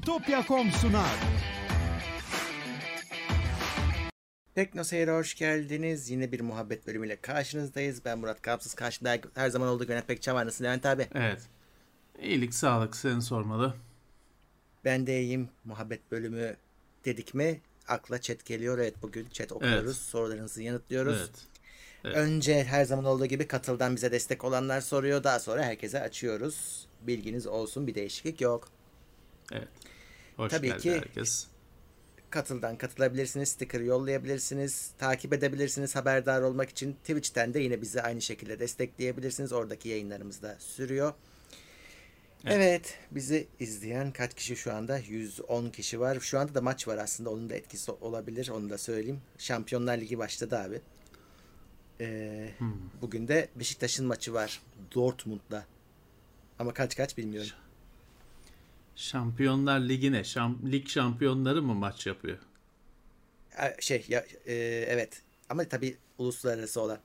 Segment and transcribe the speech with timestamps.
[0.00, 1.18] Bitopya.com sunar.
[4.54, 6.10] Tekno Seyir'e hoş geldiniz.
[6.10, 8.04] Yine bir muhabbet bölümüyle karşınızdayız.
[8.04, 8.74] Ben Murat Kapsız.
[8.74, 10.46] Karşımda her zaman olduğu gibi Levent Bekçam var.
[10.46, 11.08] Nasılsın Levent abi?
[11.14, 11.40] Evet.
[12.22, 13.74] İyilik, sağlık seni sormalı.
[14.84, 15.48] Ben de iyiyim.
[15.64, 16.56] Muhabbet bölümü
[17.04, 18.78] dedik mi akla chat geliyor.
[18.78, 19.84] Evet bugün chat okuyoruz.
[19.84, 19.96] Evet.
[19.96, 21.18] Sorularınızı yanıtlıyoruz.
[21.18, 21.30] Evet.
[22.04, 22.16] Evet.
[22.16, 25.24] Önce her zaman olduğu gibi katıldan bize destek olanlar soruyor.
[25.24, 26.86] Daha sonra herkese açıyoruz.
[27.02, 28.68] Bilginiz olsun bir değişiklik yok.
[29.52, 29.68] Evet.
[30.40, 31.46] Hoş Tabii geldi ki- herkes.
[32.30, 36.92] Katıldan katılabilirsiniz, sticker yollayabilirsiniz, takip edebilirsiniz haberdar olmak için.
[36.92, 39.52] Twitch'ten de yine bizi aynı şekilde destekleyebilirsiniz.
[39.52, 41.14] Oradaki yayınlarımız da sürüyor.
[42.44, 42.56] Evet.
[42.56, 42.98] Evet.
[43.10, 44.98] bizi izleyen kaç kişi şu anda?
[44.98, 46.20] 110 kişi var.
[46.20, 47.30] Şu anda da maç var aslında.
[47.30, 48.48] Onun da etkisi olabilir.
[48.48, 49.20] Onu da söyleyeyim.
[49.38, 50.80] Şampiyonlar Ligi başladı abi.
[52.00, 52.72] Ee, Hmm.
[53.02, 54.62] Bugün de Beşiktaş'ın maçı var.
[54.94, 55.64] Dortmund'da.
[56.58, 57.50] Ama kaç kaç bilmiyorum.
[59.00, 62.38] Şampiyonlar Ligi'ne, şam, lig şampiyonları mı maç yapıyor?
[63.58, 64.54] E, Şey ya e,
[64.88, 65.22] evet.
[65.48, 67.00] Ama tabii uluslararası olan.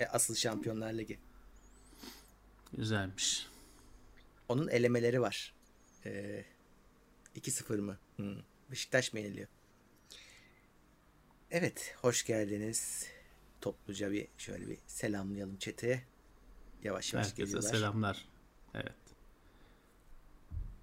[0.00, 1.18] E, asıl Şampiyonlar Ligi.
[2.72, 3.46] Güzelmiş.
[4.48, 5.54] Onun elemeleri var.
[6.06, 6.44] E,
[7.36, 7.98] 2-0 mı?
[8.16, 8.36] Hmm.
[8.70, 9.48] Beşiktaş mı yeniliyor?
[11.50, 13.06] Evet, hoş geldiniz.
[13.60, 16.02] Topluca bir şöyle bir selamlayalım çete.
[16.82, 17.70] Yavaş yavaş Herkese geliyorlar.
[17.70, 18.24] selamlar.
[18.74, 19.07] Evet.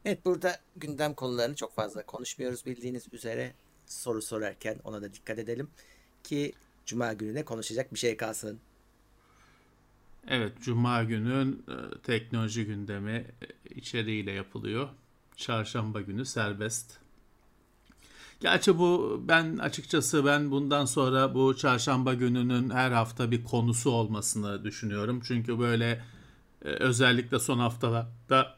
[0.06, 3.53] Evet burada gündem konularını çok fazla konuşmuyoruz bildiğiniz üzere.
[3.86, 5.67] Soru sorarken ona da dikkat edelim.
[6.23, 6.53] Ki
[6.86, 8.59] Cuma gününe konuşacak bir şey kalsın.
[10.28, 14.89] Evet, Cuma günün e, teknoloji gündemi e, içeriğiyle yapılıyor.
[15.38, 16.97] Çarşamba günü serbest.
[18.40, 24.64] Gerçi bu ben açıkçası ben bundan sonra bu çarşamba gününün her hafta bir konusu olmasını
[24.64, 25.22] düşünüyorum.
[25.28, 26.03] Çünkü böyle
[26.66, 28.56] e, özellikle son haftalarda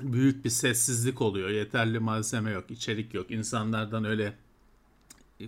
[0.00, 1.48] büyük bir sessizlik oluyor.
[1.48, 3.30] Yeterli malzeme yok, içerik yok.
[3.30, 4.34] İnsanlardan öyle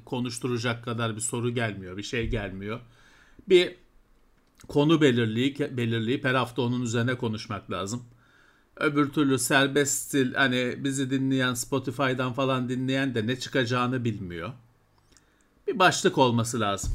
[0.05, 2.81] konuşturacak kadar bir soru gelmiyor, bir şey gelmiyor.
[3.49, 3.77] Bir
[4.69, 8.05] konu belirleyip, belirleyip her hafta onun üzerine konuşmak lazım.
[8.77, 14.53] Öbür türlü serbest stil hani bizi dinleyen Spotify'dan falan dinleyen de ne çıkacağını bilmiyor.
[15.67, 16.93] Bir başlık olması lazım.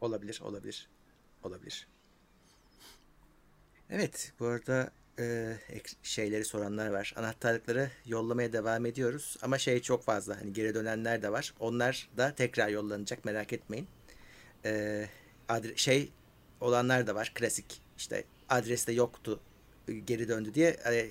[0.00, 0.88] Olabilir, olabilir.
[1.42, 1.86] Olabilir.
[3.90, 5.56] Evet, bu arada e,
[6.02, 7.14] şeyleri soranlar var.
[7.16, 9.36] Anahtarlıkları yollamaya devam ediyoruz.
[9.42, 10.40] Ama şey çok fazla.
[10.40, 11.54] Hani geri dönenler de var.
[11.60, 13.86] Onlar da tekrar yollanacak merak etmeyin.
[14.64, 15.04] E,
[15.48, 16.12] adre- şey
[16.60, 17.32] olanlar da var.
[17.34, 17.80] Klasik.
[17.98, 19.40] İşte adreste yoktu
[19.88, 20.76] e, geri döndü diye.
[20.84, 21.10] Hani,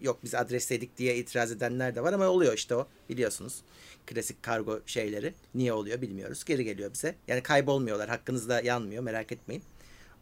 [0.00, 2.88] yok biz adresteydik diye itiraz edenler de var ama oluyor işte o.
[3.08, 3.62] Biliyorsunuz.
[4.06, 5.34] Klasik kargo şeyleri.
[5.54, 6.44] Niye oluyor bilmiyoruz.
[6.44, 7.14] Geri geliyor bize.
[7.28, 8.08] Yani kaybolmuyorlar.
[8.08, 9.02] Hakkınızda yanmıyor.
[9.02, 9.62] Merak etmeyin.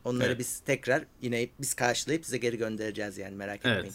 [0.04, 0.38] Onları Evet.
[0.38, 3.78] biz tekrar yine biz karşılayıp size geri göndereceğiz yani merak etmeyin.
[3.78, 3.94] Evet.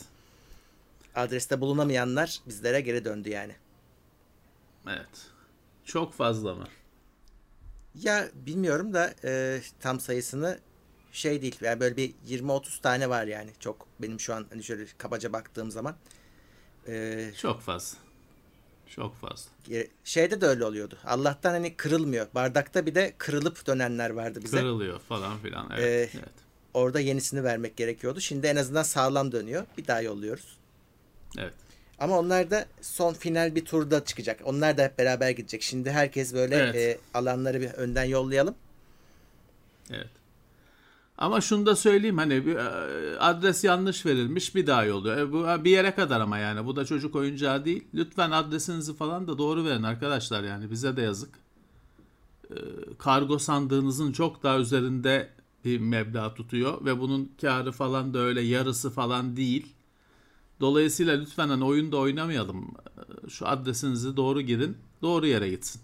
[1.15, 3.55] Adreste bulunamayanlar bizlere geri döndü yani.
[4.87, 5.27] Evet.
[5.85, 6.67] Çok fazla mı?
[7.95, 10.59] Ya bilmiyorum da e, tam sayısını
[11.11, 11.57] şey değil.
[11.61, 13.51] Yani böyle bir 20-30 tane var yani.
[13.59, 15.95] Çok benim şu an hani şöyle kabaca baktığım zaman.
[16.87, 17.97] E, Çok fazla.
[18.95, 19.51] Çok fazla.
[19.71, 20.97] e, şeyde de öyle oluyordu.
[21.05, 22.27] Allah'tan hani kırılmıyor.
[22.35, 24.57] Bardakta bir de kırılıp dönenler vardı bize.
[24.57, 25.69] Kırılıyor falan filan.
[25.71, 25.83] Evet.
[26.15, 26.29] Ee, evet.
[26.73, 28.19] Orada yenisini vermek gerekiyordu.
[28.21, 29.65] Şimdi en azından sağlam dönüyor.
[29.77, 30.57] Bir daha yolluyoruz.
[31.37, 31.53] Evet.
[31.99, 34.39] Ama onlar da son final bir turda çıkacak.
[34.43, 35.61] Onlar da hep beraber gidecek.
[35.61, 36.75] Şimdi herkes böyle Evet.
[36.75, 38.55] e, alanları bir önden yollayalım.
[39.91, 40.07] Evet.
[41.17, 45.17] Ama şunu da söyleyeyim hani bir, e, adres yanlış verilmiş bir daha yolluyor.
[45.17, 47.87] E, bu bir yere kadar ama yani bu da çocuk oyuncağı değil.
[47.93, 51.29] Lütfen adresinizi falan da doğru verin arkadaşlar yani bize de yazık.
[52.49, 52.55] E,
[52.97, 55.29] kargo sandığınızın çok daha üzerinde
[55.65, 59.73] bir meblağ tutuyor ve bunun karı falan da öyle yarısı falan değil.
[60.59, 62.67] Dolayısıyla lütfen hani oyunda oynamayalım.
[63.25, 65.81] E, Şu adresinizi doğru girin, doğru yere gitsin.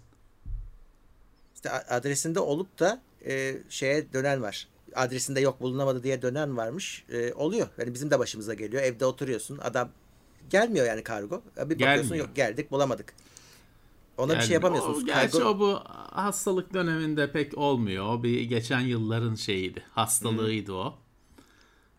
[1.54, 4.68] İşte adresinde olup da e, şeye dönen var.
[4.94, 7.04] Adresinde yok bulunamadı diye dönen varmış.
[7.08, 7.66] E, oluyor.
[7.78, 8.82] Yani bizim de başımıza geliyor.
[8.82, 9.58] Evde oturuyorsun.
[9.58, 9.88] Adam
[10.50, 11.42] gelmiyor yani kargo.
[11.56, 12.26] Bir bakıyorsun Gelmiyor.
[12.26, 13.14] yok geldik bulamadık.
[14.18, 15.02] Ona bir Yani şey yapamıyorsunuz.
[15.02, 15.80] O, gerçi Kargo- o bu
[16.10, 18.06] hastalık döneminde pek olmuyor.
[18.06, 19.82] O bir geçen yılların şeyiydi.
[19.94, 20.94] Hastalığıydı o.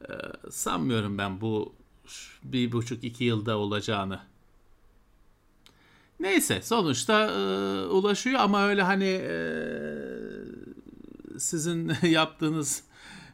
[0.01, 0.13] Ee,
[0.51, 1.74] sanmıyorum ben bu
[2.44, 4.19] bir buçuk iki yılda olacağını.
[6.19, 7.38] Neyse sonuçta e,
[7.88, 9.39] ulaşıyor ama öyle hani e,
[11.39, 12.83] sizin yaptığınız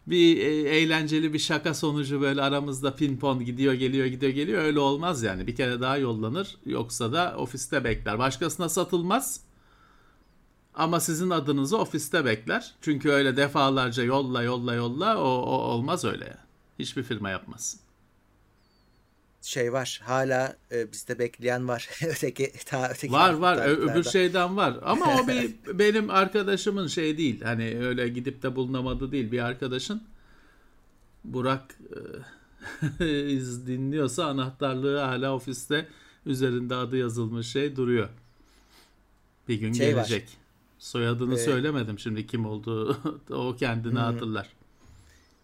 [0.08, 5.24] bir e, eğlenceli bir şaka sonucu böyle aramızda pinpon gidiyor geliyor gidiyor geliyor öyle olmaz
[5.24, 5.48] yani.
[5.48, 8.20] Bir kere daha yollanır yoksa da ofiste bekler.
[8.20, 9.42] Başkasına satılmaz.
[10.76, 12.76] Ama sizin adınızı ofiste bekler.
[12.82, 16.38] Çünkü öyle defalarca yolla yolla yolla o, o olmaz öyle.
[16.80, 17.81] Hiçbir firma yapmaz.
[19.42, 20.02] Şey var.
[20.04, 21.90] Hala e, bizde bekleyen var.
[22.08, 24.80] öteki ta öteki var var Ö- öbür şeyden var.
[24.84, 27.42] Ama o bir benim arkadaşımın şey değil.
[27.42, 30.04] Hani öyle gidip de bulunamadı değil bir arkadaşın.
[31.24, 31.76] Burak
[33.00, 33.00] e,
[33.68, 35.88] dinliyorsa anahtarlığı hala ofiste
[36.26, 38.10] üzerinde adı yazılmış şey duruyor.
[39.48, 40.24] Bir gün şey gelecek.
[40.24, 40.30] Var.
[40.80, 42.98] Soyadını ee, söylemedim şimdi kim olduğu
[43.30, 44.04] o kendini hı.
[44.04, 44.50] hatırlar.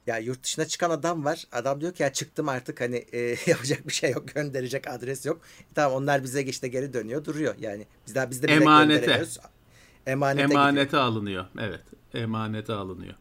[0.07, 1.43] Ya yurt dışına çıkan adam var.
[1.51, 4.27] Adam diyor ki ya çıktım artık hani e, yapacak bir şey yok.
[4.27, 5.41] Gönderecek adres yok.
[5.71, 7.55] E, tamam onlar bize işte geri dönüyor duruyor.
[7.59, 9.27] Yani biz daha biz de Emanete.
[10.05, 11.01] Emanete, Emanete gidiyor.
[11.01, 11.45] alınıyor.
[11.59, 11.83] Evet.
[12.13, 13.15] Emanete alınıyor.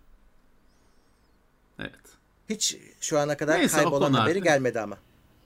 [1.79, 2.01] Evet.
[2.49, 4.45] Hiç şu ana kadar Neyse, kaybolan haberi artık.
[4.45, 4.99] gelmedi ama.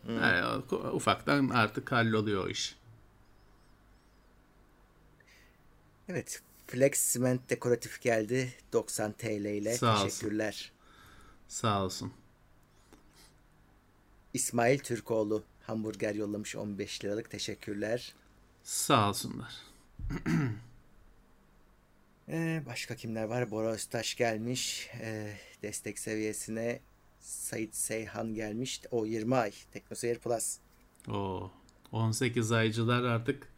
[0.02, 0.20] Hmm.
[0.20, 2.76] Yani, ufaktan artık halloluyor o iş.
[6.08, 6.42] Evet.
[6.66, 8.52] Flex Cement dekoratif geldi.
[8.72, 9.74] 90 TL ile.
[9.74, 10.48] Sağ Teşekkürler.
[10.48, 10.79] Olsun.
[11.50, 12.12] Sağ olsun.
[14.34, 17.30] İsmail Türkoğlu hamburger yollamış 15 liralık.
[17.30, 18.14] Teşekkürler.
[18.62, 19.54] Sağ olsunlar.
[22.28, 23.50] ee, başka kimler var?
[23.50, 24.88] Bora Öztaş gelmiş.
[25.00, 26.80] Ee, destek seviyesine
[27.20, 28.82] Sait Seyhan gelmiş.
[28.90, 29.52] O 20 ay.
[29.72, 30.56] Teknoseyir Plus.
[31.08, 31.50] O
[31.92, 33.52] 18 aycılar artık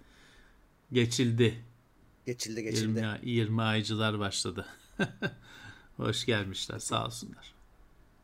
[0.92, 1.64] geçildi.
[2.26, 2.98] Geçildi geçildi.
[2.98, 4.66] 20, 20 aycılar başladı.
[5.96, 7.51] Hoş gelmişler sağ olsunlar.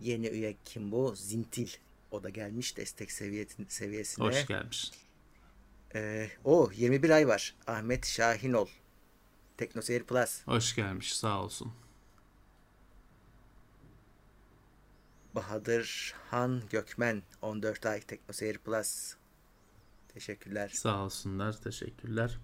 [0.00, 1.14] Yeni üye kim bu?
[1.16, 1.68] Zintil.
[2.10, 4.26] O da gelmiş destek seviyesine.
[4.26, 4.90] Hoş gelmiş.
[5.94, 7.54] Ee, o 21 ay var.
[7.66, 8.68] Ahmet Şahinol.
[9.56, 10.46] Teknoseyir Plus.
[10.46, 11.72] Hoş gelmiş sağ olsun.
[15.34, 19.14] Bahadır Han Gökmen 14 ay Teknoseyir Plus.
[20.08, 20.68] Teşekkürler.
[20.68, 21.60] Sağ olsunlar.
[21.60, 22.38] Teşekkürler.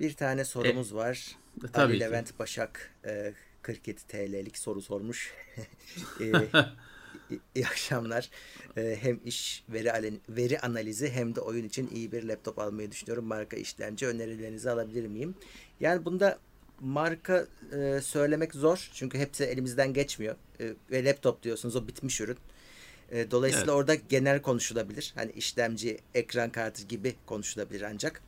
[0.00, 1.36] Bir tane sorumuz e, var.
[1.64, 2.00] E, tabii Ali ki.
[2.00, 5.34] Levent Başak e, 47 TL'lik soru sormuş.
[6.20, 6.26] e,
[7.54, 8.30] iyi akşamlar.
[8.76, 13.24] E, hem iş veri, veri analizi hem de oyun için iyi bir laptop almayı düşünüyorum.
[13.24, 15.34] Marka işlemci önerilerinizi alabilir miyim?
[15.80, 16.38] Yani bunda
[16.80, 18.90] marka e, söylemek zor.
[18.94, 20.36] Çünkü hepsi elimizden geçmiyor.
[20.60, 22.38] E, ve laptop diyorsunuz o bitmiş ürün.
[23.10, 23.74] E, dolayısıyla evet.
[23.74, 25.12] orada genel konuşulabilir.
[25.14, 28.22] Hani işlemci, ekran kartı gibi konuşulabilir ancak.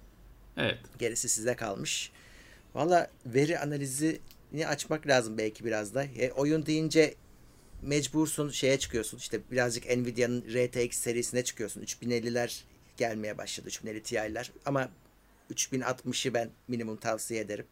[0.57, 0.79] Evet.
[0.99, 2.13] Gerisi size kalmış.
[2.75, 4.21] Valla veri analizi
[4.62, 6.05] açmak lazım belki biraz da.
[6.05, 7.15] E, oyun deyince
[7.83, 9.19] mecbursun şeye çıkıyorsun.
[9.19, 11.83] İşte birazcık Nvidia'nın RTX serisine çıkıyorsun.
[11.83, 12.61] 3050'ler
[12.97, 13.69] gelmeye başladı.
[13.69, 14.53] 3050 Ti'ler.
[14.67, 14.89] Ama
[15.55, 17.67] 3060'ı ben minimum tavsiye ederim.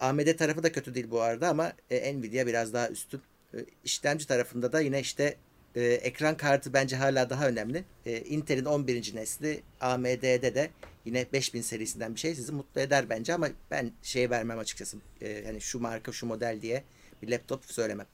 [0.00, 3.20] AMD tarafı da kötü değil bu arada ama e, Nvidia biraz daha üstün.
[3.54, 5.36] E, işlemci tarafında da yine işte
[5.76, 7.84] e, ekran kartı bence hala daha önemli.
[8.06, 9.14] E, Intel'in 11.
[9.14, 10.70] nesli AMD'de de
[11.04, 14.96] yine 5000 serisinden bir şey sizi mutlu eder bence ama ben şey vermem açıkçası.
[15.20, 16.84] E, yani şu marka şu model diye
[17.22, 18.06] bir laptop söylemem.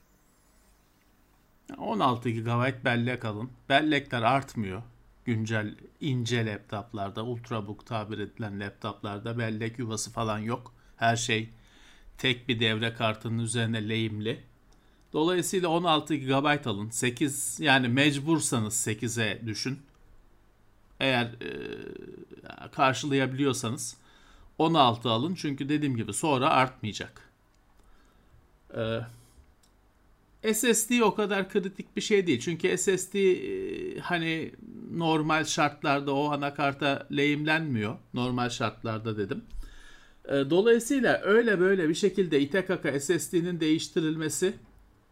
[1.79, 3.51] 16 GB bellek alın.
[3.69, 4.83] Bellekler artmıyor.
[5.25, 10.75] Güncel ince laptoplarda, ultrabook tabir edilen laptoplarda bellek yuvası falan yok.
[10.97, 11.51] Her şey
[12.19, 14.45] tek bir devre kartının üzerine lehimli.
[15.13, 16.91] Dolayısıyla 16 GB alın.
[16.91, 19.79] 8 yani mecbursanız 8'e düşün.
[21.01, 21.51] Eğer e,
[22.73, 23.97] karşılayabiliyorsanız
[24.59, 25.35] 16 alın.
[25.35, 27.31] Çünkü dediğim gibi sonra artmayacak.
[28.77, 32.41] E, SSD o kadar kritik bir şey değil.
[32.41, 34.53] Çünkü SSD e, hani
[34.93, 37.97] normal şartlarda o anakarta lehimlenmiyor.
[38.15, 39.45] Normal şartlarda dedim.
[40.29, 44.55] E, dolayısıyla öyle böyle bir şekilde ite kaka SSD'nin değiştirilmesi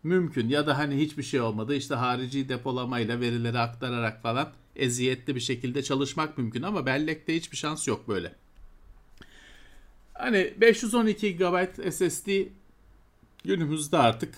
[0.02, 0.48] mümkün.
[0.48, 5.82] Ya da hani hiçbir şey olmadı işte harici depolamayla verileri aktararak falan eziyetli bir şekilde
[5.82, 8.34] çalışmak mümkün ama bellekte hiçbir şans yok böyle.
[10.14, 12.28] Hani 512 GB SSD
[13.44, 14.34] günümüzde artık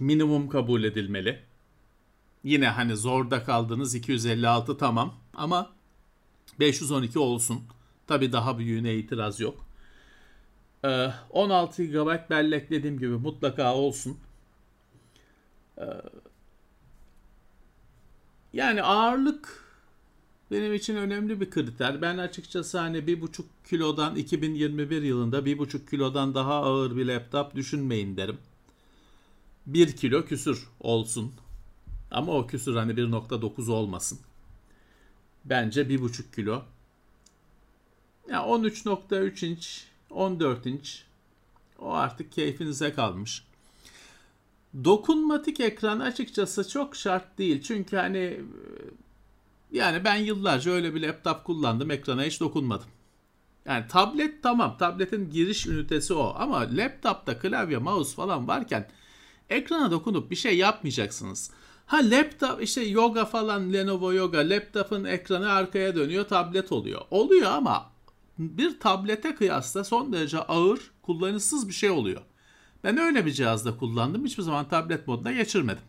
[0.00, 1.40] minimum kabul edilmeli.
[2.44, 5.70] Yine hani zorda kaldığınız 256 tamam ama
[6.60, 7.62] 512 olsun.
[8.06, 9.66] Tabi daha büyüğüne itiraz yok.
[11.30, 14.18] 16 GB bellek dediğim gibi mutlaka olsun.
[15.78, 15.84] Ee,
[18.52, 19.64] yani ağırlık
[20.50, 22.02] benim için önemli bir kriter.
[22.02, 27.54] Ben açıkçası hani bir buçuk kilodan 2021 yılında bir buçuk kilodan daha ağır bir laptop
[27.54, 28.38] düşünmeyin derim.
[29.66, 31.32] Bir kilo küsür olsun.
[32.10, 34.18] Ama o küsür hani 1.9 olmasın.
[35.44, 36.52] Bence bir buçuk kilo.
[36.52, 36.62] Ya
[38.28, 41.04] yani 13.3 inç, 14 inç
[41.78, 43.47] o artık keyfinize kalmış.
[44.84, 47.62] Dokunmatik ekran açıkçası çok şart değil.
[47.62, 48.40] Çünkü hani
[49.72, 51.90] yani ben yıllarca öyle bir laptop kullandım.
[51.90, 52.86] Ekrana hiç dokunmadım.
[53.66, 54.76] Yani tablet tamam.
[54.78, 56.34] Tabletin giriş ünitesi o.
[56.38, 58.88] Ama laptopta klavye, mouse falan varken
[59.50, 61.50] ekrana dokunup bir şey yapmayacaksınız.
[61.86, 67.00] Ha laptop işte yoga falan Lenovo Yoga laptopun ekranı arkaya dönüyor tablet oluyor.
[67.10, 67.90] Oluyor ama
[68.38, 72.22] bir tablete kıyasla son derece ağır kullanışsız bir şey oluyor.
[72.84, 74.24] Ben öyle bir cihazda kullandım.
[74.24, 75.82] Hiçbir zaman tablet moduna geçirmedim.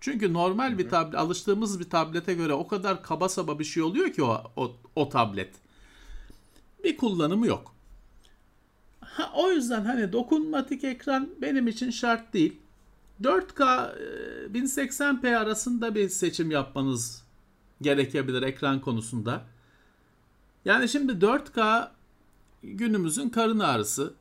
[0.00, 4.12] Çünkü normal bir tablet, alıştığımız bir tablete göre o kadar kaba saba bir şey oluyor
[4.12, 5.54] ki o, o, o tablet.
[6.84, 7.74] Bir kullanımı yok.
[9.00, 12.56] Ha, o yüzden hani dokunmatik ekran benim için şart değil.
[13.22, 13.90] 4K
[14.52, 17.24] 1080p arasında bir seçim yapmanız
[17.82, 19.44] gerekebilir ekran konusunda.
[20.64, 21.88] Yani şimdi 4K
[22.62, 24.14] günümüzün karın ağrısı.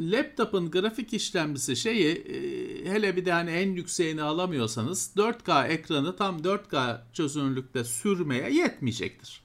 [0.00, 6.38] Laptop'un grafik işlemcisi şeyi e, hele bir de hani en yükseğini alamıyorsanız 4K ekranı tam
[6.38, 9.42] 4K çözünürlükte sürmeye yetmeyecektir.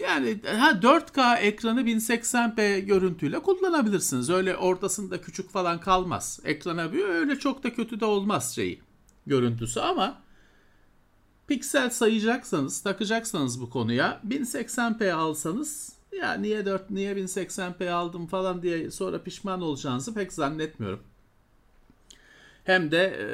[0.00, 4.30] Yani ha 4K ekranı 1080p görüntüyle kullanabilirsiniz.
[4.30, 6.40] Öyle ortasında küçük falan kalmaz.
[6.44, 8.80] Ekrana bir öyle çok da kötü de olmaz şeyi
[9.26, 10.22] görüntüsü ama
[11.48, 18.90] piksel sayacaksanız, takacaksanız bu konuya 1080p alsanız ya niye 4 niye 1080p aldım falan diye
[18.90, 21.02] sonra pişman olacağınızı pek zannetmiyorum.
[22.64, 23.26] Hem de e,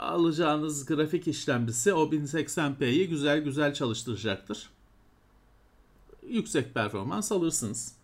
[0.00, 4.70] alacağınız grafik işlemcisi o 1080p'yi güzel güzel çalıştıracaktır.
[6.28, 7.94] Yüksek performans alırsınız.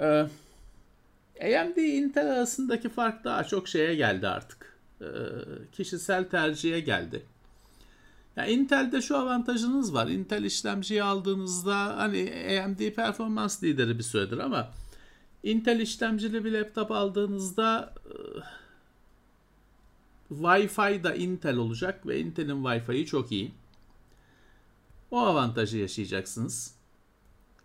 [0.00, 0.26] Ee,
[1.40, 4.78] AMD Intel arasındaki fark daha çok şeye geldi artık.
[5.00, 5.04] Ee,
[5.72, 7.22] kişisel tercihe geldi.
[8.36, 10.06] Ya Intel'de şu avantajınız var.
[10.08, 12.32] Intel işlemciyi aldığınızda hani
[12.64, 14.70] AMD performans lideri bir süredir ama
[15.42, 17.94] Intel işlemcili bir laptop aldığınızda
[20.30, 23.52] e, Wi-Fi da Intel olacak ve Intel'in Wi-Fi'yi çok iyi.
[25.10, 26.74] O avantajı yaşayacaksınız.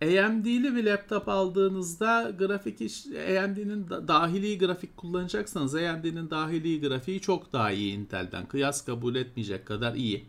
[0.02, 7.72] AMD'li bir laptop aldığınızda grafik iş AMD'nin dahili grafik kullanacaksanız AMD'nin dahili grafiği çok daha
[7.72, 8.46] iyi Intel'den.
[8.48, 10.26] Kıyas kabul etmeyecek kadar iyi.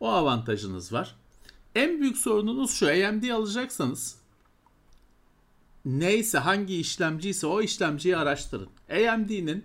[0.00, 1.16] O avantajınız var.
[1.74, 4.16] En büyük sorununuz şu AMD alacaksanız
[5.84, 8.68] neyse hangi işlemci ise o işlemciyi araştırın.
[8.90, 9.64] AMD'nin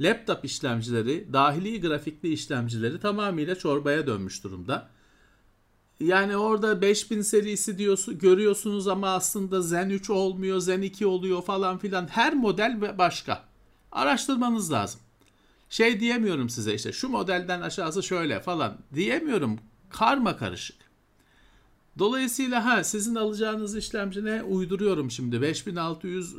[0.00, 4.88] laptop işlemcileri, dahili grafikli işlemcileri tamamıyla çorbaya dönmüş durumda.
[6.00, 11.78] Yani orada 5000 serisi diyorsun, görüyorsunuz ama aslında Zen 3 olmuyor, Zen 2 oluyor falan
[11.78, 12.08] filan.
[12.08, 13.44] Her model başka.
[13.92, 15.00] Araştırmanız lazım
[15.72, 19.58] şey diyemiyorum size işte şu modelden aşağısı şöyle falan diyemiyorum.
[19.90, 20.76] Karma karışık.
[21.98, 26.34] Dolayısıyla ha sizin alacağınız işlemci ne uyduruyorum şimdi 5600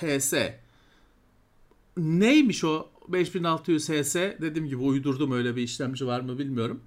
[0.00, 0.34] HS.
[1.96, 4.14] Neymiş o 5600 HS?
[4.14, 6.80] Dediğim gibi uydurdum öyle bir işlemci var mı bilmiyorum.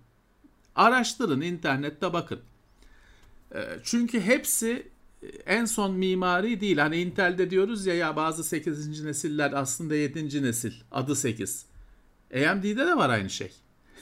[0.76, 2.40] Araştırın internette bakın.
[3.84, 4.88] Çünkü hepsi
[5.46, 6.78] en son mimari değil.
[6.78, 9.04] Hani Intel'de diyoruz ya ya bazı 8.
[9.04, 10.44] nesiller aslında 7.
[10.44, 10.74] nesil.
[10.92, 11.69] Adı 8.
[12.34, 13.52] AMD'de de var aynı şey.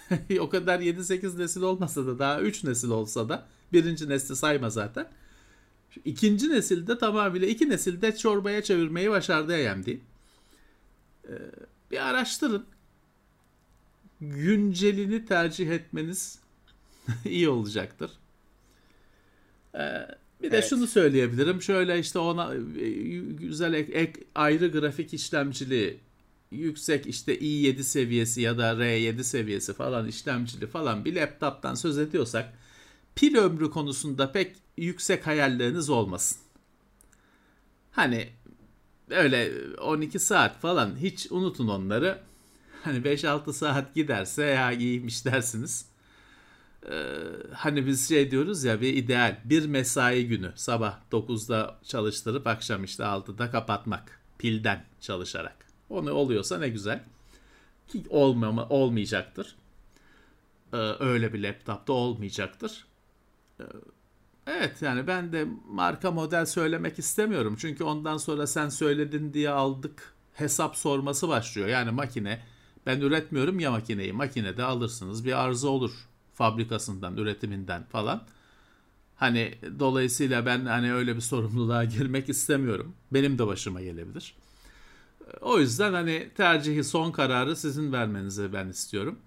[0.40, 5.08] o kadar 7-8 nesil olmasa da daha 3 nesil olsa da birinci nesli sayma zaten.
[6.06, 9.88] İkinci nesilde tamamıyla iki nesilde çorbaya çevirmeyi başardı AMD.
[9.88, 10.00] Ee,
[11.92, 12.66] bir araştırın.
[14.22, 16.40] Güncelini tercih etmeniz
[17.26, 18.12] iyi olacaktır.
[19.76, 20.08] Ee,
[20.42, 20.70] bir de evet.
[20.70, 21.62] şunu söyleyebilirim.
[21.62, 26.00] Şöyle işte ona e, güzel ek, ek ayrı grafik işlemcili
[26.52, 32.54] yüksek işte i7 seviyesi ya da R7 seviyesi falan işlemcili falan bir laptoptan söz ediyorsak
[33.16, 36.38] pil ömrü konusunda pek yüksek hayalleriniz olmasın.
[37.92, 38.30] Hani
[39.10, 42.20] öyle 12 saat falan hiç unutun onları.
[42.84, 45.86] Hani 5-6 saat giderse ya iyiymiş dersiniz.
[46.92, 47.14] Ee,
[47.54, 53.04] hani biz şey diyoruz ya bir ideal bir mesai günü sabah 9'da çalıştırıp akşam işte
[53.04, 55.67] 6'da kapatmak pilden çalışarak.
[55.90, 57.04] Onu oluyorsa ne güzel.
[57.88, 59.56] Ki olmama, olmayacaktır.
[60.74, 62.86] Ee, öyle bir laptopta olmayacaktır.
[63.60, 63.64] Ee,
[64.48, 67.56] evet yani ben de marka model söylemek istemiyorum.
[67.60, 71.68] Çünkü ondan sonra sen söyledin diye aldık hesap sorması başlıyor.
[71.68, 72.42] Yani makine
[72.86, 74.14] ben üretmiyorum ya makineyi.
[74.14, 75.92] Makinede alırsınız bir arıza olur
[76.34, 78.24] fabrikasından, üretiminden falan.
[79.16, 82.94] Hani dolayısıyla ben hani öyle bir sorumluluğa girmek istemiyorum.
[83.12, 84.36] Benim de başıma gelebilir.
[85.42, 89.20] O yüzden hani tercihi son kararı sizin vermenizi ben istiyorum.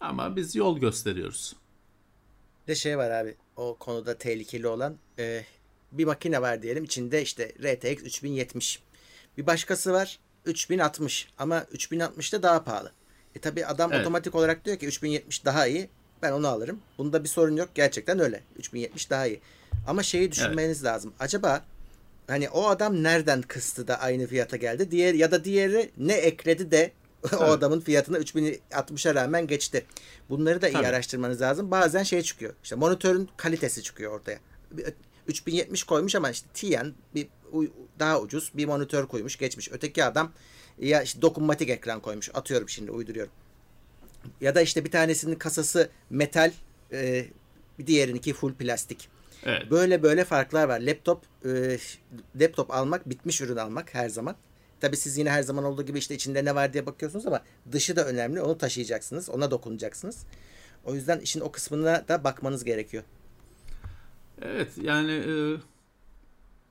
[0.00, 1.56] Ama biz yol gösteriyoruz.
[2.62, 5.44] Bir de şey var abi o konuda tehlikeli olan e,
[5.92, 8.82] bir makine var diyelim içinde işte RTX 3070.
[9.38, 12.92] Bir başkası var 3060 ama 3060 daha pahalı.
[13.34, 14.00] E tabi adam evet.
[14.00, 15.88] otomatik olarak diyor ki 3070 daha iyi
[16.22, 16.80] ben onu alırım.
[16.98, 19.40] Bunda bir sorun yok gerçekten öyle 3070 daha iyi.
[19.86, 20.92] Ama şeyi düşünmeniz evet.
[20.92, 21.12] lazım.
[21.20, 21.64] Acaba
[22.26, 24.90] hani o adam nereden kıstı da aynı fiyata geldi?
[24.90, 26.92] Diğer ya da diğeri ne ekledi de
[27.38, 29.84] o adamın fiyatını 3060'a rağmen geçti.
[30.30, 30.86] Bunları da iyi Tabii.
[30.86, 31.70] araştırmanız lazım.
[31.70, 32.54] Bazen şey çıkıyor.
[32.62, 34.38] İşte monitörün kalitesi çıkıyor ortaya.
[35.26, 37.28] 3070 koymuş ama işte TN bir
[37.98, 39.72] daha ucuz bir monitör koymuş geçmiş.
[39.72, 40.32] Öteki adam
[40.78, 42.30] ya işte dokunmatik ekran koymuş.
[42.34, 43.32] Atıyorum şimdi uyduruyorum.
[44.40, 46.52] Ya da işte bir tanesinin kasası metal,
[46.92, 47.26] e,
[47.86, 49.08] diğerininki full plastik.
[49.46, 49.70] Evet.
[49.70, 50.80] Böyle böyle farklar var.
[50.80, 51.78] Laptop e,
[52.40, 54.36] laptop almak, bitmiş ürün almak her zaman.
[54.80, 57.96] Tabii siz yine her zaman olduğu gibi işte içinde ne var diye bakıyorsunuz ama dışı
[57.96, 58.40] da önemli.
[58.40, 60.26] Onu taşıyacaksınız, ona dokunacaksınız.
[60.84, 63.02] O yüzden işin o kısmına da bakmanız gerekiyor.
[64.42, 65.34] Evet yani e,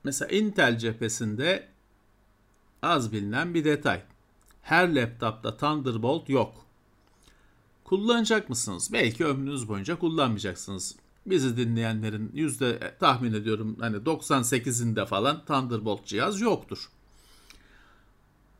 [0.04, 1.68] mesela Intel cephesinde
[2.82, 4.02] az bilinen bir detay.
[4.62, 6.66] Her laptopta Thunderbolt yok.
[7.84, 8.92] Kullanacak mısınız?
[8.92, 10.96] Belki ömrünüz boyunca kullanmayacaksınız.
[11.26, 16.88] Bizi dinleyenlerin yüzde e, tahmin ediyorum hani 98'inde falan Thunderbolt cihaz yoktur.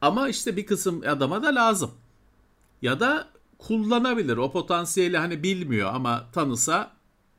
[0.01, 1.91] Ama işte bir kısım adama da lazım.
[2.83, 3.29] Ya da
[3.59, 4.37] kullanabilir.
[4.37, 6.93] O potansiyeli hani bilmiyor ama tanısa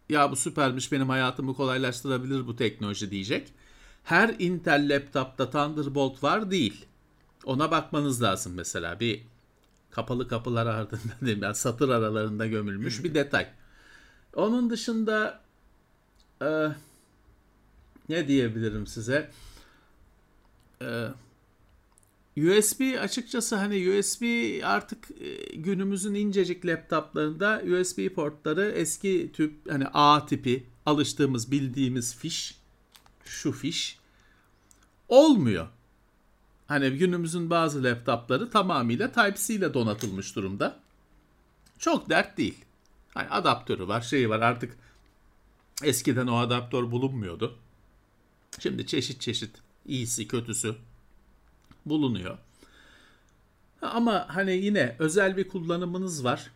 [0.09, 3.53] ya bu süpermiş benim hayatımı kolaylaştırabilir bu teknoloji diyecek.
[4.03, 6.85] Her Intel laptopta Thunderbolt var değil.
[7.45, 9.23] Ona bakmanız lazım mesela bir
[9.91, 11.41] kapalı kapılar ardında değil?
[11.41, 13.47] Yani satır aralarında gömülmüş bir detay.
[14.35, 15.41] Onun dışında
[16.41, 16.67] e,
[18.09, 19.31] ne diyebilirim size?
[20.81, 21.07] E,
[22.37, 24.23] USB açıkçası hani USB
[24.63, 32.55] artık e, günümüzün incecik laptoplarında USB portları eski tüp hani A tipi alıştığımız bildiğimiz fiş
[33.25, 33.99] şu fiş
[35.09, 35.67] olmuyor.
[36.67, 40.79] Hani günümüzün bazı laptopları tamamıyla Type-C ile donatılmış durumda.
[41.79, 42.65] Çok dert değil.
[43.13, 44.77] Hani adaptörü var, şeyi var artık
[45.83, 47.57] eskiden o adaptör bulunmuyordu.
[48.59, 49.51] Şimdi çeşit çeşit
[49.85, 50.75] iyisi kötüsü
[51.85, 52.37] bulunuyor.
[53.81, 56.51] Ama hani yine özel bir kullanımınız var.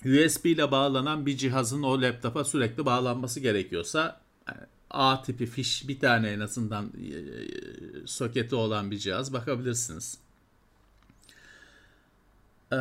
[0.00, 4.20] USB ile bağlanan bir cihazın o laptopa sürekli bağlanması gerekiyorsa
[4.90, 7.16] A tipi fiş bir tane en azından e,
[8.06, 10.18] soketi olan bir cihaz bakabilirsiniz.
[12.72, 12.76] Ee,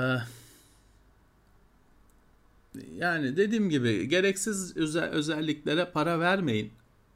[2.96, 6.72] yani dediğim gibi gereksiz özel, özelliklere para vermeyin.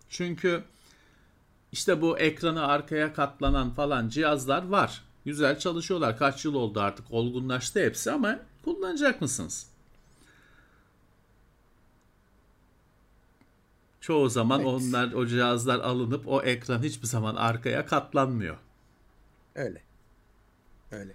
[0.10, 0.64] Çünkü
[1.72, 5.04] işte bu ekranı arkaya katlanan falan cihazlar var.
[5.26, 6.18] Güzel çalışıyorlar.
[6.18, 9.68] Kaç yıl oldu artık olgunlaştı hepsi ama kullanacak mısınız?
[14.02, 14.70] Çoğu zaman Evet.
[14.70, 18.58] onlar o cihazlar alınıp o ekran hiçbir zaman arkaya katlanmıyor.
[19.56, 19.82] Öyle.
[20.92, 21.14] Öyle.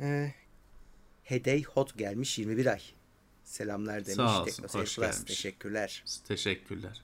[0.00, 0.34] Ee,
[1.26, 2.80] Hedey Hot gelmiş 21 ay.
[3.44, 4.16] Selamlar demiş.
[4.16, 4.96] Sağ olsun, hoş Plus.
[4.96, 5.22] gelmiş.
[5.24, 6.04] Teşekkürler.
[6.28, 7.02] Teşekkürler.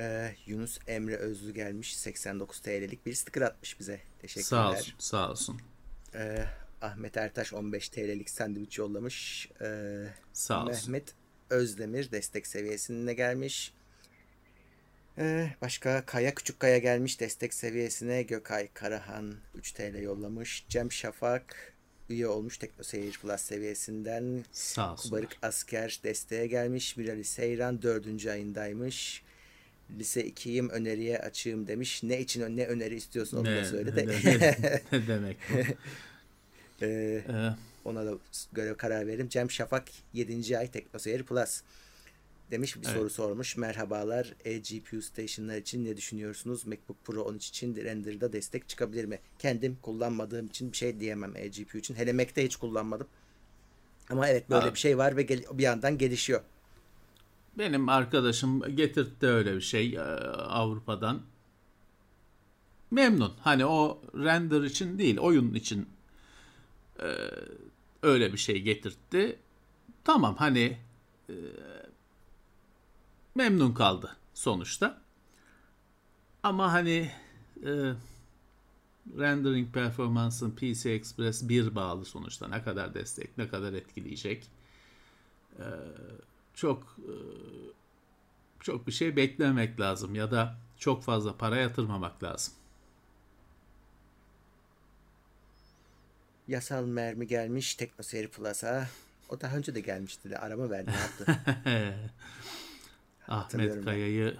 [0.00, 1.96] Ee, Yunus Emre Özlü gelmiş.
[1.96, 4.00] 89 TL'lik bir sticker atmış bize.
[4.18, 4.44] Teşekkürler.
[4.48, 5.60] Sağ olsun, sağ olsun.
[6.14, 6.44] Ee,
[6.82, 9.48] Ahmet Ertaş 15 TL'lik sandviç yollamış.
[9.60, 10.92] Ee, Sağ olsun.
[10.92, 11.14] Mehmet
[11.50, 13.74] Özdemir destek seviyesine gelmiş.
[15.18, 18.22] Ee, başka Kaya Küçük Kaya gelmiş destek seviyesine.
[18.22, 20.66] Gökay Karahan 3 TL yollamış.
[20.68, 21.73] Cem Şafak
[22.10, 24.44] üye olmuş Teknoseyir Plus seviyesinden.
[24.52, 25.08] Sağ olsun.
[25.10, 26.96] Kubarık Asker desteğe gelmiş.
[26.96, 28.26] Mirali Seyran 4.
[28.26, 29.22] ayındaymış.
[29.98, 32.02] Lise 2'yim öneriye açığım demiş.
[32.02, 34.06] Ne için ne öneri istiyorsun onu da söyle de.
[34.06, 35.56] ne, ne- ne demek bu?
[36.82, 37.50] Ee, Ee,
[37.84, 38.12] ona da
[38.52, 39.28] göre karar veririm.
[39.28, 40.58] Cem Şafak 7.
[40.58, 41.60] ay Teknoseyir Plus
[42.50, 42.96] demiş bir Evet.
[42.96, 43.56] soru sormuş.
[43.56, 46.66] Merhabalar eGPU station'lar için ne düşünüyorsunuz?
[46.66, 49.18] MacBook Pro 13 için render'da destek çıkabilir mi?
[49.38, 51.94] Kendim kullanmadığım için bir şey diyemem eGPU için.
[51.94, 53.06] Hele Mac'te hiç kullanmadım.
[54.10, 54.74] Ama evet böyle Abi.
[54.74, 56.40] bir şey var ve bir yandan gelişiyor.
[57.58, 61.22] Benim arkadaşım getirtti öyle bir şey e, Avrupa'dan.
[62.90, 63.32] Memnun.
[63.40, 65.88] Hani o render için değil, oyun için
[67.00, 67.08] e,
[68.02, 69.38] öyle bir şey getirtti.
[70.04, 70.78] Tamam hani
[71.28, 71.34] e,
[73.34, 75.02] memnun kaldı sonuçta.
[76.42, 77.10] Ama hani
[77.64, 77.92] e,
[79.18, 82.48] rendering performansın PC Express 1 bağlı sonuçta.
[82.48, 84.50] Ne kadar destek, ne kadar etkileyecek.
[85.58, 85.64] E,
[86.54, 87.14] çok e,
[88.60, 92.54] çok bir şey beklememek lazım ya da çok fazla para yatırmamak lazım.
[96.48, 98.88] Yasal mermi gelmiş Teknoseyir Plus'a.
[99.28, 101.40] O daha önce de gelmişti de arama verdi ne yaptı?
[103.28, 103.84] Ahmet.
[103.84, 104.36] Kaya'yı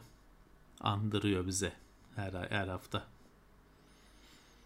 [0.80, 1.72] andırıyor bize
[2.16, 3.06] her her hafta.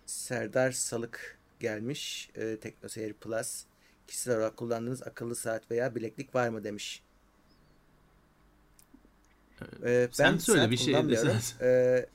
[0.06, 2.30] Serdar Salık gelmiş.
[2.34, 3.64] E, Teknoseyir Plus.
[4.06, 7.02] Kişisel olarak kullandığınız akıllı saat veya bileklik var mı demiş.
[9.84, 11.38] E, sen ben söyle bir şey- kullanmıyorum.
[11.60, 12.06] E,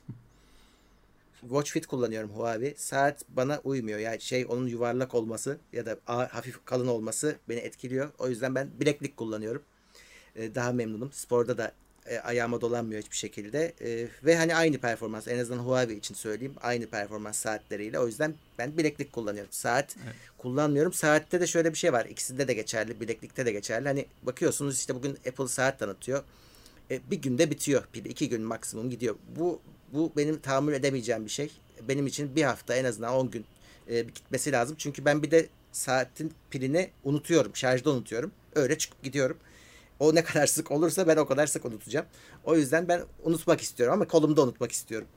[1.40, 2.74] Watch Fit kullanıyorum Huawei.
[2.76, 3.98] Saat bana uymuyor.
[3.98, 8.10] Yani şey onun yuvarlak olması ya da hafif kalın olması beni etkiliyor.
[8.18, 9.62] O yüzden ben bileklik kullanıyorum.
[10.36, 11.12] Ee, daha memnunum.
[11.12, 11.72] Sporda da
[12.06, 13.72] e, ayağıma dolanmıyor hiçbir şekilde.
[13.80, 16.54] E, ve hani aynı performans en azından Huawei için söyleyeyim.
[16.62, 17.98] Aynı performans saatleriyle.
[17.98, 19.52] O yüzden ben bileklik kullanıyorum.
[19.52, 20.14] Saat evet.
[20.38, 20.92] kullanmıyorum.
[20.92, 22.06] Saatte de şöyle bir şey var.
[22.06, 23.00] İkisinde de geçerli.
[23.00, 23.88] Bileklikte de geçerli.
[23.88, 26.22] Hani bakıyorsunuz işte bugün Apple saat tanıtıyor.
[26.90, 28.08] E, bir günde bitiyor pili.
[28.08, 29.16] iki gün maksimum gidiyor.
[29.36, 29.60] Bu
[29.92, 31.50] bu benim tahammül edemeyeceğim bir şey.
[31.88, 33.44] Benim için bir hafta en azından 10 gün
[33.88, 34.76] e, gitmesi lazım.
[34.78, 37.56] Çünkü ben bir de saatin pilini unutuyorum.
[37.56, 38.32] Şarjda unutuyorum.
[38.54, 39.36] Öyle çıkıp gidiyorum.
[40.00, 42.06] O ne kadar sık olursa ben o kadar sık unutacağım.
[42.44, 45.08] O yüzden ben unutmak istiyorum ama kolumda unutmak istiyorum.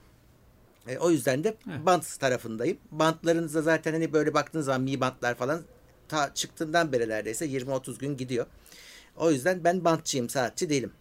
[0.87, 1.85] E, o yüzden de evet.
[1.85, 2.77] bant tarafındayım.
[2.91, 5.61] Bantlarınızda zaten hani böyle baktığınız zaman mi bantlar falan
[6.07, 8.45] ta çıktığından beri neredeyse 20-30 gün gidiyor.
[9.15, 10.91] O yüzden ben bantçıyım, saatçi değilim.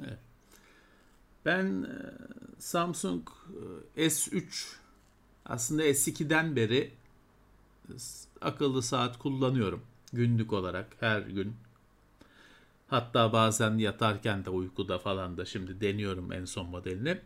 [0.00, 0.18] Evet.
[1.44, 1.96] Ben e,
[2.58, 3.28] Samsung
[3.96, 4.42] e, S3
[5.44, 6.90] aslında S2'den beri
[8.40, 11.56] akıllı saat kullanıyorum günlük olarak her gün
[12.88, 17.18] Hatta bazen yatarken de uykuda falan da şimdi deniyorum en son modelini.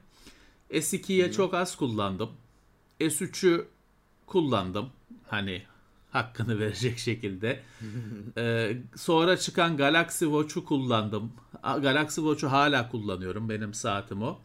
[0.71, 1.33] S2'ye hmm.
[1.33, 2.31] çok az kullandım.
[3.01, 3.67] S3'ü
[4.27, 4.89] kullandım.
[5.27, 5.63] Hani
[6.11, 7.63] hakkını verecek şekilde.
[8.37, 11.33] ee, sonra çıkan Galaxy Watch'u kullandım.
[11.63, 13.49] Galaxy Watch'u hala kullanıyorum.
[13.49, 14.39] Benim saatim o.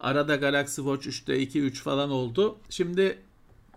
[0.00, 2.56] Arada Galaxy Watch 3'te 2 3 falan oldu.
[2.70, 3.18] Şimdi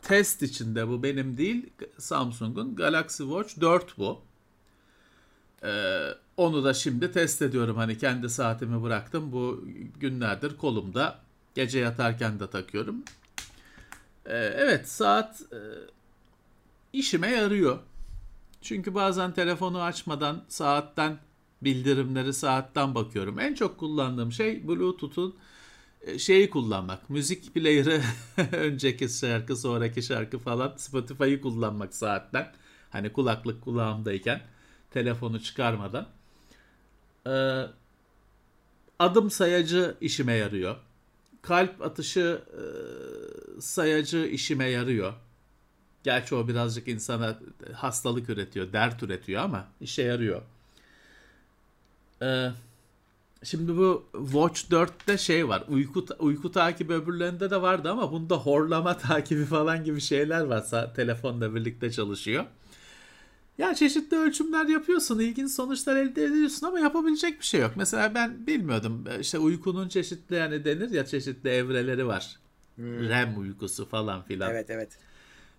[0.01, 4.21] test içinde bu benim değil Samsung'un Galaxy Watch 4 bu.
[5.63, 7.78] Ee, onu da şimdi test ediyorum.
[7.78, 9.32] Hani kendi saatimi bıraktım.
[9.32, 9.65] Bu
[10.00, 11.19] günlerdir kolumda.
[11.56, 13.04] Gece yatarken de takıyorum.
[14.26, 15.60] Ee, evet saat e,
[16.93, 17.80] işime yarıyor.
[18.62, 21.17] Çünkü bazen telefonu açmadan saatten
[21.62, 23.39] bildirimleri saatten bakıyorum.
[23.39, 25.36] En çok kullandığım şey Bluetooth'un
[26.02, 27.10] e, şeyi kullanmak.
[27.10, 28.02] Müzik player'ı
[28.52, 32.52] önceki şarkı sonraki şarkı falan Spotify'ı kullanmak saatten.
[32.89, 34.41] Hani kulaklık kulağımdayken
[34.91, 36.08] telefonu çıkarmadan.
[37.27, 37.65] Ee,
[38.99, 40.75] adım sayacı işime yarıyor.
[41.41, 42.63] Kalp atışı e,
[43.61, 45.13] sayacı işime yarıyor.
[46.03, 47.39] Gerçi o birazcık insana
[47.73, 50.41] hastalık üretiyor, dert üretiyor ama işe yarıyor.
[52.21, 52.51] Ee,
[53.43, 55.63] şimdi bu Watch 4'te şey var.
[55.69, 60.93] Uyku uyku takibi öbürlerinde de vardı ama bunda horlama takibi falan gibi şeyler var.
[60.95, 62.45] Telefonla birlikte çalışıyor.
[63.57, 67.71] Ya çeşitli ölçümler yapıyorsun, ilginç sonuçlar elde ediyorsun ama yapabilecek bir şey yok.
[67.75, 69.05] Mesela ben bilmiyordum.
[69.19, 72.39] İşte uykunun çeşitli yani denir ya çeşitli evreleri var.
[72.75, 73.09] Hmm.
[73.09, 74.51] REM uykusu falan filan.
[74.51, 74.89] Evet evet.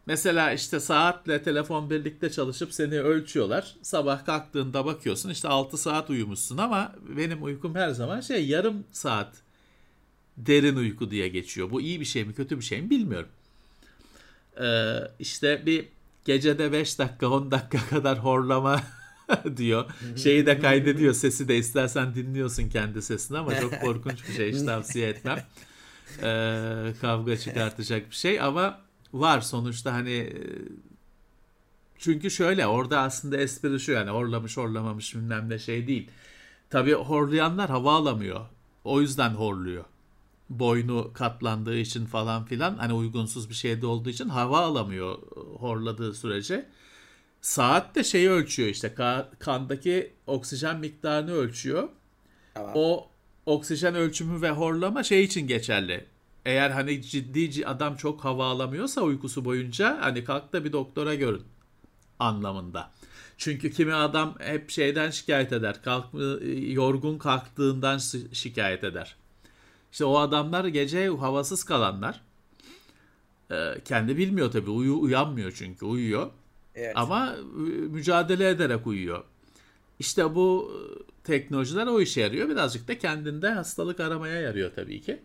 [0.06, 3.76] Mesela işte saatle telefon birlikte çalışıp seni ölçüyorlar.
[3.82, 9.32] Sabah kalktığında bakıyorsun işte 6 saat uyumuşsun ama benim uykum her zaman şey yarım saat
[10.36, 11.70] derin uyku diye geçiyor.
[11.70, 13.28] Bu iyi bir şey mi kötü bir şey mi bilmiyorum.
[14.60, 15.88] Ee, işte bir
[16.26, 18.82] gecede 5 dakika 10 dakika kadar horlama
[19.56, 19.84] diyor.
[20.16, 24.62] Şeyi de kaydediyor sesi de istersen dinliyorsun kendi sesini ama çok korkunç bir şey hiç
[24.62, 25.38] tavsiye etmem.
[26.22, 28.80] Ee, kavga çıkartacak bir şey ama
[29.12, 30.34] var sonuçta hani e,
[31.98, 36.10] çünkü şöyle orada aslında espri şu yani horlamış horlamamış bilmem ne şey değil.
[36.70, 38.40] Tabii horlayanlar hava alamıyor.
[38.84, 39.84] O yüzden horluyor
[40.50, 45.18] boynu katlandığı için falan filan hani uygunsuz bir şeyde olduğu için hava alamıyor
[45.58, 46.68] horladığı sürece.
[47.40, 48.94] Saat de şeyi ölçüyor işte
[49.38, 51.88] kandaki oksijen miktarını ölçüyor.
[52.54, 52.72] Tamam.
[52.74, 53.08] O
[53.46, 56.06] oksijen ölçümü ve horlama şey için geçerli.
[56.44, 61.42] Eğer hani ciddi adam çok hava alamıyorsa uykusu boyunca hani kalk da bir doktora görün
[62.18, 62.90] anlamında.
[63.38, 65.82] Çünkü kimi adam hep şeyden şikayet eder.
[65.82, 66.06] Kalk,
[66.56, 67.98] yorgun kalktığından
[68.32, 69.16] şikayet eder.
[69.92, 72.20] İşte o adamlar gece havasız kalanlar.
[73.50, 74.70] E, kendi bilmiyor tabii.
[74.70, 76.30] Uyu, uyanmıyor çünkü uyuyor.
[76.74, 76.92] Evet.
[76.96, 79.24] Ama e, mücadele ederek uyuyor.
[79.98, 80.78] İşte bu e,
[81.24, 82.48] teknolojiler o işe yarıyor.
[82.48, 85.22] Birazcık da kendinde hastalık aramaya yarıyor tabii ki.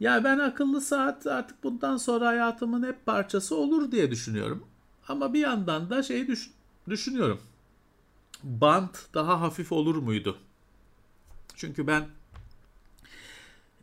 [0.00, 4.64] Ya ben akıllı saat artık bundan sonra hayatımın hep parçası olur diye düşünüyorum.
[5.08, 6.50] Ama bir yandan da şey düş-
[6.88, 7.40] düşünüyorum.
[8.42, 10.36] Bant daha hafif olur muydu?
[11.56, 12.06] Çünkü ben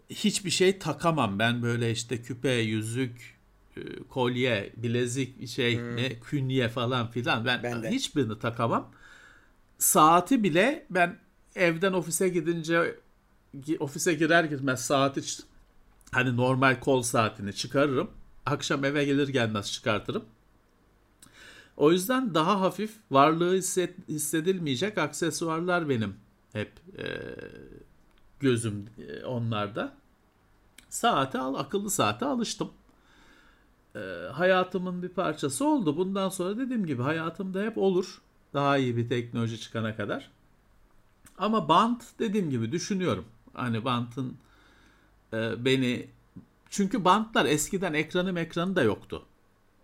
[0.10, 1.40] hiçbir şey takamam.
[1.40, 3.36] Ben böyle işte küpe, yüzük,
[3.78, 5.96] e, kolye, bilezik, şey hmm.
[5.96, 7.90] ne künye falan filan ben, ben de.
[7.90, 8.92] hiçbirini takamam.
[9.78, 11.20] Saati bile ben
[11.56, 12.96] evden ofise gidince
[13.80, 15.22] ofise girer girmez saati
[16.12, 18.10] hani normal kol saatini çıkarırım.
[18.46, 20.26] Akşam eve gelir gelmez çıkartırım.
[21.78, 26.16] O yüzden daha hafif varlığı hisset, hissedilmeyecek aksesuarlar benim
[26.54, 27.06] hep e,
[28.46, 29.94] gözüm e, onlarda.
[30.90, 32.70] Saate al, akıllı saate alıştım.
[33.96, 34.00] Ee,
[34.32, 35.98] hayatımın bir parçası oldu.
[35.98, 38.22] Bundan sonra dediğim gibi hayatımda hep olur.
[38.54, 40.32] Daha iyi bir teknoloji çıkana kadar.
[41.38, 43.26] Ama bant dediğim gibi düşünüyorum.
[43.54, 44.38] Hani bantın
[45.34, 46.08] e, beni
[46.70, 49.26] çünkü bantlar eskiden ekranım ekranı da yoktu.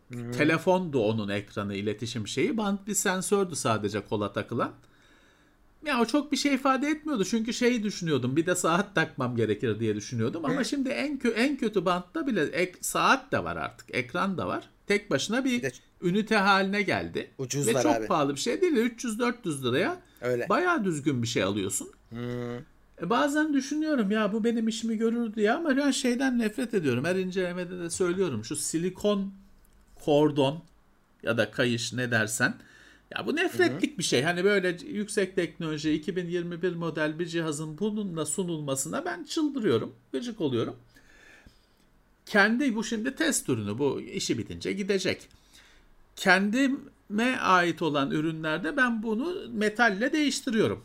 [0.08, 0.32] Hmm.
[0.32, 2.58] Telefondu onun ekranı iletişim şeyi.
[2.58, 4.72] Bant bir sensördü sadece kola takılan.
[5.86, 7.26] Ya o çok bir şey ifade etmiyordu.
[7.26, 8.36] Çünkü şeyi düşünüyordum.
[8.36, 10.46] Bir de saat takmam gerekir diye düşünüyordum.
[10.46, 13.96] Ama şimdi en kö en kötü bantta bile ek saat de var artık.
[13.96, 14.70] Ekran da var.
[14.88, 17.32] Tek başına bir de, ünite haline geldi.
[17.38, 18.08] Ucuzlar Ve çok abi.
[18.08, 18.74] pahalı bir şey değil.
[18.74, 20.50] 300-400 liraya Öyle.
[20.50, 21.90] bayağı düzgün bir şey alıyorsun.
[22.10, 22.58] Hmm.
[23.02, 27.06] E bazen düşünüyorum ya bu benim işimi görür diye ama ben şeyden nefret ediyorum.
[27.06, 28.46] Her incelemede de söylüyorum.
[28.46, 29.34] Şu silikon
[30.06, 30.64] kordon
[31.24, 32.54] ya da kayış ne dersen
[33.16, 33.98] ya bu nefretlik Hı-hı.
[33.98, 34.24] bir şey.
[34.24, 39.96] Hani böyle yüksek teknoloji 2021 model bir cihazın bununla sunulmasına ben çıldırıyorum.
[40.12, 40.76] Gıcık oluyorum.
[42.26, 43.78] Kendi bu şimdi test ürünü.
[43.78, 45.28] Bu işi bitince gidecek.
[46.16, 50.84] Kendime ait olan ürünlerde ben bunu metalle değiştiriyorum.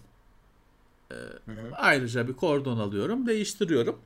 [1.11, 1.15] Ee,
[1.73, 3.99] ayrıca bir kordon alıyorum, değiştiriyorum.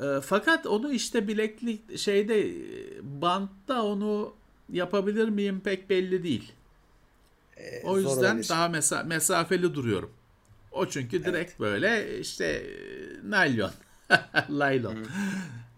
[0.00, 2.52] Ee, fakat onu işte bileklik şeyde
[3.02, 4.34] bantta onu
[4.72, 6.52] yapabilir miyim pek belli değil.
[7.56, 10.10] Ee, o yüzden daha mesa- mesafeli duruyorum.
[10.72, 11.60] O çünkü direkt evet.
[11.60, 12.66] böyle işte
[13.24, 13.70] naylon.
[14.48, 15.06] Naylon.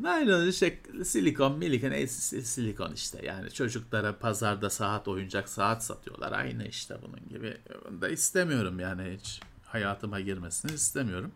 [0.01, 3.27] Naylon işte silikon, milikon, e, silikon işte.
[3.27, 6.33] Yani çocuklara pazarda saat oyuncak saat satıyorlar.
[6.33, 7.57] Aynı işte bunun gibi.
[7.89, 11.33] Bunu da istemiyorum yani hiç hayatıma girmesini istemiyorum.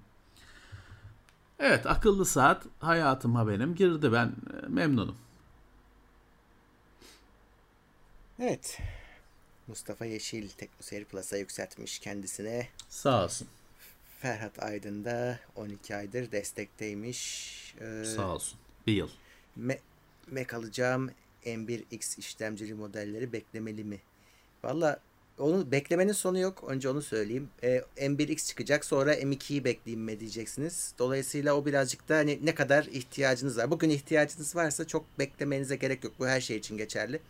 [1.58, 4.12] Evet akıllı saat hayatıma benim girdi.
[4.12, 5.16] Ben e, memnunum.
[8.40, 8.78] Evet.
[9.68, 12.68] Mustafa Yeşil Teknoseyir Plus'a yükseltmiş kendisine.
[12.88, 13.48] Sağ olsun.
[14.20, 17.74] Ferhat Aydın da 12 aydır destekteymiş.
[17.80, 18.58] Ee, Sağ olsun.
[18.86, 19.08] Bir yıl.
[19.56, 19.78] Me
[20.32, 21.10] Mac alacağım
[21.44, 23.98] M1X işlemcili modelleri beklemeli mi?
[24.64, 25.00] Valla
[25.38, 26.64] onun beklemenin sonu yok.
[26.68, 27.50] Önce onu söyleyeyim.
[27.62, 28.84] Ee, M1X çıkacak.
[28.84, 30.94] Sonra M2'yi bekleyeyim mi diyeceksiniz.
[30.98, 33.70] Dolayısıyla o birazcık da hani ne kadar ihtiyacınız var.
[33.70, 36.12] Bugün ihtiyacınız varsa çok beklemenize gerek yok.
[36.18, 37.20] Bu her şey için geçerli.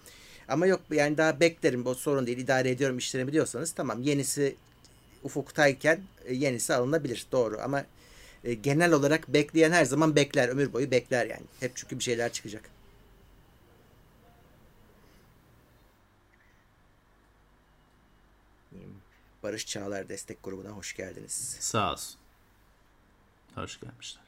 [0.48, 4.56] Ama yok yani daha beklerim bu sorun değil idare ediyorum işlerimi biliyorsanız tamam yenisi
[5.22, 7.84] ufuktayken e, yenisi alınabilir doğru ama
[8.44, 12.32] e, genel olarak bekleyen her zaman bekler ömür boyu bekler yani hep çünkü bir şeyler
[12.32, 12.70] çıkacak.
[19.42, 21.56] Barış Çağlar destek grubuna hoş geldiniz.
[21.60, 22.20] Sağ olsun.
[23.54, 24.27] Hoş gelmişler.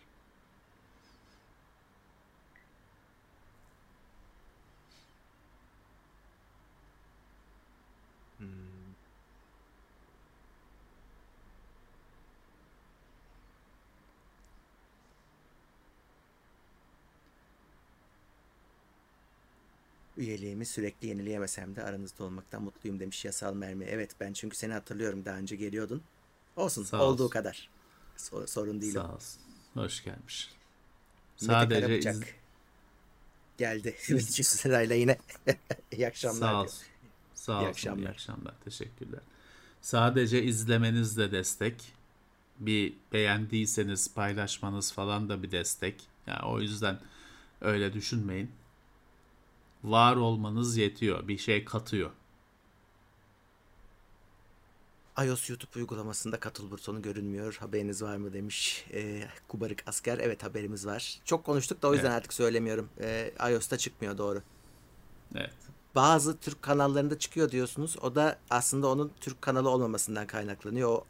[20.21, 23.85] Üyeliğimi sürekli yenileyemesem de aranızda olmaktan mutluyum demiş Yasal Mermi.
[23.85, 26.03] Evet ben çünkü seni hatırlıyorum daha önce geliyordun.
[26.57, 27.33] Olsun Sağ olduğu olsun.
[27.33, 27.71] kadar.
[28.47, 28.93] sorun değil.
[28.93, 29.43] Sağ olsun.
[29.75, 30.51] Hoş gelmiş.
[31.37, 32.21] Sadece iz...
[33.59, 33.97] geldi.
[34.43, 35.19] Sırayla yine.
[35.93, 36.41] İyi akşamlar.
[36.41, 36.87] Sağ olsun.
[37.35, 37.67] Sağ olsun.
[37.67, 38.03] İyi akşamlar.
[38.03, 38.55] İyi akşamlar.
[38.65, 39.21] Teşekkürler.
[39.81, 41.93] Sadece izlemeniz de destek.
[42.59, 46.03] Bir beğendiyseniz paylaşmanız falan da bir destek.
[46.27, 46.99] Yani o yüzden
[47.61, 48.51] öyle düşünmeyin
[49.85, 51.29] var olmanız yetiyor.
[51.29, 52.11] Bir şey katıyor.
[55.25, 57.57] iOS YouTube uygulamasında katıl butonu görünmüyor.
[57.61, 60.19] Haberiniz var mı demiş e, Kubarık Asker.
[60.19, 61.21] Evet haberimiz var.
[61.25, 62.16] Çok konuştuk da o yüzden evet.
[62.16, 62.88] artık söylemiyorum.
[63.01, 64.43] E, iOS'ta çıkmıyor doğru.
[65.35, 65.55] Evet.
[65.95, 67.97] Bazı Türk kanallarında çıkıyor diyorsunuz.
[68.03, 70.88] O da aslında onun Türk kanalı olmamasından kaynaklanıyor.
[70.88, 71.05] O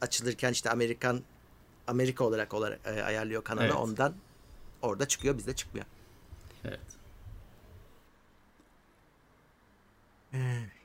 [0.00, 1.20] açılırken işte Amerikan
[1.86, 3.64] Amerika olarak olarak e, ayarlıyor kanalı.
[3.64, 3.76] Evet.
[3.76, 4.14] Ondan
[4.82, 5.86] orada çıkıyor bizde çıkmıyor.
[6.64, 7.01] Evet.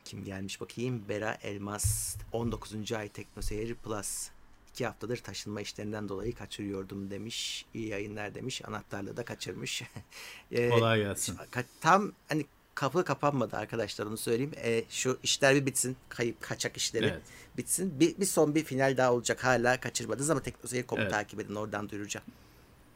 [0.05, 1.03] Kim gelmiş bakayım?
[1.09, 2.91] Bera Elmas 19.
[2.91, 4.29] ay Teknoseyir Plus.
[4.69, 7.65] İki haftadır taşınma işlerinden dolayı kaçırıyordum demiş.
[7.73, 8.61] İyi yayınlar demiş.
[8.65, 9.83] Anahtarlığı da kaçırmış.
[10.51, 11.37] e, Kolay gelsin.
[11.81, 14.51] Tam hani kapı kapanmadı arkadaşlar onu söyleyeyim.
[14.63, 15.97] E, şu işler bir bitsin.
[16.09, 17.21] Kayıp kaçak işleri evet.
[17.57, 17.99] bitsin.
[17.99, 19.43] Bir, bir son bir final daha olacak.
[19.43, 21.11] Hala kaçırmadınız ama Teknoseyir.com'u evet.
[21.11, 21.55] takip edin.
[21.55, 22.25] Oradan duyuracağım.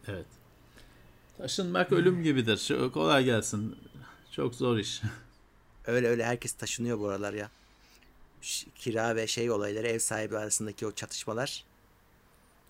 [0.07, 0.25] Evet.
[1.37, 2.71] Taşınmak ölüm gibidir.
[2.93, 3.75] Kolay gelsin.
[4.31, 5.01] Çok zor iş.
[5.85, 7.49] Öyle öyle herkes taşınıyor bu aralar ya.
[8.75, 11.65] Kira ve şey olayları ev sahibi arasındaki o çatışmalar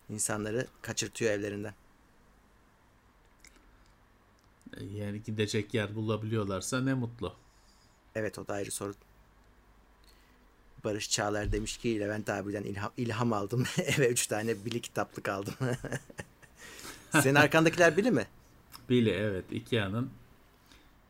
[0.10, 1.74] insanları kaçırtıyor evlerinden.
[4.94, 7.36] Yani gidecek yer bulabiliyorlarsa ne mutlu.
[8.16, 8.96] Evet o da ayrı sorun.
[10.84, 13.66] Barış Çağlar demiş ki Levent abiden ilham, ilham aldım.
[13.78, 15.54] Eve üç tane bili kitaplık aldım.
[17.12, 18.28] Senin arkandakiler bili mi?
[18.90, 20.12] Bili evet Ikea'nın.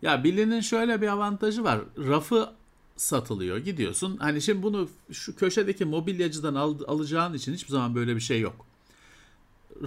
[0.02, 1.80] Ya Bili'nin şöyle bir avantajı var.
[1.98, 2.50] Rafı
[2.96, 3.58] satılıyor.
[3.58, 4.18] Gidiyorsun.
[4.18, 8.66] Hani şimdi bunu şu köşedeki mobilyacıdan al, alacağın için hiçbir zaman böyle bir şey yok.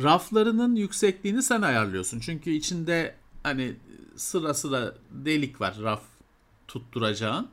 [0.03, 2.21] Raflarının yüksekliğini sen ayarlıyorsun.
[2.21, 3.77] Çünkü içinde hani
[4.17, 6.03] sıra sıra delik var raf
[6.69, 7.49] tutturacağın.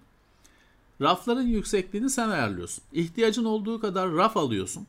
[1.01, 2.83] Rafların yüksekliğini sen ayarlıyorsun.
[2.93, 4.87] İhtiyacın olduğu kadar raf alıyorsun.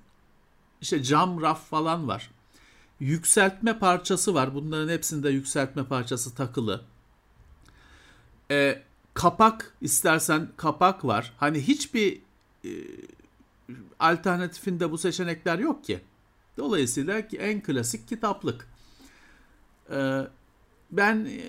[0.81, 2.31] İşte cam raf falan var.
[3.01, 4.55] Yükseltme parçası var.
[4.55, 6.81] Bunların hepsinde yükseltme parçası takılı.
[8.53, 8.83] Ee,
[9.15, 11.33] kapak istersen kapak var.
[11.37, 12.21] Hani hiçbir
[12.65, 12.71] e,
[14.01, 16.01] alternatifinde bu seçenekler yok ki.
[16.57, 18.69] Dolayısıyla en klasik kitaplık.
[19.91, 20.21] Ee,
[20.91, 21.41] ben e,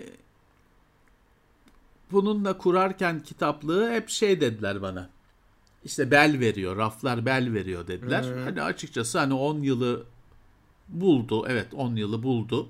[2.12, 5.10] bununla kurarken kitaplığı hep şey dediler bana.
[5.84, 8.24] İşte bel veriyor, raflar bel veriyor dediler.
[8.24, 8.44] Hmm.
[8.44, 10.06] Hani açıkçası hani 10 yılı
[10.90, 11.46] buldu.
[11.48, 12.70] Evet 10 yılı buldu.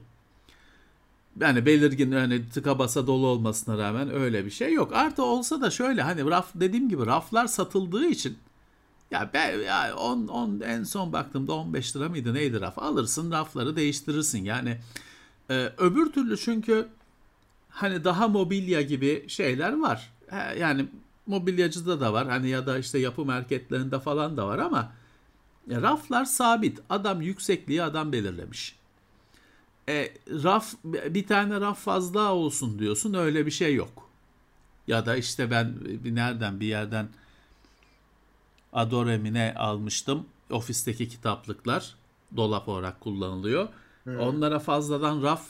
[1.39, 4.93] Yani belirgin yani tıka basa dolu olmasına rağmen öyle bir şey yok.
[4.93, 8.37] Artı olsa da şöyle hani raf dediğim gibi raflar satıldığı için
[9.11, 12.79] ya ben ya 10 10 en son baktığımda 15 lira mıydı neydi raf?
[12.79, 14.45] Alırsın rafları değiştirirsin.
[14.45, 14.77] Yani
[15.49, 16.87] e, öbür türlü çünkü
[17.69, 20.13] hani daha mobilya gibi şeyler var.
[20.59, 20.85] Yani
[21.27, 22.29] mobilyacıda da var.
[22.29, 24.91] Hani ya da işte yapı marketlerinde falan da var ama
[25.67, 26.79] ya raflar sabit.
[26.89, 28.75] Adam yüksekliği adam belirlemiş.
[29.89, 33.13] E, raf bir tane raf fazla olsun diyorsun.
[33.13, 34.09] Öyle bir şey yok.
[34.87, 37.07] Ya da işte ben bir nereden bir yerden
[38.73, 40.25] Adore almıştım.
[40.49, 41.95] Ofisteki kitaplıklar
[42.35, 43.67] dolap olarak kullanılıyor.
[44.03, 44.19] Hmm.
[44.19, 45.47] Onlara fazladan raf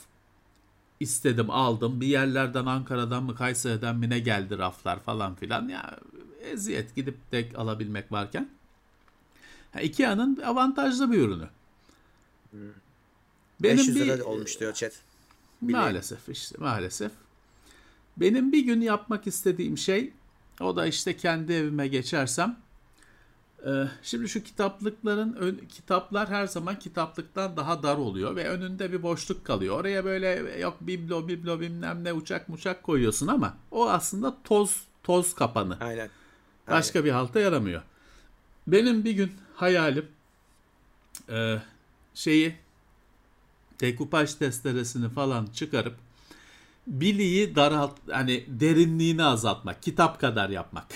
[1.00, 2.00] istedim aldım.
[2.00, 5.68] Bir yerlerden Ankara'dan mı Kayseri'den mi ne geldi raflar falan filan.
[5.68, 5.98] Ya
[6.40, 8.48] eziyet gidip tek alabilmek varken.
[9.72, 11.48] Ha, Ikea'nın avantajlı bir ürünü.
[12.50, 12.60] Hmm.
[13.64, 14.92] Benim 500 lira bir, olmuş diyor chat.
[15.62, 15.80] Bileyim.
[15.80, 17.12] Maalesef işte maalesef.
[18.16, 20.12] Benim bir gün yapmak istediğim şey
[20.60, 22.64] o da işte kendi evime geçersem
[23.66, 29.44] ee, şimdi şu kitaplıkların kitaplar her zaman kitaplıktan daha dar oluyor ve önünde bir boşluk
[29.44, 29.80] kalıyor.
[29.80, 30.28] Oraya böyle
[30.60, 35.76] yok biblo biblo bilmem ne uçak muçak koyuyorsun ama o aslında toz toz kapanı.
[35.80, 35.90] Aynen.
[35.90, 36.10] Aynen.
[36.68, 37.82] Başka bir halta yaramıyor.
[38.66, 40.06] Benim bir gün hayalim
[41.28, 41.56] e,
[42.14, 42.54] şeyi
[43.84, 45.94] dekupaj testeresini falan çıkarıp
[46.86, 50.86] biliyi daralt hani derinliğini azaltmak, kitap kadar yapmak.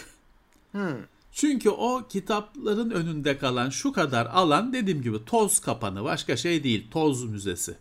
[0.73, 0.97] Hmm.
[1.33, 6.87] Çünkü o kitapların önünde kalan şu kadar alan dediğim gibi toz kapanı başka şey değil
[6.91, 7.77] toz müzesi.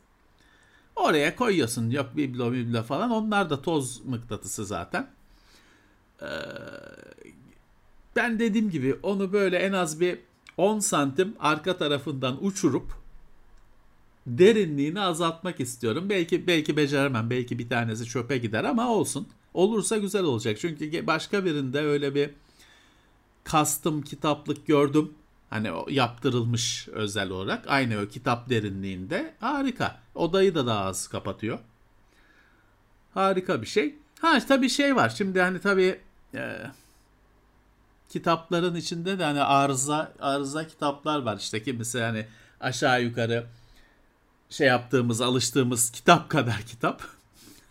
[0.96, 5.08] Oraya koyuyorsun yok biblo biblo falan onlar da toz mıknatısı zaten.
[6.22, 6.26] Ee,
[8.16, 10.20] ben dediğim gibi onu böyle en az bir
[10.58, 13.07] 10 santim arka tarafından uçurup
[14.28, 16.10] derinliğini azaltmak istiyorum.
[16.10, 17.30] Belki belki beceremem.
[17.30, 19.28] Belki bir tanesi çöpe gider ama olsun.
[19.54, 20.58] Olursa güzel olacak.
[20.60, 22.30] Çünkü başka birinde öyle bir
[23.46, 25.14] custom kitaplık gördüm.
[25.50, 27.66] Hani yaptırılmış özel olarak.
[27.68, 29.34] Aynı o kitap derinliğinde.
[29.40, 30.00] Harika.
[30.16, 31.60] Odayı da daha az kapatıyor.
[33.14, 33.96] Harika bir şey.
[34.22, 35.10] Ha tabii şey var.
[35.10, 36.00] Şimdi hani tabii
[36.36, 36.58] e,
[38.10, 41.38] kitapların içinde de hani arıza arıza kitaplar var.
[41.38, 42.26] İşte kimisi hani
[42.60, 43.46] aşağı yukarı
[44.50, 47.02] şey yaptığımız, alıştığımız kitap kadar kitap.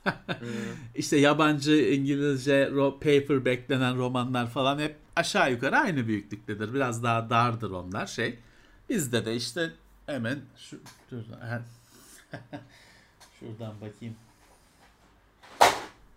[0.05, 0.49] hmm.
[0.95, 6.75] İşte yabancı İngilizce paper beklenen romanlar falan hep aşağı yukarı aynı büyüklüktedir.
[6.75, 8.39] Biraz daha dardır onlar şey.
[8.89, 9.73] Bizde de işte
[10.07, 10.81] hemen şu
[13.41, 14.17] şuradan bakayım.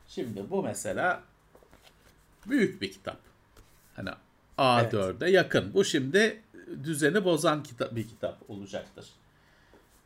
[0.07, 1.23] Şimdi bu mesela
[2.49, 3.19] büyük bir kitap.
[3.95, 4.09] Hani
[4.57, 5.33] A4'e evet.
[5.33, 5.73] yakın.
[5.73, 6.41] Bu şimdi
[6.83, 9.05] düzeni bozan kitap bir kitap olacaktır.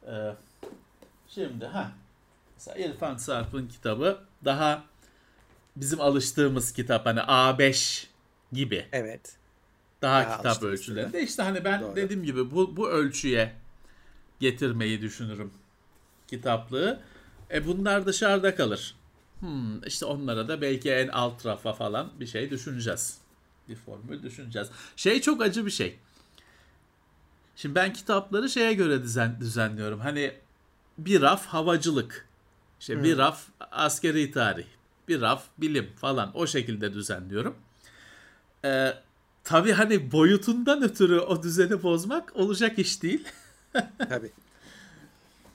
[0.07, 0.35] Ee,
[1.27, 1.91] şimdi ha
[2.55, 4.83] mesela İrfan Sarp'ın kitabı daha
[5.75, 8.05] bizim alıştığımız kitap hani A5
[8.53, 8.85] gibi.
[8.91, 9.35] Evet.
[10.01, 11.23] Daha ya, kitap ölçülerinde.
[11.23, 11.95] İşte hani ben Doğru.
[11.95, 13.53] dediğim gibi bu, bu ölçüye
[14.39, 15.51] getirmeyi düşünürüm
[16.27, 16.99] kitaplığı.
[17.51, 18.95] E bunlar dışarıda kalır.
[19.39, 23.17] Hmm, işte onlara da belki en alt rafa falan bir şey düşüneceğiz.
[23.69, 24.69] Bir formül düşüneceğiz.
[24.95, 25.99] Şey çok acı bir şey.
[27.55, 29.99] Şimdi ben kitapları şeye göre düzen, düzenliyorum.
[29.99, 30.33] Hani
[30.97, 32.27] bir raf havacılık.
[32.79, 33.03] İşte hmm.
[33.03, 34.65] bir raf askeri tarih.
[35.07, 37.55] Bir raf bilim falan o şekilde düzenliyorum.
[38.65, 38.93] Ee,
[39.43, 43.27] tabii hani boyutundan ötürü o düzeni bozmak olacak iş değil.
[44.09, 44.31] tabii.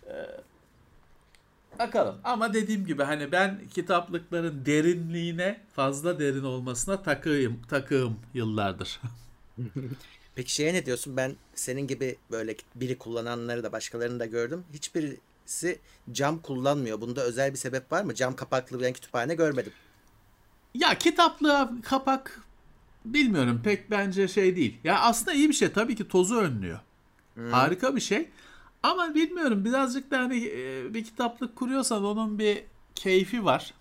[0.06, 0.40] Ee,
[1.78, 2.16] bakalım.
[2.24, 9.00] Ama dediğim gibi hani ben kitaplıkların derinliğine fazla derin olmasına takığım, takığım yıllardır.
[10.38, 11.16] Peki şeye ne diyorsun?
[11.16, 14.64] Ben senin gibi böyle biri kullananları da başkalarını da gördüm.
[14.72, 15.16] Hiçbir
[15.48, 15.78] kütüphanesi
[16.12, 17.00] cam kullanmıyor.
[17.00, 18.14] Bunda özel bir sebep var mı?
[18.14, 19.72] Cam kapaklı bir kütüphane görmedim.
[20.74, 22.40] Ya kitaplığa kapak
[23.04, 24.78] bilmiyorum pek bence şey değil.
[24.84, 26.78] Ya aslında iyi bir şey tabii ki tozu önlüyor.
[27.34, 27.52] Hmm.
[27.52, 28.28] Harika bir şey.
[28.82, 32.64] Ama bilmiyorum birazcık da hani e, bir kitaplık kuruyorsan onun bir
[32.94, 33.74] keyfi var.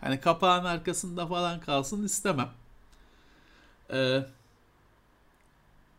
[0.00, 2.48] Hani kapağın arkasında falan kalsın istemem.
[3.92, 4.20] Ee,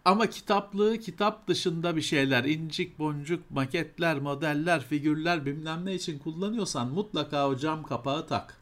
[0.05, 6.87] ama kitaplığı kitap dışında bir şeyler, incik boncuk, maketler, modeller, figürler bilmem ne için kullanıyorsan
[6.87, 8.57] mutlaka o cam kapağı tak.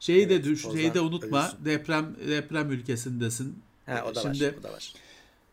[0.00, 1.40] Şeyi evet, de düş, şeyi de unutma.
[1.40, 1.64] Ölürsün.
[1.64, 3.62] Deprem deprem ülkesindesin.
[3.86, 4.54] Ha, o da Şimdi, var.
[4.60, 4.92] O da var.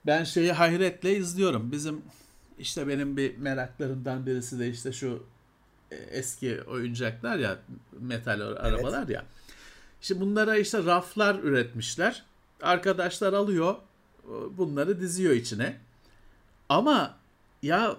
[0.05, 1.71] Ben şeyi hayretle izliyorum.
[1.71, 2.01] Bizim
[2.59, 5.23] işte benim bir meraklarımdan birisi de işte şu
[5.91, 7.59] e, eski oyuncaklar ya
[7.99, 9.09] metal arabalar evet.
[9.09, 9.25] ya.
[10.01, 12.23] İşte bunlara işte raflar üretmişler.
[12.61, 13.75] Arkadaşlar alıyor
[14.57, 15.77] bunları diziyor içine.
[16.69, 17.17] Ama
[17.61, 17.97] ya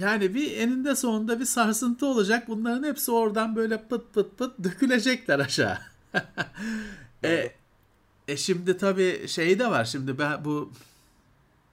[0.00, 2.48] yani bir eninde sonunda bir sarsıntı olacak.
[2.48, 5.78] Bunların hepsi oradan böyle pıt pıt pıt dökülecekler aşağı.
[7.24, 7.52] e,
[8.28, 9.84] e şimdi tabii şey de var.
[9.84, 10.72] Şimdi ben bu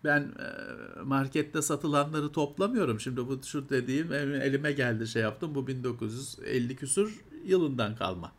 [0.04, 3.00] ben e, markette satılanları toplamıyorum.
[3.00, 5.56] Şimdi bu şu dediğim elime geldi şey yaptım.
[5.56, 8.32] Bu 1950 küsur yılından kalma.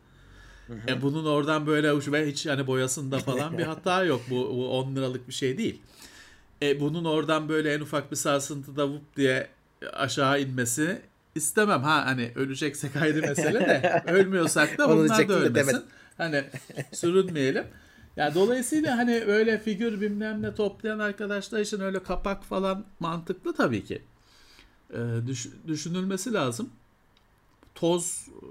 [0.87, 4.21] E bunun oradan böyle uç ve hiç yani boyasında falan bir hata yok.
[4.29, 5.81] Bu, bu 10 liralık bir şey değil.
[6.61, 9.47] E bunun oradan böyle en ufak bir sarsıntıda vup diye
[9.93, 11.01] aşağı inmesi
[11.35, 11.83] istemem.
[11.83, 15.83] Ha hani öleceksek ayrı mesele de ölmüyorsak da bunlar da ölmesin.
[16.17, 16.43] Hani
[16.93, 17.65] sürünmeyelim.
[18.17, 23.85] Ya dolayısıyla hani öyle figür bilmem ne toplayan arkadaşlar için öyle kapak falan mantıklı tabii
[23.85, 24.01] ki.
[24.93, 24.97] Ee,
[25.27, 26.69] düş, düşünülmesi lazım.
[27.75, 28.45] Toz e,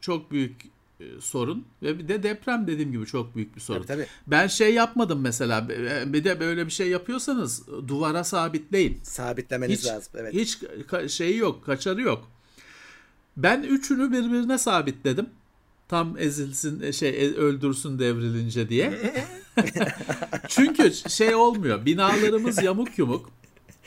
[0.00, 0.73] çok büyük
[1.20, 3.82] sorun ve bir de deprem dediğim gibi çok büyük bir sorun.
[3.82, 4.06] Tabii, tabii.
[4.26, 5.68] Ben şey yapmadım mesela
[6.06, 9.00] bir de böyle bir şey yapıyorsanız duvara sabitleyin.
[9.02, 10.34] Sabitlemeniz hiç, lazım evet.
[10.34, 10.58] Hiç
[11.12, 12.30] şeyi yok, kaçarı yok.
[13.36, 15.26] Ben üçünü birbirine sabitledim.
[15.88, 19.14] Tam ezilsin e, şey e, öldürsün devrilince diye.
[20.48, 21.86] Çünkü şey olmuyor.
[21.86, 23.30] Binalarımız yamuk yumuk.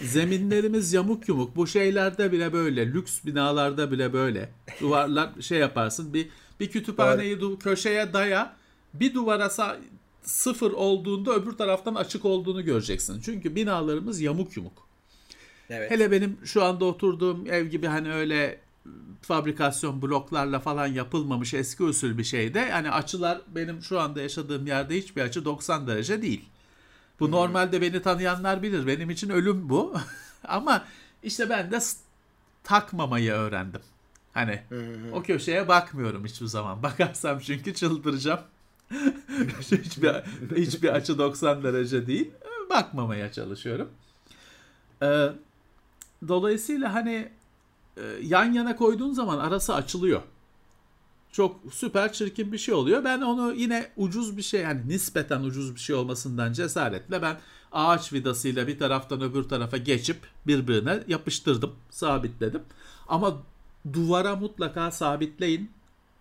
[0.01, 1.55] Zeminlerimiz yamuk yumuk.
[1.55, 2.93] Bu şeylerde bile böyle.
[2.93, 4.49] Lüks binalarda bile böyle.
[4.81, 6.13] Duvarlar şey yaparsın.
[6.13, 6.29] Bir
[6.59, 8.55] bir kütüphaneyi du- köşeye daya.
[8.93, 9.79] Bir duvara sa-
[10.23, 13.21] sıfır olduğunda öbür taraftan açık olduğunu göreceksin.
[13.21, 14.87] Çünkü binalarımız yamuk yumuk.
[15.69, 15.91] Evet.
[15.91, 18.59] Hele benim şu anda oturduğum ev gibi hani öyle
[19.21, 22.59] fabrikasyon bloklarla falan yapılmamış eski usul bir şeyde.
[22.59, 26.45] Yani açılar benim şu anda yaşadığım yerde hiçbir açı 90 derece değil.
[27.19, 27.31] Bu hmm.
[27.31, 28.87] normalde beni tanıyanlar bilir.
[28.87, 29.95] Benim için ölüm bu.
[30.43, 30.85] Ama
[31.23, 31.79] işte ben de
[32.63, 33.81] takmamayı öğrendim.
[34.37, 35.13] Hani hmm.
[35.13, 36.83] o köşeye bakmıyorum hiçbir zaman.
[36.83, 38.39] Bakarsam çünkü çıldıracağım.
[39.61, 40.11] hiçbir,
[40.55, 42.31] hiçbir açı 90 derece değil.
[42.69, 43.89] Bakmamaya çalışıyorum.
[45.03, 45.29] Ee,
[46.27, 47.31] dolayısıyla hani
[47.97, 50.21] e, yan yana koyduğun zaman arası açılıyor.
[51.31, 53.03] Çok süper çirkin bir şey oluyor.
[53.03, 57.37] Ben onu yine ucuz bir şey yani nispeten ucuz bir şey olmasından cesaretle ben
[57.71, 60.17] ağaç vidasıyla bir taraftan öbür tarafa geçip
[60.47, 62.61] birbirine yapıştırdım, sabitledim.
[63.07, 63.37] Ama
[63.93, 65.71] duvara mutlaka sabitleyin.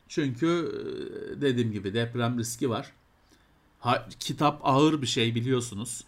[0.08, 2.92] Çünkü e, dediğim gibi deprem riski var.
[3.80, 6.04] Ha, kitap ağır bir şey biliyorsunuz.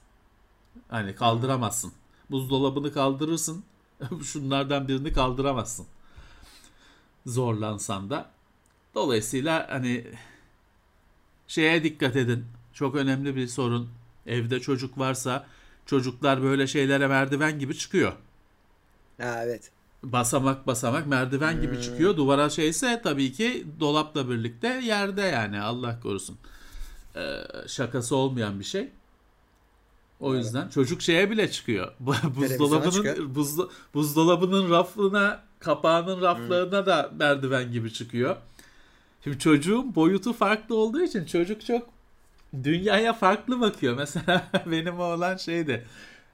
[0.89, 1.93] Hani kaldıramazsın.
[2.31, 3.65] Buzdolabını kaldırırsın.
[4.25, 5.87] Şunlardan birini kaldıramazsın.
[7.27, 8.31] Zorlansan da.
[8.95, 10.05] Dolayısıyla hani
[11.47, 12.45] şeye dikkat edin.
[12.73, 13.91] Çok önemli bir sorun.
[14.27, 15.47] Evde çocuk varsa
[15.87, 18.13] çocuklar böyle şeylere merdiven gibi çıkıyor.
[19.21, 19.71] Ha, evet.
[20.03, 21.61] Basamak basamak merdiven hmm.
[21.61, 22.17] gibi çıkıyor.
[22.17, 26.39] Duvara şeyse tabii ki dolapla birlikte yerde yani Allah korusun.
[27.17, 28.89] Ee, şakası olmayan bir şey.
[30.21, 30.45] O evet.
[30.45, 31.93] yüzden çocuk şeye bile çıkıyor.
[32.01, 36.87] buzdolabının buzdo, buzdolabının rafına, kapağının raflarına hmm.
[36.87, 38.37] da merdiven gibi çıkıyor.
[39.25, 41.89] Şimdi çocuğun boyutu farklı olduğu için çocuk çok
[42.63, 43.95] dünyaya farklı bakıyor.
[43.99, 45.87] Mesela benim oğlan şeydi.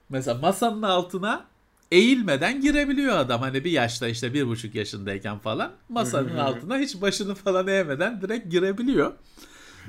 [0.09, 1.45] Mesela masanın altına
[1.91, 3.41] eğilmeden girebiliyor adam.
[3.41, 8.51] Hani bir yaşta işte bir buçuk yaşındayken falan masanın altına hiç başını falan eğmeden direkt
[8.51, 9.13] girebiliyor.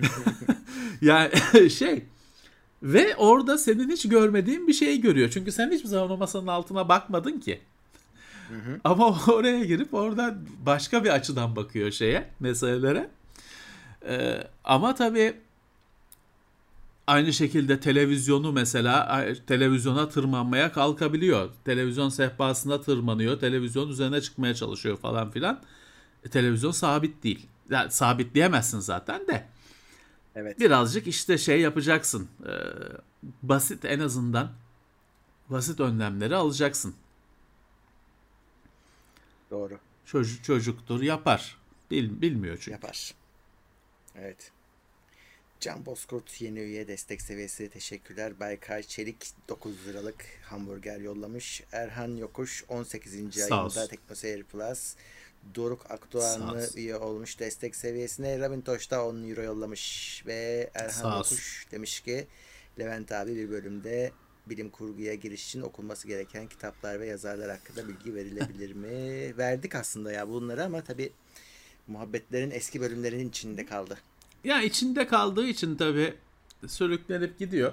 [1.01, 1.31] yani
[1.71, 2.05] şey
[2.83, 5.31] ve orada senin hiç görmediğin bir şeyi görüyor.
[5.31, 7.61] Çünkü sen hiçbir zaman o masanın altına bakmadın ki.
[8.85, 10.35] Ama oraya girip orada
[10.67, 13.09] başka bir açıdan bakıyor şeye, meselelere.
[14.09, 15.35] Ee, ama tabii
[17.07, 21.51] aynı şekilde televizyonu mesela televizyona tırmanmaya kalkabiliyor.
[21.65, 23.41] Televizyon sehpasına tırmanıyor.
[23.41, 25.63] Televizyon üzerine çıkmaya çalışıyor falan filan.
[26.25, 27.47] E, televizyon sabit değil.
[27.71, 29.47] Yani sabitleyemezsin zaten de.
[30.35, 30.61] Evet.
[30.61, 32.29] Birazcık işte şey yapacaksın.
[32.47, 32.53] E,
[33.43, 34.53] basit en azından
[35.49, 36.95] basit önlemleri alacaksın.
[39.51, 39.79] Doğru.
[40.05, 41.57] Çocuk çocuktur yapar.
[41.91, 42.71] Bil, bilmiyor çünkü.
[42.71, 43.15] Yapar.
[44.15, 44.53] Evet.
[45.61, 48.41] Can Bozkurt yeni üye destek seviyesi teşekkürler.
[48.41, 51.63] Baykay Çelik 9 liralık hamburger yollamış.
[51.73, 53.35] Erhan Yokuş 18.
[53.35, 53.89] Sağ ayında.
[53.89, 54.95] TeknoSeyir Plus.
[55.55, 58.39] Doruk Akdoğanlı üye olmuş destek seviyesine.
[58.41, 60.23] Rabin Toş da 10 euro yollamış.
[60.27, 61.17] Ve Erhan.
[61.17, 62.27] Yokuş demiş ki
[62.79, 64.13] Levent abi bir bölümde
[64.47, 69.33] bilim kurguya giriş için okunması gereken kitaplar ve yazarlar hakkında bilgi verilebilir mi?
[69.39, 71.13] Verdik aslında ya bunları ama tabi
[71.87, 73.99] muhabbetlerin eski bölümlerinin içinde kaldı.
[74.47, 76.15] Ya içinde kaldığı için tabii
[76.67, 77.73] sürüklenip gidiyor.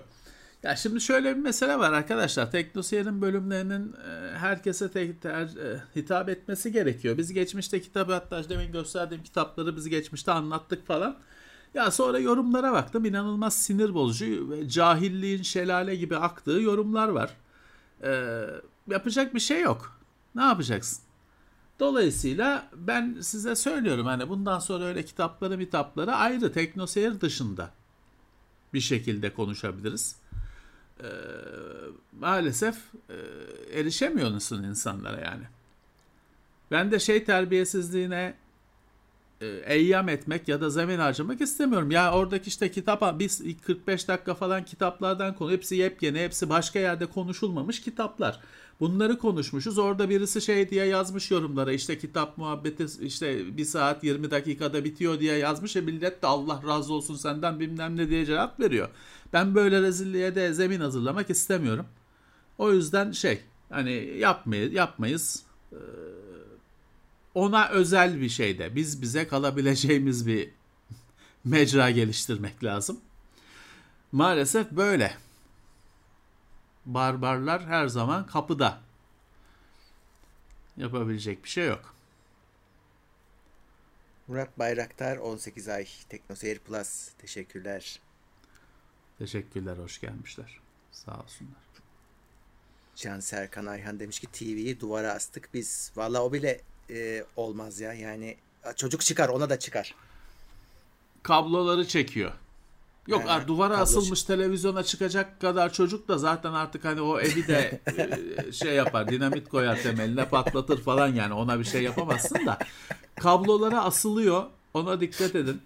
[0.63, 2.51] Ya şimdi şöyle bir mesele var arkadaşlar.
[2.51, 7.17] Teknoseyir'in bölümlerinin e, herkese tek, ter- e, hitap etmesi gerekiyor.
[7.17, 11.17] Biz geçmişte kitabı hatta demin gösterdiğim kitapları biz geçmişte anlattık falan.
[11.74, 13.05] Ya sonra yorumlara baktım.
[13.05, 17.30] inanılmaz sinir bozucu ve cahilliğin şelale gibi aktığı yorumlar var.
[18.03, 18.43] E,
[18.88, 19.99] yapacak bir şey yok.
[20.36, 21.03] Ne yapacaksın?
[21.80, 27.71] Dolayısıyla ben size söylüyorum hani bundan sonra öyle kitapları kitapları ayrı teknoseyir dışında
[28.74, 30.15] bir şekilde konuşabiliriz.
[30.99, 31.05] Ee,
[32.19, 32.76] maalesef
[33.09, 35.43] e, erişemiyorsun insanlara yani.
[36.71, 38.34] Ben de şey terbiyesizliğine
[39.41, 41.91] e, eyyam etmek ya da zemin harcamak istemiyorum.
[41.91, 47.05] Ya oradaki işte kitap biz 45 dakika falan kitaplardan konu hepsi yepyeni hepsi başka yerde
[47.05, 48.39] konuşulmamış kitaplar.
[48.80, 49.78] Bunları konuşmuşuz.
[49.78, 55.19] Orada birisi şey diye yazmış yorumlara işte kitap muhabbeti işte 1 saat 20 dakikada bitiyor
[55.19, 55.76] diye yazmış.
[55.76, 58.89] E millet de Allah razı olsun senden bilmem ne diye cevap veriyor.
[59.34, 61.86] Ben böyle rezilliğe de zemin hazırlamak istemiyorum.
[62.57, 65.43] O yüzden şey hani yapmayız, yapmayız.
[65.71, 65.76] Ee,
[67.36, 70.49] ona özel bir şeyde biz bize kalabileceğimiz bir
[71.45, 72.97] mecra geliştirmek lazım.
[74.11, 75.13] Maalesef böyle.
[76.86, 78.82] Barbarlar her zaman kapıda.
[80.78, 81.96] Yapabilecek bir şey yok.
[84.28, 88.00] Murat Bayraktar 18 ay Teknoseyir Plus teşekkürler.
[89.20, 90.60] Teşekkürler, hoş gelmişler.
[90.92, 91.64] Sağ olsunlar.
[92.96, 95.92] Can Serkan Ayhan demiş ki TV'yi duvara astık biz.
[95.96, 98.38] Valla o bile e, olmaz ya yani
[98.76, 99.96] çocuk çıkar ona da çıkar.
[101.24, 102.32] Kabloları çekiyor.
[103.08, 107.47] Yok He, duvara kablo asılmış televizyona çıkacak kadar çocuk da zaten artık hani o evi
[107.47, 107.82] de
[108.47, 111.34] e, şey yapar dinamit koyar temeline patlatır falan yani.
[111.34, 112.58] Ona bir şey yapamazsın da.
[113.16, 114.43] Kablolara asılıyor.
[114.74, 115.62] Ona dikkat edin.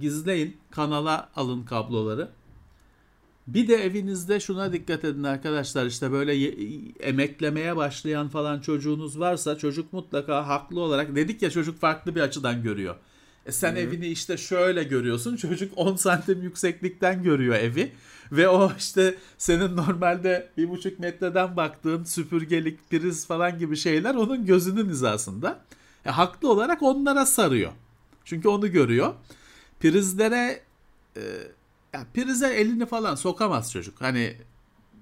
[0.00, 0.56] Gizleyin.
[0.70, 2.28] Kanala alın kabloları.
[3.46, 5.86] Bir de evinizde şuna dikkat edin arkadaşlar.
[5.86, 6.54] İşte böyle ye-
[7.00, 12.62] emeklemeye başlayan falan çocuğunuz varsa çocuk mutlaka haklı olarak dedik ya çocuk farklı bir açıdan
[12.62, 12.96] görüyor.
[13.46, 17.92] E sen evini işte şöyle görüyorsun çocuk 10 santim yükseklikten görüyor evi
[18.32, 24.46] ve o işte senin normalde bir buçuk metreden baktığın süpürgelik priz falan gibi şeyler onun
[24.46, 25.64] gözünün hizasında.
[26.04, 27.72] E, haklı olarak onlara sarıyor.
[28.24, 29.14] Çünkü onu görüyor.
[29.80, 30.60] Prizlere
[31.16, 31.22] e,
[31.92, 34.00] ya prize elini falan sokamaz çocuk.
[34.00, 34.36] Hani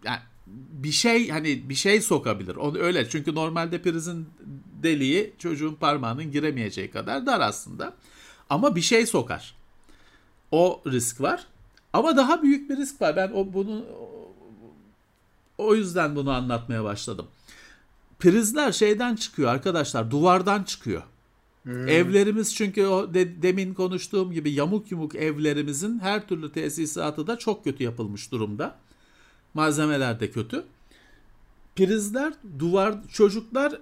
[0.04, 2.56] yani bir şey hani bir şey sokabilir.
[2.56, 4.28] Onu öyle çünkü normalde prizin
[4.82, 7.94] deliği çocuğun parmağının giremeyeceği kadar dar aslında.
[8.50, 9.54] Ama bir şey sokar.
[10.50, 11.46] O risk var.
[11.92, 13.16] Ama daha büyük bir risk var.
[13.16, 13.84] Ben o bunu
[15.58, 17.26] o yüzden bunu anlatmaya başladım.
[18.18, 21.02] Prizler şeyden çıkıyor arkadaşlar, duvardan çıkıyor.
[21.88, 27.64] Evlerimiz çünkü o de- demin konuştuğum gibi yamuk yumuk evlerimizin her türlü tesisatı da çok
[27.64, 28.76] kötü yapılmış durumda.
[29.54, 30.64] Malzemeler de kötü.
[31.76, 33.80] Prizler duvar çocuklar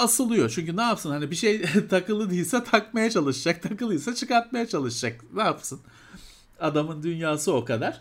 [0.00, 0.50] asılıyor.
[0.50, 3.62] Çünkü ne yapsın hani bir şey takılı değilse takmaya çalışacak.
[3.62, 5.20] Takılıysa çıkartmaya çalışacak.
[5.34, 5.80] Ne yapsın?
[6.60, 8.00] Adamın dünyası o kadar.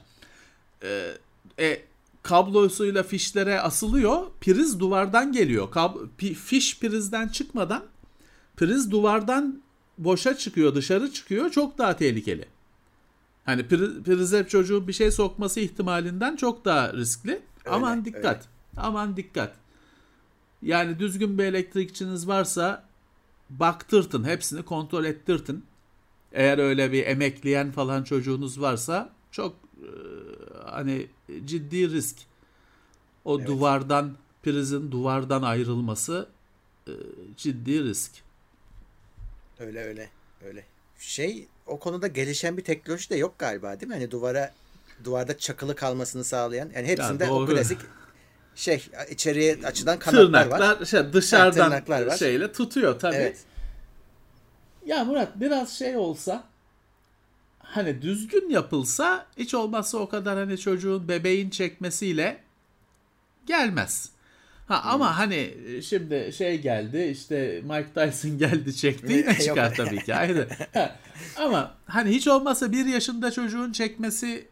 [0.83, 1.11] Ee,
[1.59, 1.81] e,
[2.23, 4.27] kablosuyla fişlere asılıyor.
[4.41, 5.67] Priz duvardan geliyor.
[5.71, 7.83] Kab- pi- fiş prizden çıkmadan
[8.57, 9.61] priz duvardan
[9.97, 11.49] boşa çıkıyor, dışarı çıkıyor.
[11.49, 12.45] Çok daha tehlikeli.
[13.45, 17.41] Hani pri- prize çocuğun bir şey sokması ihtimalinden çok daha riskli.
[17.69, 18.25] Aman dikkat.
[18.25, 18.41] öyle.
[18.77, 19.53] Aman dikkat.
[20.61, 22.83] Yani düzgün bir elektrikçiniz varsa
[23.49, 24.23] baktırtın.
[24.23, 25.65] Hepsini kontrol ettirtin.
[26.31, 29.89] Eğer öyle bir emekleyen falan çocuğunuz varsa çok e,
[30.65, 31.07] hani
[31.45, 32.15] ciddi risk.
[33.25, 33.47] O Evet.
[33.47, 36.29] duvardan prizin duvardan ayrılması
[36.87, 36.91] e,
[37.37, 38.11] ciddi risk.
[39.59, 40.09] Öyle öyle
[40.45, 40.63] öyle.
[40.99, 43.93] Şey o konuda gelişen bir teknoloji de yok galiba değil mi?
[43.93, 44.53] Hani duvara
[45.03, 46.71] duvarda çakılı kalmasını sağlayan.
[46.75, 47.53] Yani hepsinde o doğru.
[47.53, 47.79] klasik
[48.55, 50.57] şey içeriye açıdan kanatlar var.
[50.59, 52.17] Tırnaklar şey, dışarıdan tırnaklar var.
[52.17, 53.15] şeyle tutuyor tabii.
[53.15, 53.37] Evet.
[54.85, 56.43] Ya Murat biraz şey olsa
[57.59, 62.37] hani düzgün yapılsa hiç olmazsa o kadar hani çocuğun bebeğin çekmesiyle
[63.45, 64.09] gelmez.
[64.67, 70.15] Ha ama hani şimdi şey geldi işte Mike Tyson geldi çekti yine çıkar tabii ki
[70.15, 70.47] ayrı.
[70.73, 70.95] Ha,
[71.37, 74.47] ama hani hiç olmazsa bir yaşında çocuğun çekmesi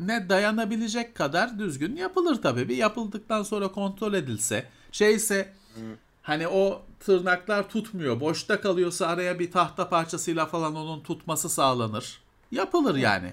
[0.00, 2.68] ne dayanabilecek kadar düzgün yapılır tabii.
[2.68, 5.54] Bir yapıldıktan sonra kontrol edilse şeyse
[6.22, 12.20] hani o tırnaklar tutmuyor boşta kalıyorsa araya bir tahta parçasıyla falan onun tutması sağlanır.
[12.50, 13.32] Yapılır yani.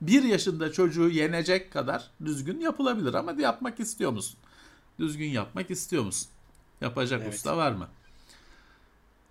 [0.00, 4.38] Bir yaşında çocuğu yenecek kadar düzgün yapılabilir ama yapmak istiyor musun?
[4.98, 6.28] Düzgün yapmak istiyor musun?
[6.80, 7.34] Yapacak Evet.
[7.34, 7.88] usta var mı?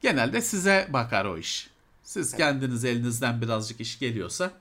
[0.01, 1.69] Genelde size bakar o iş.
[2.03, 4.51] Siz kendiniz elinizden birazcık iş geliyorsa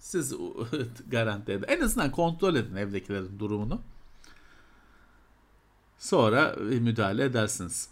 [0.00, 0.32] siz
[1.10, 1.64] garanti edin.
[1.68, 3.82] En azından kontrol edin evdekilerin durumunu.
[5.98, 7.88] Sonra bir müdahale edersiniz.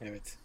[0.00, 0.36] Evet.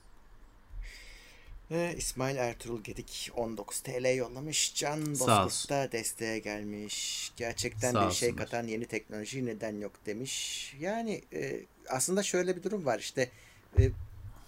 [1.71, 4.75] Ee, İsmail Ertuğrul Gedik 19 TL yollamış.
[4.75, 5.69] Can Sağ Bozkurt olsun.
[5.69, 7.31] da desteğe gelmiş.
[7.37, 8.45] Gerçekten Sağ bir şey olsunlar.
[8.45, 10.73] katan yeni teknoloji neden yok demiş.
[10.79, 11.59] Yani e,
[11.89, 13.29] aslında şöyle bir durum var işte
[13.79, 13.91] e,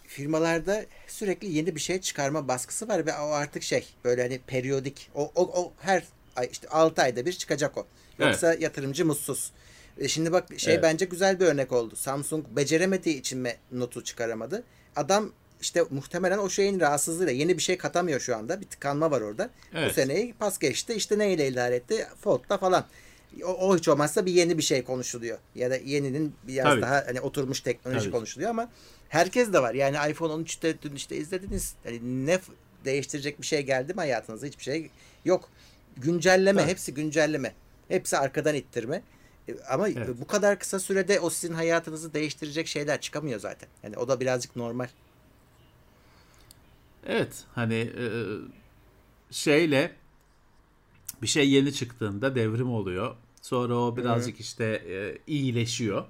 [0.08, 5.10] firmalarda sürekli yeni bir şey çıkarma baskısı var ve o artık şey böyle hani periyodik
[5.16, 6.04] o, o, o her
[6.38, 7.86] ay işte 6 ayda bir çıkacak o.
[8.20, 9.52] Yoksa yatırımcı mutsuz.
[9.98, 10.84] E, şimdi bak şey Evet.
[10.84, 11.96] bence güzel bir örnek oldu.
[11.96, 14.64] Samsung beceremediği için mi notu çıkaramadı?
[14.96, 15.32] Adam
[15.62, 18.62] işte muhtemelen o şeyin rahatsızlığıyla yeni bir şey katamıyor şu anda.
[18.62, 19.50] Bir tıkanma var orada.
[19.74, 19.96] Bu Evet.
[19.96, 20.94] seneyi pas geçti.
[20.94, 22.08] İşte neyle idare etti?
[22.22, 22.86] Fold'da falan.
[23.44, 25.38] O, o hiç olmazsa bir yeni bir şey konuşuluyor.
[25.56, 26.82] Ya da yeninin biraz Tabii.
[26.82, 28.12] daha hani oturmuş teknoloji Tabii.
[28.12, 28.70] konuşuluyor ama
[29.10, 29.74] herkes de var.
[29.74, 31.74] Yani iPhone 13'te dün işte izlediniz.
[31.84, 32.40] Hani ne
[32.86, 34.46] değiştirecek bir şey geldi mi hayatınızda?
[34.46, 34.90] Hiçbir şey
[35.26, 35.50] yok.
[35.98, 36.62] Güncelleme.
[36.62, 36.72] Tabii.
[36.72, 37.54] Hepsi güncelleme.
[37.88, 39.02] Hepsi arkadan ittirme.
[39.50, 40.10] E, Ama Evet.
[40.22, 43.70] bu kadar kısa sürede o sizin hayatınızı değiştirecek şeyler çıkamıyor zaten.
[43.84, 44.88] Yani o da birazcık normal.
[47.06, 48.06] Evet hani e,
[49.32, 49.92] şeyle
[51.22, 53.16] bir şey yeni çıktığında devrim oluyor.
[53.42, 56.06] Sonra o birazcık işte e, iyileşiyor.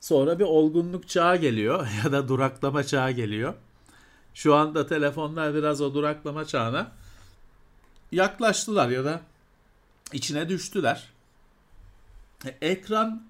[0.00, 3.54] Sonra bir olgunluk çağı geliyor ya da duraklama çağı geliyor.
[4.34, 6.92] Şu anda telefonlar biraz o duraklama çağına
[8.12, 9.20] yaklaştılar ya da
[10.12, 11.08] içine düştüler.
[12.44, 13.22] E, ekran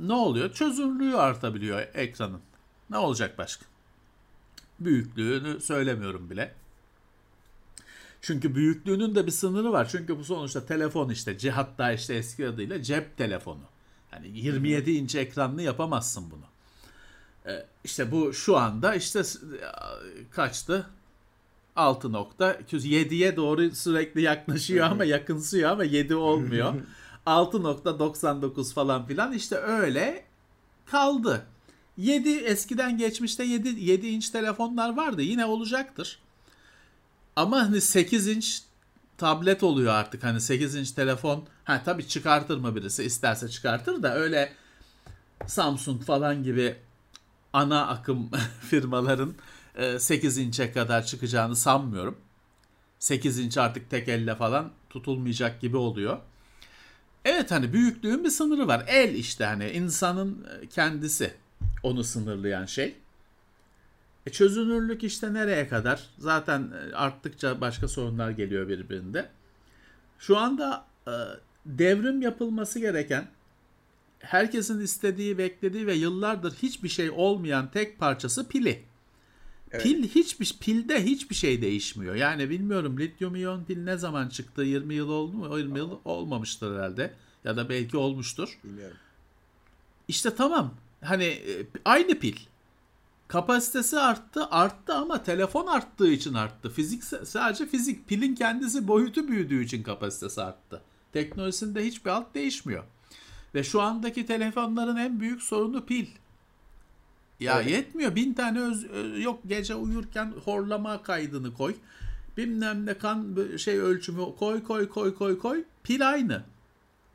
[0.00, 0.52] ne oluyor?
[0.52, 2.40] Çözünürlüğü artabiliyor ekranın.
[2.90, 3.66] Ne olacak başka?
[4.80, 6.54] Büyüklüğünü söylemiyorum bile.
[8.20, 9.88] Çünkü büyüklüğünün de bir sınırı var.
[9.88, 13.62] Çünkü bu sonuçta telefon işte hatta işte eski adıyla cep telefonu.
[14.10, 16.44] Hani 27 inç ekranlı yapamazsın bunu.
[17.46, 19.22] Ee, işte bu şu anda işte
[21.76, 22.00] s-
[22.38, 22.76] kaçtı?
[22.76, 26.74] 6.7'ye doğru sürekli yaklaşıyor ama yakınsıyor ama 7 olmuyor.
[27.26, 30.24] 6.99 falan filan işte öyle
[30.86, 31.46] kaldı.
[31.96, 35.22] 7 eskiden geçmişte 7 7 inç telefonlar vardı.
[35.22, 36.18] Yine olacaktır.
[37.36, 38.62] Ama hani 8 inç
[39.18, 40.24] tablet oluyor artık.
[40.24, 41.44] Hani 8 inç telefon.
[41.64, 43.04] Ha tabii çıkartır mı birisi?
[43.04, 44.52] isterse çıkartır da öyle
[45.46, 46.76] Samsung falan gibi
[47.52, 48.30] ana akım
[48.70, 49.34] firmaların
[49.98, 52.18] 8 inçe kadar çıkacağını sanmıyorum.
[52.98, 56.18] 8 inç artık tek elle falan tutulmayacak gibi oluyor.
[57.24, 58.84] Evet hani büyüklüğün bir sınırı var.
[58.86, 61.34] El işte hani insanın e, kendisi
[61.82, 62.96] onu sınırlayan şey.
[64.26, 66.06] E çözünürlük işte nereye kadar?
[66.18, 69.28] Zaten e, arttıkça başka sorunlar geliyor birbirinde.
[70.18, 71.12] Şu anda e,
[71.66, 73.26] devrim yapılması gereken
[74.18, 78.89] herkesin istediği, beklediği ve yıllardır hiçbir şey olmayan tek parçası pili.
[79.72, 79.82] Evet.
[79.82, 82.14] Pil hiçbir pilde hiçbir şey değişmiyor.
[82.14, 84.62] Yani bilmiyorum lityum iyon pil ne zaman çıktı?
[84.62, 85.48] 20 yıl oldu mu?
[85.50, 87.14] O 20 yıl olmamıştır herhalde.
[87.44, 88.58] Ya da belki olmuştur.
[88.64, 88.96] Bilmiyorum.
[90.08, 90.74] İşte tamam.
[91.04, 92.36] Hani e, aynı pil.
[93.28, 96.70] Kapasitesi arttı, arttı ama telefon arttığı için arttı.
[96.70, 98.08] Fizik sadece fizik.
[98.08, 100.82] Pilin kendisi boyutu büyüdüğü için kapasitesi arttı.
[101.12, 102.84] Teknolojisinde hiçbir alt değişmiyor.
[103.54, 106.06] Ve şu andaki telefonların en büyük sorunu pil.
[107.40, 107.70] Ya Evet.
[107.70, 108.14] yetmiyor.
[108.14, 108.86] Bin tane öz,
[109.18, 111.74] yok gece uyurken horlama kaydını koy.
[112.36, 115.64] Bilmem ne kan şey ölçümü koy koy koy koy koy.
[115.82, 116.42] Pil aynı.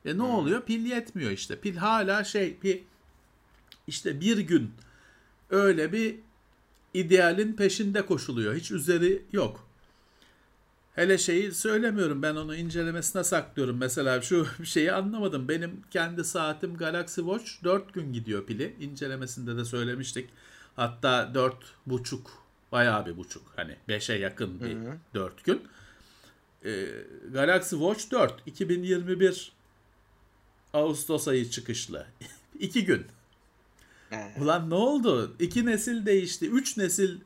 [0.05, 0.61] E ne oluyor?
[0.61, 1.59] Pil yetmiyor işte.
[1.59, 2.77] Pil hala şey pil
[3.87, 4.71] işte bir gün
[5.49, 6.15] öyle bir
[6.93, 8.55] idealin peşinde koşuluyor.
[8.55, 9.67] Hiç üzeri yok.
[10.95, 13.77] Hele şeyi söylemiyorum ben onu incelemesine saklıyorum.
[13.77, 15.47] Mesela şu şeyi anlamadım.
[15.47, 18.75] Benim kendi saatim Galaxy Watch 4 gün gidiyor pili.
[18.79, 20.29] İncelemesinde de söylemiştik.
[20.75, 22.31] Hatta 4 buçuk
[22.71, 23.43] bayağı bir buçuk.
[23.55, 24.77] Hani 5'e yakın bir
[25.13, 25.61] 4 gün.
[26.65, 26.85] Ee,
[27.33, 29.51] Galaxy Watch 4 2021
[30.73, 32.05] Ağustos ayı çıkışlı.
[32.59, 33.05] 2 gün.
[34.09, 34.33] He.
[34.41, 35.35] Ulan ne oldu?
[35.39, 36.49] İki nesil değişti.
[36.49, 37.19] Üç nesil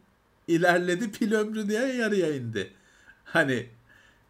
[0.48, 1.12] ilerledi.
[1.12, 2.74] Pil ömrü diye yarıya indi.
[3.34, 3.66] Hani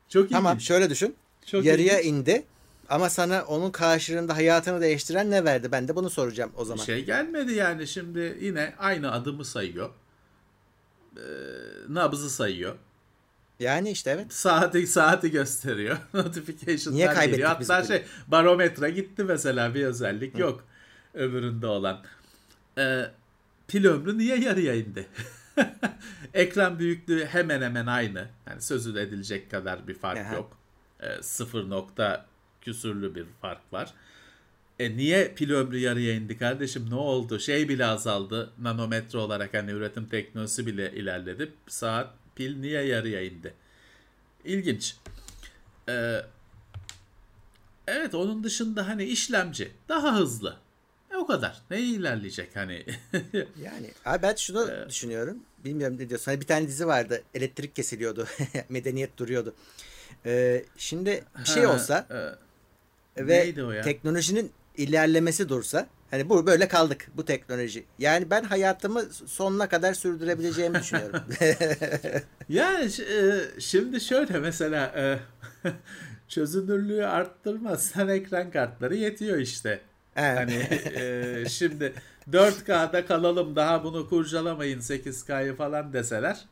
[0.10, 0.68] çok Tamam ilginç.
[0.68, 1.16] şöyle düşün.
[1.46, 2.14] Çok Yarıya ilginç.
[2.14, 2.44] indi.
[2.90, 5.72] Ama sana onun karşılığında hayatını değiştiren ne verdi?
[5.72, 6.84] Ben de bunu soracağım o zaman.
[6.84, 9.90] Şey gelmedi yani şimdi yine aynı adımı sayıyor.
[11.18, 11.22] Ee,
[11.90, 12.76] nabzı sayıyor.
[13.60, 14.34] Yani işte evet.
[14.34, 15.98] Saati saati gösteriyor.
[16.14, 17.50] Notification'lar Niye kaybettik geliyor.
[17.50, 20.64] Hatta şey barometre gitti mesela bir özellik yok
[21.14, 22.02] öbüründe olan.
[22.78, 23.06] Ee,
[23.68, 25.08] pil ömrü niye yarıya indi?
[26.34, 28.28] Ekran büyüklüğü hemen hemen aynı.
[28.48, 30.36] Yani sözü edilecek kadar bir fark Aha.
[30.36, 30.58] yok.
[31.00, 32.26] Ee, sıfır nokta
[32.62, 33.94] küsürlü bir fark var.
[34.80, 37.40] E niye pil ömrü yarıya indi kardeşim ne oldu?
[37.40, 41.52] Şey bile azaldı nanometre olarak hani üretim teknolojisi bile ilerledi.
[41.68, 43.54] Saat pil niye yarıya indi?
[44.46, 44.96] İlginç.
[45.90, 46.22] Ee,
[47.88, 50.58] evet onun dışında hani işlemci daha hızlı.
[51.20, 51.62] O kadar.
[51.72, 52.86] Ne ilerleyecek hani?
[53.64, 55.38] Yani abi ben şunu düşünüyorum.
[55.66, 56.32] Bilmiyorum ne diyorsun.
[56.32, 57.22] Hani bir tane dizi vardı.
[57.34, 58.28] Elektrik kesiliyordu.
[58.70, 59.54] Medeniyet duruyordu.
[60.26, 62.08] Ee, şimdi bir şey Ha, olsa
[63.16, 63.54] e, ve
[63.84, 67.86] teknolojinin ilerlemesi dursa hani bu böyle kaldık bu teknoloji.
[68.00, 71.22] Yani ben hayatımı sonuna kadar sürdürebileceğimi düşünüyorum.
[72.50, 75.20] Yani e, şimdi şöyle mesela e,
[76.28, 79.82] çözünürlüğü arttırmazsan ekran kartları yetiyor işte.
[80.20, 81.94] Hani e, şimdi
[82.32, 86.46] 4K'da kalalım daha bunu kurcalamayın 8K'yı falan deseler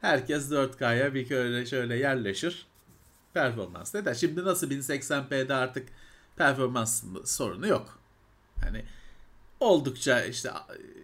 [0.00, 2.66] herkes 4K'ya bir şöyle şöyle yerleşir.
[3.34, 4.14] Performans ne?
[4.14, 5.88] Şimdi nasıl 1080p'de artık
[6.36, 7.98] performans sorunu yok.
[8.60, 8.84] Hani
[9.60, 10.50] oldukça işte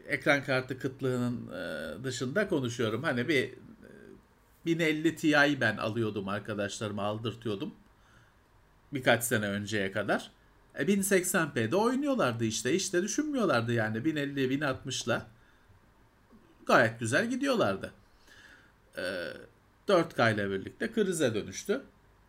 [0.09, 1.51] ekran kartı kıtlığının
[2.05, 3.03] dışında konuşuyorum.
[3.03, 3.57] Hani bir e,
[4.66, 7.74] 1050 Ti ben alıyordum arkadaşlarıma aldırtıyordum.
[8.93, 10.30] Birkaç sene önceye kadar.
[10.79, 12.73] E 1080p'de oynuyorlardı işte.
[12.73, 15.27] De düşünmüyorlardı yani 1050 1060'la.
[16.66, 17.93] Gayet güzel gidiyorlardı.
[18.97, 19.03] E,
[19.89, 21.83] 4K ile birlikte krize dönüştü.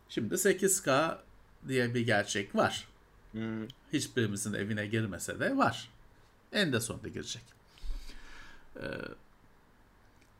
[0.08, 1.16] Şimdi 8K
[1.68, 2.88] diye bir gerçek var.
[3.32, 3.66] Hmm.
[3.92, 5.90] Hiçbirimizin evine girmese de var.
[6.52, 7.42] En de sonunda girecek.
[8.76, 8.82] Ee,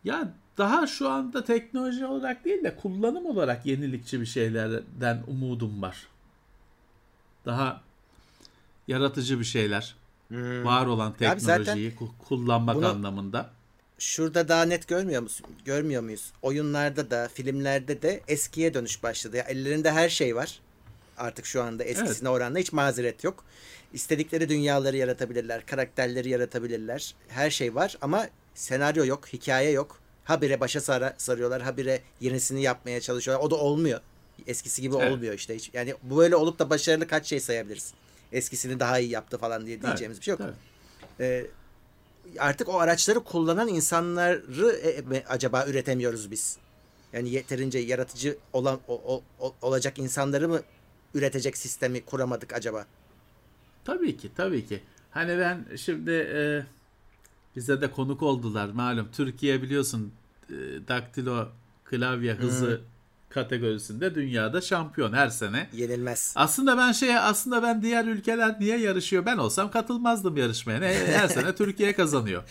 [0.04, 6.06] ya daha şu anda teknoloji olarak değil de kullanım olarak yenilikçi bir şeylerden umudum var.
[7.46, 7.82] Daha
[8.88, 9.94] yaratıcı bir şeyler.
[10.28, 10.64] Hmm.
[10.64, 13.50] Var olan Abi zaten teknolojiyi ku- kullanmak bunu- anlamında.
[13.98, 15.46] Şurada daha net görmüyor musun?
[15.64, 16.32] Görmüyor muyuz?
[16.42, 19.36] Oyunlarda da, filmlerde de eskiye dönüş başladı.
[19.36, 20.60] Ya ellerinde her şey var.
[21.18, 23.44] Artık şu anda eskisine oranla hiç mazeret yok.
[23.92, 27.14] İstedikleri dünyaları yaratabilirler, karakterleri yaratabilirler.
[27.28, 29.98] Her şey var ama senaryo yok, hikaye yok.
[30.24, 33.46] Habire başa sara, sarıyorlar, habire yenisini yapmaya çalışıyorlar.
[33.46, 34.00] O da olmuyor.
[34.46, 35.12] Eskisi gibi Evet.
[35.12, 35.56] olmuyor işte.
[35.56, 37.92] Hiç, yani bu böyle olup da başarılı kaç şey sayabiliriz?
[38.34, 40.40] Eskisini daha iyi yaptı falan diye diyeceğimiz bir şey yok.
[40.44, 40.54] Evet.
[41.20, 41.46] Ee,
[42.38, 46.56] artık o araçları kullanan insanları e, mi acaba üretemiyoruz biz?
[47.12, 50.60] Yani yeterince yaratıcı olan o- o- olacak insanları mı
[51.14, 52.86] üretecek sistemi kuramadık acaba?
[53.84, 54.82] Tabii ki, tabii ki.
[55.10, 56.62] Hani ben şimdi e,
[57.56, 59.08] bize de konuk oldular malum.
[59.12, 60.12] Türkiye biliyorsun
[60.50, 60.54] e,
[60.88, 61.48] daktilo
[61.84, 62.80] klavye hızı
[63.34, 65.68] kategorisinde dünyada şampiyon her sene.
[65.72, 66.32] Yenilmez.
[66.36, 70.80] Aslında ben şey aslında ben diğer ülkeler niye yarışıyor ben olsam katılmazdım yarışmaya.
[70.80, 72.42] Ne, her sene Türkiye kazanıyor.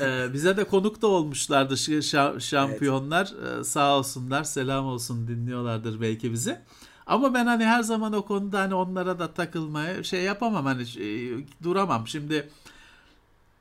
[0.00, 3.26] Ee, bize de konuk da olmuşlardı şa- şampiyonlar.
[3.60, 6.58] Ee, sağ olsunlar, selam olsun dinliyorlardır belki bizi.
[7.06, 11.46] Ama ben hani her zaman o konuda hani onlara da takılmaya şey yapamam hani şey,
[11.62, 12.08] duramam.
[12.08, 12.48] Şimdi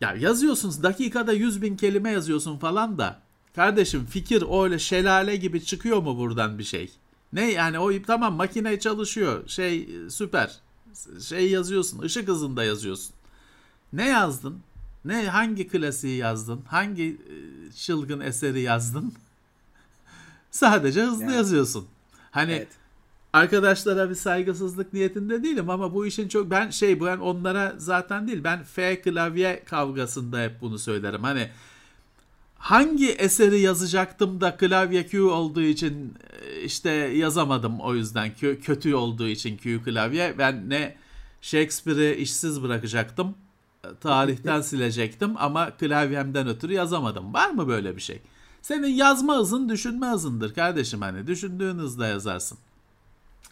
[0.01, 3.19] ya yazıyorsunuz dakikada 100 bin kelime yazıyorsun falan da
[3.55, 6.91] kardeşim fikir öyle şelale gibi çıkıyor mu buradan bir şey?
[7.33, 10.59] Ne yani o tamam makine çalışıyor şey süper
[11.21, 13.15] şey yazıyorsun ışık hızında yazıyorsun.
[13.93, 14.59] Ne yazdın?
[15.05, 16.61] Ne hangi klasiği yazdın?
[16.67, 19.13] Hangi e, çılgın eseri yazdın?
[20.51, 21.31] Sadece hızlı Ya.
[21.31, 21.87] yazıyorsun.
[22.31, 22.67] Hani Evet.
[23.33, 28.43] arkadaşlara bir saygısızlık niyetinde değilim ama bu işin çok ben şey ben onlara zaten değil
[28.43, 31.23] ben F klavye kavgasında hep bunu söylerim.
[31.23, 31.49] Hani
[32.59, 36.13] hangi eseri yazacaktım da klavye Q olduğu için
[36.45, 40.95] e, işte yazamadım o yüzden Q, kötü olduğu için Q klavye ben ne
[41.41, 43.35] Shakespeare'i işsiz bırakacaktım
[43.83, 47.33] e, tarihten silecektim ama klavyemden ötürü yazamadım.
[47.33, 48.21] Var mı böyle bir şey?
[48.61, 52.57] Senin yazma hızın düşünme hızındır kardeşim hani düşündüğün hızda yazarsın.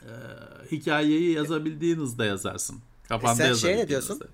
[0.02, 0.08] Ee,
[0.72, 2.78] hikayeyi yazabildiğin hızda yazarsın.
[3.10, 4.14] Kafanda E sen şey ne diyorsun?
[4.14, 4.26] hızda.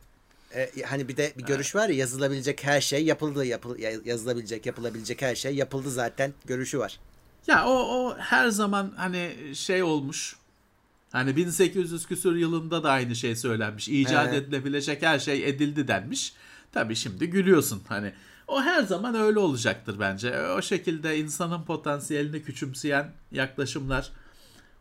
[0.55, 3.45] Ee, hani bir de bir görüş var ya yazılabilecek her şey yapıldı.
[3.45, 6.99] Yapıl, ya- yazılabilecek, yapılabilecek her şey yapıldı zaten görüşü var.
[7.47, 10.35] Ya o, o her zaman hani şey olmuş.
[11.11, 13.89] Hani 1800 küsur yılında da aynı şey söylenmiş.
[13.89, 14.35] İcat He.
[14.35, 16.33] edilebilecek her şey edildi denmiş.
[16.71, 17.83] Tabii şimdi gülüyorsun.
[17.87, 18.13] Hani
[18.47, 20.47] o her zaman öyle olacaktır bence.
[20.47, 24.09] O şekilde insanın potansiyelini küçümseyen yaklaşımlar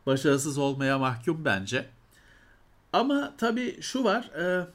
[0.06, 1.86] başarısız olmaya mahkum bence.
[2.92, 4.30] Ama tabii şu var.
[4.34, 4.66] E, e,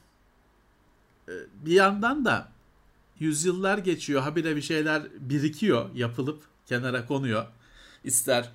[1.65, 2.51] bir yandan da
[3.19, 4.21] yüzyıllar geçiyor.
[4.21, 7.45] Habire bir şeyler birikiyor, yapılıp kenara konuyor.
[8.03, 8.49] İster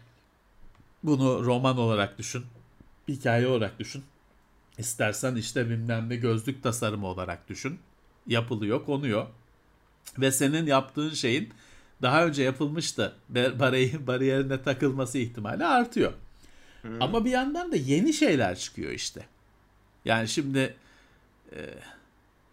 [1.02, 2.44] bunu roman olarak düşün,
[3.08, 4.04] hikaye olarak düşün.
[4.78, 7.78] İstersen işte bilmem ne gözlük tasarımı olarak düşün.
[8.26, 9.26] Yapılıyor, konuyor.
[10.18, 11.52] Ve senin yaptığın şeyin
[12.02, 13.12] daha önce yapılmıştı.
[13.28, 16.12] Bari, bariyerine takılması ihtimali artıyor.
[16.82, 17.02] Hmm.
[17.02, 19.26] Ama bir yandan da yeni şeyler çıkıyor işte.
[20.04, 20.76] Yani şimdi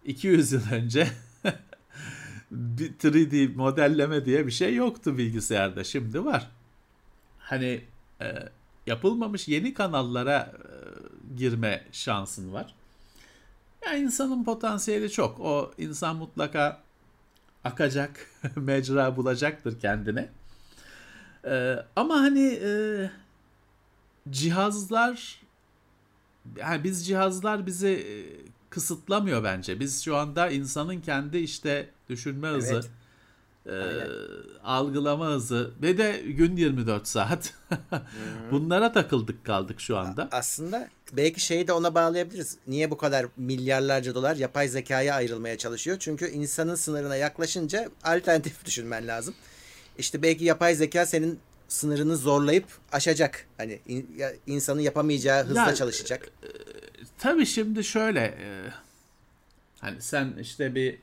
[0.06, 1.08] 200 yıl önce
[2.52, 5.84] bir 3D modelleme diye bir şey yoktu bilgisayarda.
[5.84, 6.52] Şimdi var.
[7.40, 7.82] Hani
[8.22, 8.36] e,
[8.88, 10.74] yapılmamış yeni kanallara e,
[11.38, 12.76] girme şansın var.
[13.86, 15.40] Ya insanın potansiyeli çok.
[15.40, 16.82] O insan mutlaka
[17.64, 20.30] akacak, mecra bulacaktır kendine.
[21.46, 22.72] E, ama hani e,
[24.30, 25.42] cihazlar
[26.58, 28.14] yani biz cihazlar bizi e,
[28.70, 29.80] kısıtlamıyor bence.
[29.80, 32.90] Biz şu anda insanın kendi işte düşünme hızı, evet.
[33.66, 34.08] e,
[34.64, 37.54] algılama hızı ve de gün 24 saat
[38.52, 40.28] bunlara takıldık kaldık şu anda.
[40.32, 42.58] Aslında belki şeyi de ona bağlayabiliriz.
[42.68, 45.98] Niye bu kadar milyarlarca dolar yapay zekaya ayrılmaya çalışıyor?
[46.00, 49.34] Çünkü insanın sınırına yaklaşınca alternatif düşünmen lazım.
[49.98, 53.46] İşte belki yapay zeka senin sınırını zorlayıp aşacak.
[53.58, 54.16] Hani in,
[54.48, 56.32] insanın yapamayacağı hızla ya, çalışacak.
[56.44, 56.48] E,
[57.20, 58.48] tabii şimdi şöyle e,
[59.80, 60.98] hani sen işte bir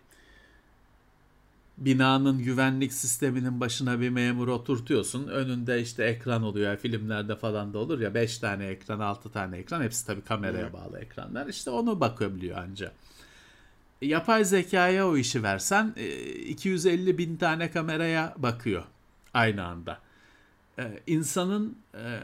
[1.79, 5.29] binanın güvenlik sisteminin başına bir memur oturtuyorsun.
[5.29, 6.77] Önünde işte ekran oluyor.
[6.77, 9.83] Filmlerde falan da olur ya 5 tane ekran, 6 tane ekran.
[9.83, 11.47] Hepsi tabii kameraya bağlı ekranlar.
[11.47, 12.93] İşte onu bakabiliyor anca.
[14.03, 15.95] Yapay zekaya o işi versen
[16.47, 18.85] 250 e, bin tane kameraya bakıyor
[19.35, 19.99] aynı anda.
[20.79, 22.21] Ee, insanın e,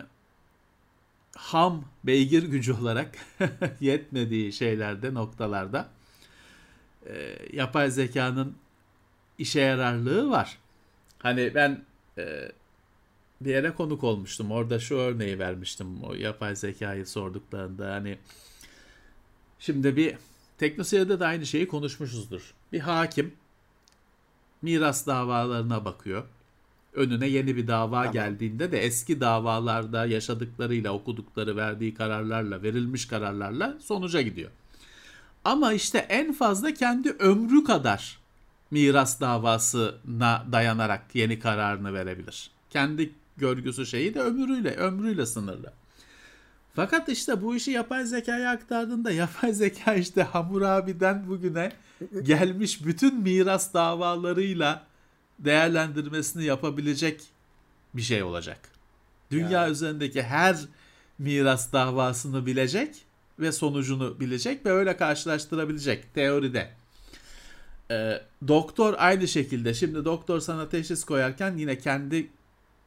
[1.36, 3.18] ham beygir gücü olarak
[3.80, 5.88] yetmediği şeylerde, noktalarda
[7.06, 8.54] e, yapay zekanın
[9.38, 10.58] işe yararlığı var.
[11.18, 11.84] Hani ben
[12.18, 12.52] e,
[13.40, 14.50] bir yere konuk olmuştum.
[14.50, 16.04] Orada şu örneği vermiştim.
[16.04, 18.18] O yapay zekayı sorduklarında hani
[19.58, 20.16] şimdi bir
[20.58, 22.54] teknoseyirde de aynı şeyi konuşmuşuzdur.
[22.72, 23.34] Bir hakim
[24.62, 26.24] miras davalarına bakıyor
[26.94, 28.12] önüne yeni bir dava tamam.
[28.12, 34.50] geldiğinde de eski davalarda yaşadıklarıyla, okudukları, verdiği kararlarla, verilmiş kararlarla sonuca gidiyor.
[35.44, 38.18] Ama işte en fazla kendi ömrü kadar
[38.70, 42.50] miras davasına dayanarak yeni kararını verebilir.
[42.70, 45.72] Kendi görgüsü şeyi de ömrüyle, ömrüyle sınırlı.
[46.74, 51.72] Fakat işte bu işi yapay zekaya aktardığında yapay zeka işte Hammurabi'den bugüne
[52.22, 54.82] gelmiş bütün miras davalarıyla
[55.44, 57.20] değerlendirmesini yapabilecek
[57.94, 58.58] bir şey olacak.
[59.30, 59.72] Dünya yani.
[59.72, 60.56] üzerindeki her
[61.18, 62.96] miras davasını bilecek
[63.38, 66.70] ve sonucunu bilecek ve öyle karşılaştırabilecek teoride.
[67.90, 72.30] Ee, doktor aynı şekilde şimdi doktor sana teşhis koyarken yine kendi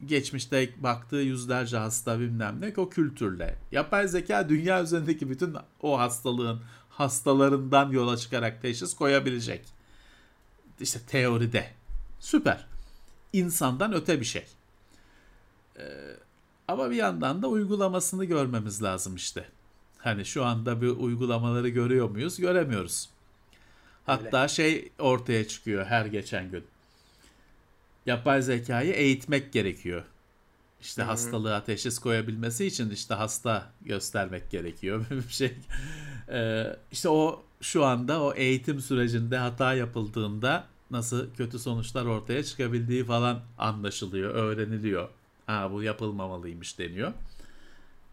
[0.06, 3.56] geçmişte baktığı yüzlerce hasta bilmem ne o kültürle.
[3.72, 9.64] Yapay zeka dünya üzerindeki bütün o hastalığın hastalarından yola çıkarak teşhis koyabilecek.
[10.80, 11.75] İşte teoride.
[12.26, 12.66] Süper.
[13.32, 14.46] İnsandan öte bir şey.
[15.78, 15.82] Ee,
[16.68, 19.48] ama bir yandan da uygulamasını görmemiz lazım işte.
[19.98, 22.38] Hani şu anda bir uygulamaları görüyor muyuz?
[22.38, 23.08] Göremiyoruz.
[24.06, 24.48] Hatta Öyle.
[24.48, 26.64] şey ortaya çıkıyor her geçen gün.
[28.06, 30.04] Yapay zekayı eğitmek gerekiyor.
[30.80, 31.10] İşte Hı-hı.
[31.10, 35.06] hastalığa teşhis koyabilmesi için işte hasta göstermek gerekiyor.
[35.10, 35.54] bir şey.
[36.28, 43.04] Ee, işte o şu anda o eğitim sürecinde hata yapıldığında nasıl kötü sonuçlar ortaya çıkabildiği
[43.04, 45.08] falan anlaşılıyor, öğreniliyor.
[45.46, 47.12] Ha bu yapılmamalıymış deniyor.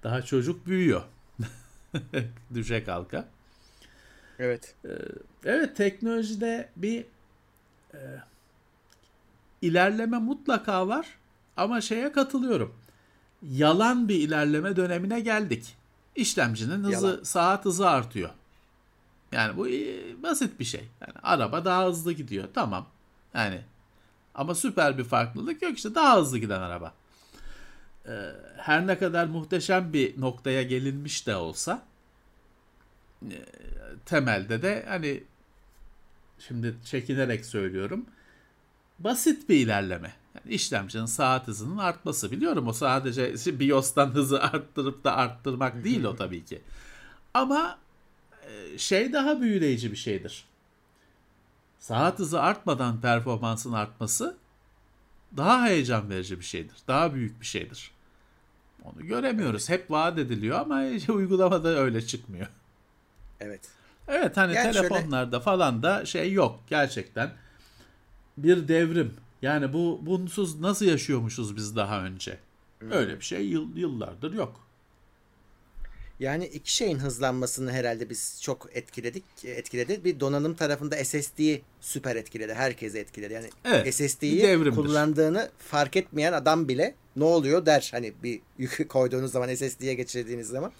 [0.04, 1.02] Daha çocuk büyüyor.
[2.54, 3.30] Düşe kalka.
[4.40, 4.76] Evet.
[4.86, 4.90] Ee,
[5.46, 7.06] evet teknolojide bir
[7.94, 8.00] e,
[9.62, 11.08] ilerleme mutlaka var
[11.58, 12.76] ama şeye katılıyorum.
[13.52, 15.76] Yalan bir ilerleme dönemine geldik.
[16.16, 17.24] İşlemcinin hızı, Yalan.
[17.24, 18.30] saat hızı artıyor.
[19.34, 19.68] Yani bu
[20.24, 20.90] basit bir şey.
[21.02, 22.48] Yani araba daha hızlı gidiyor.
[22.54, 22.88] Tamam.
[23.34, 23.62] Yani
[24.36, 26.94] ama süper bir farklılık yok işte daha hızlı giden araba.
[28.08, 31.86] Ee, her ne kadar muhteşem bir noktaya gelinmiş de olsa
[33.32, 33.38] e,
[34.06, 35.24] temelde de hani
[36.40, 38.06] şimdi çekinerek söylüyorum
[39.00, 40.14] basit bir ilerleme.
[40.36, 46.16] Yani işlemcinin saat hızının artması biliyorum o sadece BIOS'tan hızı arttırıp da arttırmak değil o
[46.18, 46.62] tabii ki.
[47.34, 47.80] Ama
[48.78, 50.46] şey daha büyüleyici bir şeydir.
[51.80, 54.38] Saat hızı artmadan performansın artması
[55.38, 56.76] daha heyecan verici bir şeydir.
[56.88, 57.92] Daha büyük bir şeydir.
[58.84, 59.70] Onu göremiyoruz.
[59.70, 60.82] Hep vaat ediliyor ama
[61.14, 62.48] uygulamada öyle çıkmıyor.
[63.40, 63.62] Evet.
[64.08, 65.44] Evet hani Yani telefonlarda şöyle...
[65.44, 67.32] falan da şey yok gerçekten.
[68.38, 69.14] Bir devrim.
[69.42, 72.40] Yani bu bunsuz nasıl yaşıyormuşuz biz daha önce?
[72.80, 72.92] Hmm.
[72.92, 74.63] Öyle bir şey yıl, yıllardır yok.
[76.24, 80.04] Yani iki şeyin hızlanmasını herhalde biz çok etkiledik, etkiledi.
[80.04, 82.54] Bir donanım tarafında SSD'yi süper etkiledi.
[82.54, 83.34] Herkesi etkiledi.
[83.34, 87.90] Yani evet, SSD'yi kullandığını fark etmeyen adam bile ne oluyor der.
[87.92, 90.72] Hani bir yük koyduğunuz zaman SSD'ye geçirdiğiniz zaman.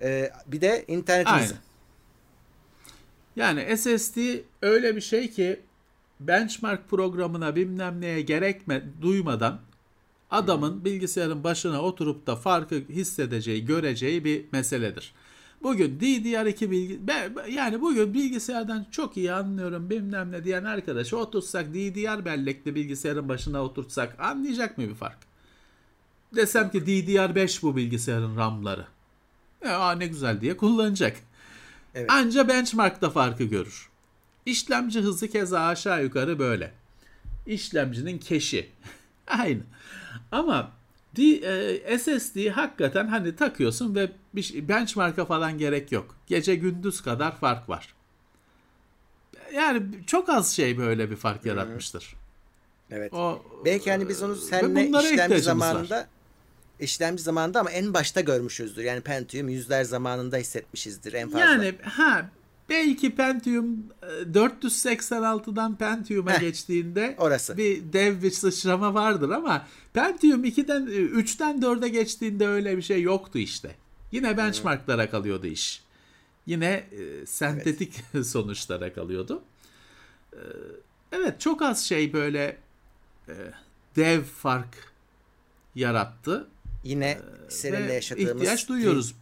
[0.00, 1.52] Ee, bir de internetiniz.
[1.52, 1.62] Aynen.
[3.36, 4.18] Yani SSD
[4.62, 5.60] öyle bir şey ki
[6.20, 9.60] benchmark programına bilmem neye gerekme duymadan
[10.30, 15.14] adamın bilgisayarın başına oturup da farkı hissedeceği, göreceği bir meseledir.
[15.62, 17.00] Bugün DDR2 bilgi
[17.50, 23.62] yani bugün bilgisayardan çok iyi anlıyorum bilmem ne diyen arkadaşı otursak DDR bellekli bilgisayarın başına
[23.62, 25.18] oturtsak anlayacak mı bir fark?
[26.36, 28.86] Desem ki DDR5 bu bilgisayarın RAM'ları.
[29.64, 31.16] Ya ne güzel diye kullanacak.
[31.94, 32.10] Evet.
[32.10, 33.88] Anca benchmarkta farkı görür.
[34.46, 36.72] İşlemci hızı keza aşağı yukarı böyle.
[37.46, 38.70] İşlemcinin keşi.
[39.38, 39.62] Aynı.
[40.32, 40.72] Ama
[41.18, 46.16] e, SSD hakikaten hani takıyorsun ve bir şey, benchmark'a falan gerek yok.
[46.26, 47.94] Gece gündüz kadar fark var.
[49.54, 52.14] Yani çok az şey böyle bir fark yaratmıştır.
[52.90, 53.12] Evet.
[53.12, 56.06] O, Belki hani biz onu seninle işlemci zamanında var
[56.80, 58.84] işlemci zamanında ama en başta görmüşüzdür.
[58.84, 61.44] Yani Pentium yüzler zamanında hissetmişizdir en fazla.
[61.44, 62.30] Yani ha
[62.68, 63.86] belki Pentium
[64.32, 67.56] 486'dan e, Pentium'a Heh, geçtiğinde orası.
[67.56, 73.38] bir dev bir sıçrama vardır ama Pentium 2'den 3'ten 4'e geçtiğinde öyle bir şey yoktu
[73.38, 73.74] işte.
[74.12, 75.82] Yine benchmarklara kalıyordu iş.
[76.46, 78.26] Yine e, sentetik evet.
[78.32, 79.42] sonuçlara kalıyordu.
[80.32, 80.40] E,
[81.12, 82.56] evet çok az şey böyle
[83.28, 83.34] e,
[83.96, 84.92] dev fark
[85.74, 86.48] yarattı.
[86.84, 88.36] Yine ee, seninle yaşadığımız...
[88.36, 89.14] ihtiyaç duyuyoruz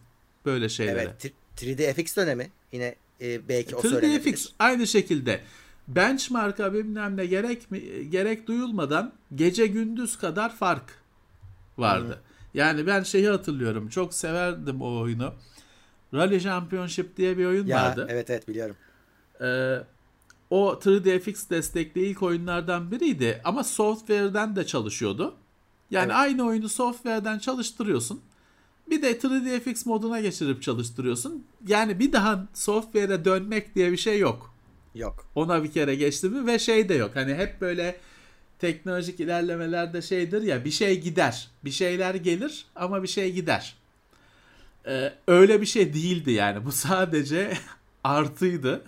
[0.45, 1.15] böyle şeylere.
[1.21, 1.33] Evet.
[1.57, 2.51] 3DFX dönemi.
[2.71, 5.41] Yine e, belki o 3DFX aynı şekilde
[5.87, 10.99] benchmark'a bilmem ne gerek mi, gerek duyulmadan gece gündüz kadar fark
[11.77, 12.09] vardı.
[12.09, 12.19] Hı.
[12.53, 13.89] Yani ben şeyi hatırlıyorum.
[13.89, 15.33] Çok severdim o oyunu.
[16.13, 18.07] Rally Championship diye bir oyun ya, vardı.
[18.09, 18.75] Evet evet biliyorum.
[19.41, 19.77] Ee,
[20.49, 25.35] o 3DFX destekli ilk oyunlardan biriydi ama software'den de çalışıyordu.
[25.91, 26.15] Yani evet.
[26.15, 28.21] aynı oyunu software'den çalıştırıyorsun.
[28.89, 31.45] Bir de 3DFX moduna geçirip çalıştırıyorsun.
[31.67, 34.53] Yani bir daha software'e dönmek diye bir şey yok.
[34.95, 35.25] Yok.
[35.35, 37.11] Ona bir kere geçti mi ve şey de yok.
[37.13, 37.95] Hani hep böyle
[38.59, 41.49] teknolojik ilerlemelerde şeydir ya bir şey gider.
[41.65, 43.75] Bir şeyler gelir ama bir şey gider.
[44.87, 46.65] Ee, öyle bir şey değildi yani.
[46.65, 47.57] Bu sadece
[48.03, 48.83] artıydı.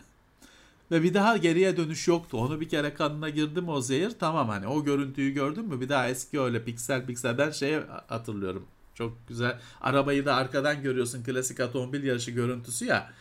[0.91, 2.37] Ve bir daha geriye dönüş yoktu.
[2.37, 5.89] Onu bir kere kanına girdi mi o zehir tamam hani o görüntüyü gördün mü bir
[5.89, 8.65] daha eski öyle piksel piksel ben şeyi hatırlıyorum.
[8.97, 9.59] Çok güzel.
[9.81, 13.13] Arabayı da arkadan görüyorsun klasik otomobil yarışı görüntüsü ya.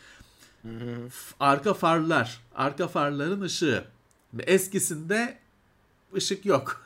[1.41, 3.85] Arka farlar, arka farların ışığı.
[4.39, 5.39] Eskisinde
[6.15, 6.83] ışık yok.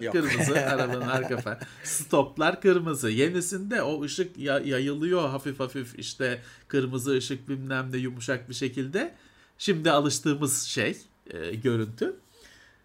[0.00, 0.12] yok.
[0.12, 1.58] kırmızı arabanın arka far.
[1.84, 3.10] Stoplar kırmızı.
[3.10, 9.14] Yenisinde o ışık yayılıyor hafif hafif işte kırmızı ışık bilmem ne yumuşak bir şekilde.
[9.58, 10.98] Şimdi alıştığımız şey,
[11.30, 12.16] e, görüntü.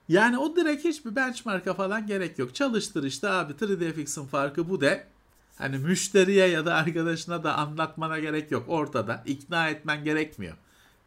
[0.09, 2.55] Yani o direkt hiçbir benchmark'a falan gerek yok.
[2.55, 5.14] Çalıştır işte abi 3DFX'in farkı bu de.
[5.57, 8.65] Hani müşteriye ya da arkadaşına da anlatmana gerek yok.
[8.67, 9.23] Ortada.
[9.25, 10.55] ikna etmen gerekmiyor.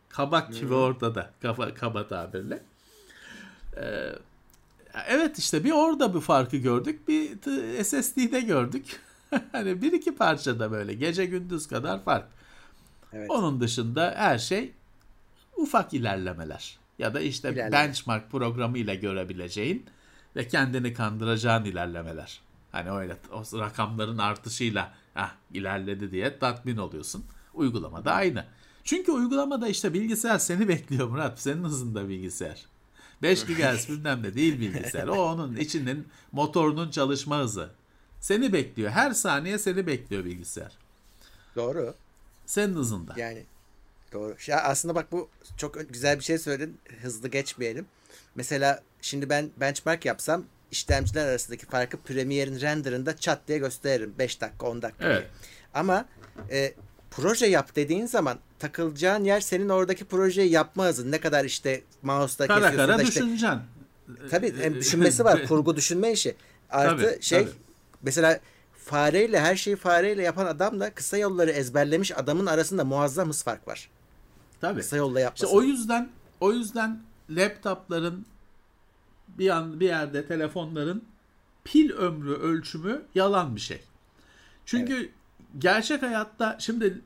[0.09, 1.30] Kabak gibi ortada.
[1.42, 2.62] Kaba, kaba tabirle.
[3.76, 4.12] Ee,
[5.09, 7.09] evet işte bir orada bir farkı gördük.
[7.09, 7.28] Bir
[7.84, 9.01] SSD'de gördük.
[9.53, 12.26] hani bir iki parçada böyle gece gündüz kadar fark.
[13.12, 13.30] Evet.
[13.30, 14.72] Onun dışında her şey
[15.57, 17.72] ufak ilerlemeler ya da işte İlerleme.
[17.72, 19.86] benchmark programıyla görebileceğin
[20.36, 22.40] ve kendini kandıracağın ilerlemeler.
[22.72, 27.24] Hani öyle o rakamların artışıyla ah ilerledi diye tatmin oluyorsun.
[27.54, 28.46] Uygulama da aynı.
[28.84, 31.40] Çünkü uygulamada işte bilgisayar seni bekliyor Murat.
[31.40, 32.66] Senin hızında bilgisayar.
[33.22, 35.08] 5 GHz bilmem ne değil bilgisayar.
[35.08, 37.70] O onun içinin motorunun çalışma hızı.
[38.20, 38.90] Seni bekliyor.
[38.90, 40.72] Her saniye seni bekliyor bilgisayar.
[41.56, 41.94] Doğru.
[42.46, 43.14] Senin hızında.
[43.16, 43.44] Yani
[44.12, 44.36] Doğru.
[44.46, 46.78] Ya aslında bak bu çok güzel bir şey söyledin.
[47.02, 47.86] Hızlı geçmeyelim.
[48.34, 54.14] Mesela şimdi ben benchmark yapsam işlemciler arasındaki farkı Premiere'in renderında çat diye gösteririm.
[54.18, 55.18] 5 dakika 10 dakika evet.
[55.18, 55.28] diye.
[55.74, 56.04] Ama
[56.50, 56.74] e,
[57.10, 61.12] proje yap dediğin zaman takılacağın yer senin oradaki projeyi yapma hızın.
[61.12, 63.20] Ne kadar işte mouse'da kara kesiyorsun kara da işte.
[63.20, 63.60] düşüneceksin.
[64.30, 65.46] Tabii hem düşünmesi var.
[65.48, 66.36] kurgu düşünme işi.
[66.70, 67.50] Artı tabii, şey tabii.
[68.02, 68.40] mesela
[68.84, 73.90] fareyle her şeyi fareyle yapan adamla kısa yolları ezberlemiş adamın arasında muazzam hız fark var.
[74.60, 74.80] Tabii.
[74.80, 75.44] Kısa yolla yapması.
[75.44, 76.08] İşte o yüzden
[76.40, 77.00] o yüzden
[77.30, 78.26] laptopların
[79.39, 81.05] bir an bir yerde telefonların
[81.64, 83.80] pil ömrü ölçümü yalan bir şey.
[84.66, 85.11] Çünkü evet.
[85.59, 87.01] gerçek hayatta şimdi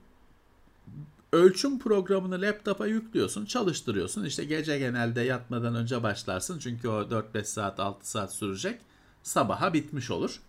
[1.33, 4.24] ölçüm programını laptopa yüklüyorsun, çalıştırıyorsun.
[4.24, 6.59] İşte gece genelde yatmadan önce başlarsın.
[6.59, 8.80] Çünkü o 4-5 saat, 6 saat sürecek.
[9.22, 10.41] Sabaha bitmiş olur.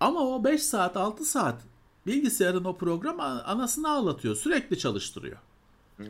[0.00, 1.62] Ama o 5 saat, 6 saat
[2.06, 4.36] bilgisayarın o program anasını ağlatıyor.
[4.36, 5.36] Sürekli çalıştırıyor.
[5.96, 6.06] Hmm.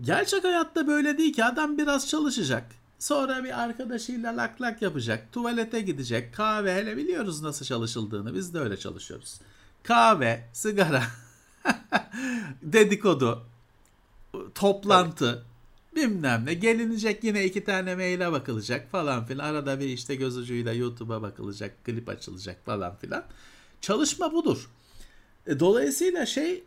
[0.00, 2.64] Gerçek hayatta böyle değil ki adam biraz çalışacak.
[2.98, 5.32] Sonra bir arkadaşıyla lak lak yapacak.
[5.32, 6.34] Tuvalete gidecek.
[6.34, 8.34] Kahve hele biliyoruz nasıl çalışıldığını.
[8.34, 9.40] Biz de öyle çalışıyoruz.
[9.82, 11.02] Kahve, sigara,
[12.62, 13.42] dedikodu,
[14.54, 15.44] toplantı,
[15.96, 16.54] bilmem ne.
[16.54, 19.44] Gelinecek yine iki tane maile bakılacak falan filan.
[19.44, 23.24] Arada bir işte göz ucuyla YouTube'a bakılacak, klip açılacak falan filan.
[23.80, 24.70] Çalışma budur.
[25.46, 26.64] E, dolayısıyla şey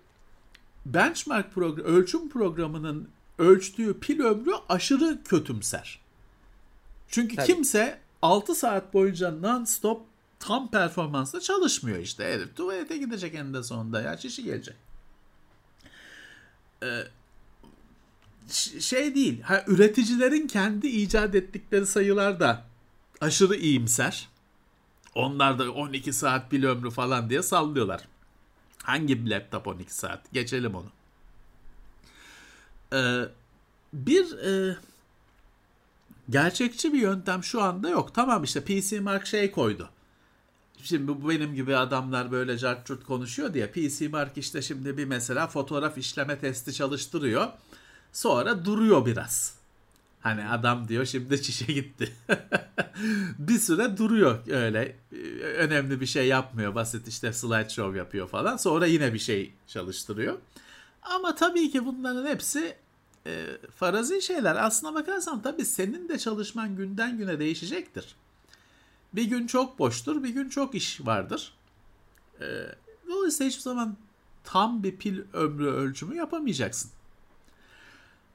[0.85, 5.99] benchmark program, ölçüm programının ölçtüğü pil ömrü aşırı kötümser.
[7.09, 7.47] Çünkü Tabii.
[7.47, 10.01] kimse 6 saat boyunca non-stop
[10.39, 12.23] tam performansla çalışmıyor işte.
[12.23, 14.75] Herif tuvalete gidecek eninde sonunda ya çişi gelecek.
[16.83, 17.03] Ee,
[18.79, 19.41] şey değil.
[19.41, 22.65] Ha, üreticilerin kendi icat ettikleri sayılar da
[23.21, 24.29] aşırı iyimser.
[25.15, 28.07] Onlar da 12 saat pil ömrü falan diye sallıyorlar.
[28.83, 30.33] Hangi bir laptop 12 saat?
[30.33, 30.89] Geçelim onu.
[32.93, 33.29] Ee,
[33.93, 34.77] bir e,
[36.29, 38.15] gerçekçi bir yöntem şu anda yok.
[38.15, 39.89] Tamam işte PC Mark şey koydu.
[40.83, 45.47] Şimdi bu benim gibi adamlar böyle cartçurt konuşuyor diye PC Mark işte şimdi bir mesela
[45.47, 47.47] fotoğraf işleme testi çalıştırıyor.
[48.13, 49.59] Sonra duruyor biraz.
[50.21, 52.13] Hani adam diyor şimdi çişe gitti.
[53.39, 54.95] bir süre duruyor öyle.
[55.57, 56.75] Önemli bir şey yapmıyor.
[56.75, 58.57] Basit işte slideshow yapıyor falan.
[58.57, 60.37] Sonra yine bir şey çalıştırıyor.
[61.03, 62.75] Ama tabii ki bunların hepsi
[63.25, 64.55] e, farazi şeyler.
[64.65, 68.15] Aslına bakarsan tabii senin de çalışman günden güne değişecektir.
[69.13, 71.53] Bir gün çok boştur, bir gün çok iş vardır.
[72.41, 72.45] E,
[73.09, 73.97] dolayısıyla hiçbir zaman
[74.43, 76.91] tam bir pil ömrü ölçümü yapamayacaksın.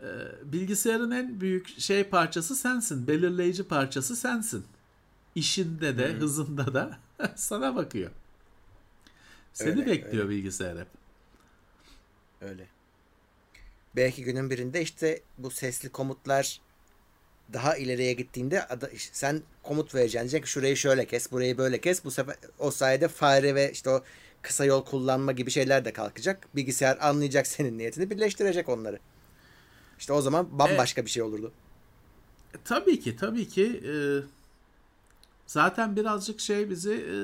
[0.01, 0.09] E,
[0.45, 3.07] bilgisayarın en büyük şey parçası sensin.
[3.07, 4.65] Belirleyici parçası sensin.
[5.35, 6.21] İşinde de, hmm.
[6.21, 6.99] hızında da
[7.37, 8.11] sana bakıyor.
[9.53, 10.37] Seni öyle, bekliyor öyle.
[10.37, 10.89] bilgisayar hep.
[12.41, 12.74] Öyle
[13.97, 16.61] belki günün birinde işte bu sesli komutlar
[17.53, 18.67] daha ileriye gittiğinde
[18.99, 20.19] sen komut vereceksin.
[20.19, 22.05] Diyeceksin ki şurayı şöyle kes, burayı böyle kes.
[22.05, 24.03] Bu sefer o sayede fare ve işte o
[24.43, 26.57] kısa yol kullanma gibi şeyler de kalkacak.
[26.57, 28.99] Bilgisayar anlayacak senin niyetini, birleştirecek onları.
[29.99, 31.53] İşte o zaman bambaşka e, bir şey olurdu.
[32.65, 33.83] Tabii ki, tabii ki.
[33.89, 33.95] E,
[35.47, 37.17] zaten birazcık şey bizi e,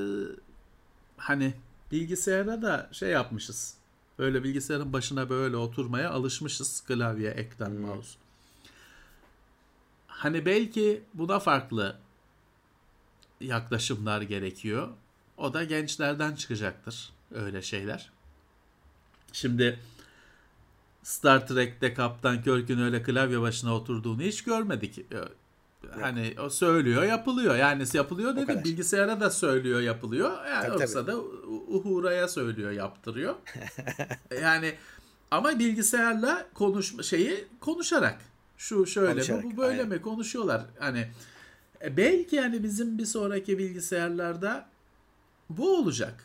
[1.16, 1.54] hani
[1.92, 3.79] bilgisayara da şey yapmışız
[4.20, 6.80] Böyle bilgisayarın başına böyle oturmaya alışmışız.
[6.80, 7.80] Klavye, ekran, hmm.
[7.80, 8.18] mouse.
[10.06, 11.96] Hani belki buna farklı
[13.40, 14.88] yaklaşımlar gerekiyor.
[15.36, 18.10] O da gençlerden çıkacaktır öyle şeyler.
[19.32, 19.78] Şimdi
[21.02, 24.98] Star Trek'te Kaptan Kirk'ün öyle klavye başına oturduğunu hiç görmedik.
[26.00, 27.56] Hani o söylüyor yapılıyor.
[27.56, 30.46] Yani yapılıyor dedim bilgisayara da söylüyor yapılıyor.
[30.46, 31.12] Yani tabii, yoksa tabii.
[31.12, 31.20] da
[31.68, 33.34] Uhura'ya söylüyor yaptırıyor.
[34.42, 34.74] yani
[35.30, 38.18] ama bilgisayarla konuş şeyi konuşarak
[38.58, 39.88] şu şöyle konuşarak, bu, bu böyle aynen.
[39.88, 40.62] mi konuşuyorlar.
[40.78, 41.08] Hani
[41.82, 44.68] e, belki yani bizim bir sonraki bilgisayarlarda
[45.50, 46.24] bu olacak.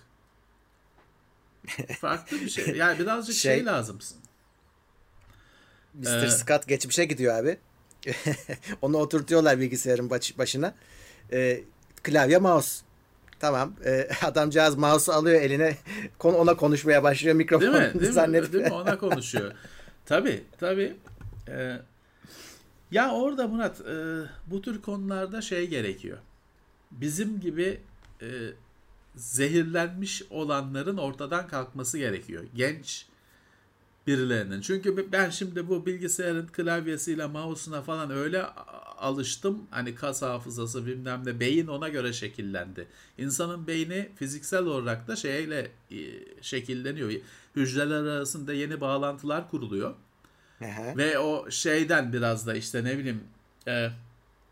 [1.99, 2.75] Farklı bir şey.
[2.75, 4.17] Yani birazcık şey, şey lazımsın.
[5.93, 6.23] Mr.
[6.23, 7.57] Ee, Scott geçmişe gidiyor abi.
[8.81, 10.73] Onu oturtuyorlar bilgisayarın baş, başına.
[11.31, 11.63] E,
[12.03, 12.85] klavye mouse.
[13.39, 13.73] Tamam.
[13.85, 15.77] E, adamcağız mouse'u alıyor eline.
[16.23, 17.99] Ona konuşmaya başlıyor mikrofon değil mi?
[18.01, 18.53] Değil zannedip.
[18.53, 18.53] Mi?
[18.53, 18.73] Değil mi?
[18.73, 19.51] Ona konuşuyor.
[20.05, 20.95] tabii tabii.
[21.47, 21.77] Ee,
[22.91, 23.95] ya orada Murat e,
[24.47, 26.17] bu tür konularda şey gerekiyor.
[26.91, 27.79] Bizim gibi
[28.21, 28.27] e,
[29.15, 32.43] zehirlenmiş olanların ortadan kalkması gerekiyor.
[32.55, 33.05] Genç
[34.07, 34.61] birilerinin.
[34.61, 38.45] Çünkü ben şimdi bu bilgisayarın klavyesiyle mouse'una falan öyle
[38.97, 39.61] alıştım.
[39.71, 42.87] Hani kas hafızası bilmem ne beyin ona göre şekillendi.
[43.17, 45.71] İnsanın beyni fiziksel olarak da şeyle
[46.41, 47.11] şekilleniyor.
[47.55, 49.93] Hücreler arasında yeni bağlantılar kuruluyor.
[50.61, 50.97] Aha.
[50.97, 53.23] Ve o şeyden biraz da işte ne bileyim
[53.67, 53.89] e,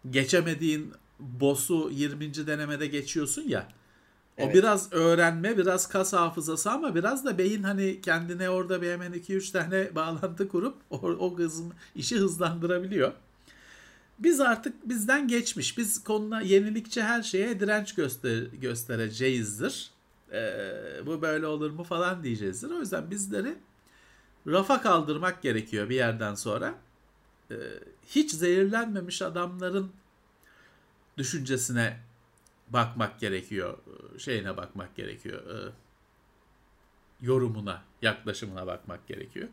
[0.09, 2.47] geçemediğin boss'u 20.
[2.47, 3.67] denemede geçiyorsun ya.
[4.38, 4.51] Evet.
[4.51, 9.14] O biraz öğrenme, biraz kas hafızası ama biraz da beyin hani kendine orada bir hemen
[9.14, 13.11] 2-3 tane bağlantı kurup o, o hızın, işi hızlandırabiliyor.
[14.19, 15.77] Biz artık bizden geçmiş.
[15.77, 19.91] Biz konuna yenilikçe her şeye direnç göster göstereceğizdir.
[20.31, 20.72] Ee,
[21.05, 22.72] bu böyle olur mu falan diyeceğizdir.
[22.72, 23.55] O yüzden bizleri
[24.47, 26.76] rafa kaldırmak gerekiyor bir yerden sonra.
[27.51, 27.55] Ee,
[28.07, 29.91] hiç zehirlenmemiş adamların
[31.18, 31.97] düşüncesine
[32.74, 33.78] bakmak gerekiyor.
[34.18, 35.41] Şeyine bakmak gerekiyor.
[35.50, 35.72] E,
[37.22, 39.48] yorumuna, yaklaşımına bakmak gerekiyor.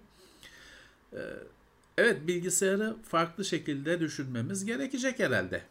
[1.98, 5.62] evet bilgisayarı farklı şekilde düşünmemiz gerekecek herhalde.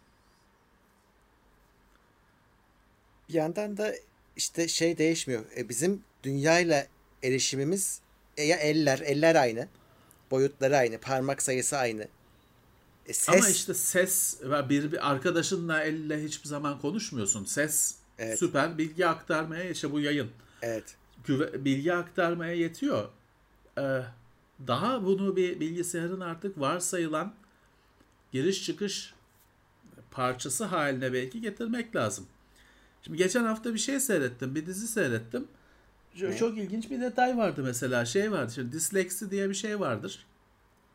[3.30, 3.94] Bir yandan da
[4.36, 5.46] işte şey değişmiyor.
[5.58, 6.88] E, bizim dünyayla
[7.24, 8.02] erişimimiz
[8.38, 9.68] e, ya eller, eller aynı.
[10.32, 12.08] Boyutları aynı, parmak sayısı aynı.
[13.10, 13.36] E, ses...
[13.36, 17.45] Ama işte ses bir, bir arkadaşınla elle hiçbir zaman konuşmuyorsun.
[17.45, 18.40] Ses evet.
[18.40, 20.30] süper bilgi aktarmaya işte bu yayın.
[20.61, 20.95] Evet.
[21.65, 23.10] Bilgi aktarmaya yetiyor.
[23.77, 24.02] Ee,
[24.68, 27.34] daha bunu bir bilgisayarın artık varsayılan
[28.31, 29.14] giriş çıkış
[30.11, 32.27] parçası haline belki getirmek lazım.
[33.02, 35.48] Şimdi geçen hafta bir şey seyrettim, bir dizi seyrettim.
[36.22, 36.38] Ne?
[36.38, 38.06] Çok ilginç bir detay vardı mesela.
[38.06, 40.26] Şey vardı, şimdi disleksi diye bir şey vardır.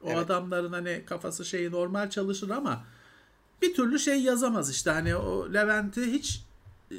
[0.05, 0.19] O evet.
[0.19, 2.85] adamların hani kafası şeyi normal çalışır ama
[3.63, 4.91] bir türlü şey yazamaz işte.
[4.91, 6.43] Hani o Levent'i hiç
[6.91, 6.97] e,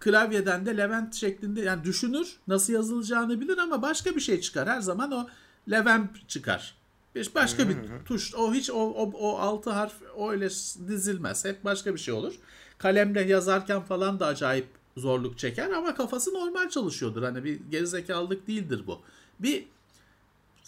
[0.00, 4.68] klavyeden de Levent şeklinde yani düşünür nasıl yazılacağını bilir ama başka bir şey çıkar.
[4.68, 5.28] Her zaman o
[5.70, 6.74] Levent çıkar.
[7.14, 9.94] Bir başka bir tuş o hiç o, o, o altı harf
[10.30, 10.48] öyle
[10.88, 11.44] dizilmez.
[11.44, 12.34] Hep başka bir şey olur.
[12.78, 14.66] Kalemle yazarken falan da acayip
[14.96, 17.22] zorluk çeker ama kafası normal çalışıyordur.
[17.22, 19.00] Hani bir gerizekalılık değildir bu.
[19.40, 19.64] Bir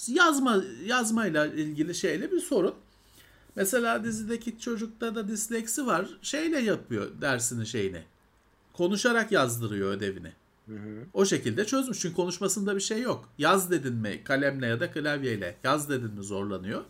[0.09, 2.75] yazma yazmayla ilgili şeyle bir sorun.
[3.57, 6.09] Mesela dizideki çocukta da disleksi var.
[6.23, 8.03] Şeyle yapıyor dersini şeyini.
[8.73, 10.33] Konuşarak yazdırıyor ödevini.
[10.67, 11.05] Hı hı.
[11.15, 12.01] O şekilde çözmüş.
[12.01, 13.29] Çünkü konuşmasında bir şey yok.
[13.39, 16.85] Yaz dedin mi kalemle ya da klavyeyle yaz dedin mi zorlanıyor.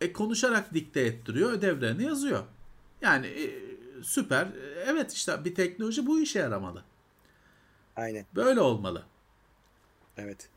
[0.00, 2.42] E konuşarak dikte ettiriyor ödevlerini yazıyor.
[3.02, 3.50] Yani e,
[4.02, 4.48] süper.
[4.86, 6.82] Evet işte bir teknoloji bu işe yaramalı.
[7.96, 8.26] Aynen.
[8.34, 9.02] Böyle olmalı.
[10.16, 10.48] Evet.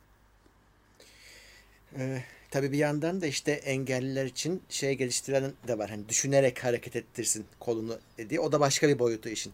[1.98, 5.90] Ee, tabii bir yandan da işte engelliler için şey geliştiren de var.
[5.90, 7.98] Hani düşünerek hareket ettirsin kolunu
[8.30, 8.40] diye.
[8.40, 9.54] O da başka bir boyutu işin.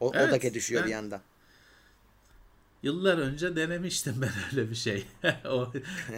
[0.00, 1.20] O, evet, o da gelişiyor ben, bir yandan.
[2.82, 5.06] Yıllar önce denemiştim ben öyle bir şey.
[5.44, 5.72] o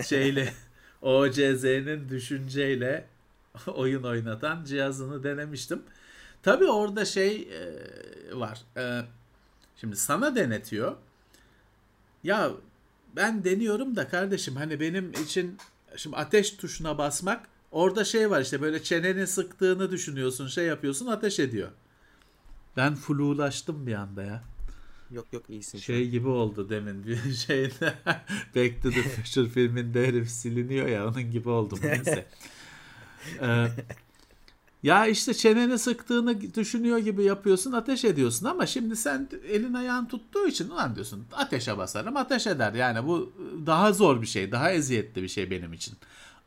[0.04, 0.52] şeyle
[1.02, 3.06] OCZ'nin düşünceyle
[3.66, 5.82] oyun oynatan cihazını denemiştim.
[6.42, 7.60] Tabii orada şey e,
[8.38, 8.62] var.
[8.76, 9.02] E,
[9.80, 10.96] şimdi sana denetiyor.
[12.24, 12.50] Ya
[13.16, 15.58] ben deniyorum da kardeşim hani benim için
[15.96, 21.40] şimdi ateş tuşuna basmak orada şey var işte böyle çeneni sıktığını düşünüyorsun şey yapıyorsun ateş
[21.40, 21.68] ediyor.
[22.76, 24.44] Ben flulaştım bir anda ya.
[25.10, 25.78] Yok yok iyisin.
[25.78, 27.94] Şey gibi oldu demin bir şeyde
[28.56, 32.26] Back to the Future filminde herif siliniyor ya onun gibi oldum neyse.
[33.40, 33.66] ee,
[34.82, 40.46] ya işte çeneni sıktığını düşünüyor gibi yapıyorsun ateş ediyorsun ama şimdi sen elin ayağın tuttuğu
[40.46, 42.72] için ulan diyorsun ateşe basarım ateş eder.
[42.72, 43.32] Yani bu
[43.66, 45.94] daha zor bir şey daha eziyetli bir şey benim için.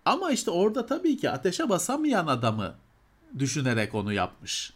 [0.05, 2.75] Ama işte orada tabii ki ateşe basamayan adamı
[3.39, 4.73] düşünerek onu yapmış.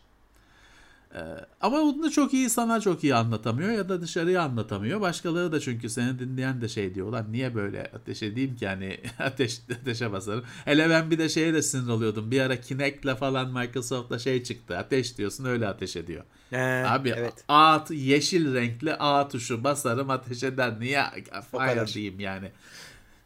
[1.15, 1.19] Ee,
[1.61, 5.01] ama bunu çok iyi sana çok iyi anlatamıyor ya da dışarıya anlatamıyor.
[5.01, 7.31] Başkaları da çünkü seni dinleyen de şey diyorlar.
[7.31, 10.43] Niye böyle ateş edeyim ki hani ateş, ateşe basarım.
[10.65, 12.31] Hele ben bir de şeye de sinir oluyordum.
[12.31, 14.77] Bir ara Kinect'le falan Microsoft'la şey çıktı.
[14.77, 16.23] Ateş diyorsun öyle ateş ediyor.
[16.51, 17.33] Ee, Abi evet.
[17.47, 20.79] A, yeşil renkli A tuşu basarım ateş eder.
[20.79, 21.03] Niye?
[21.51, 22.51] Fire diyeyim yani.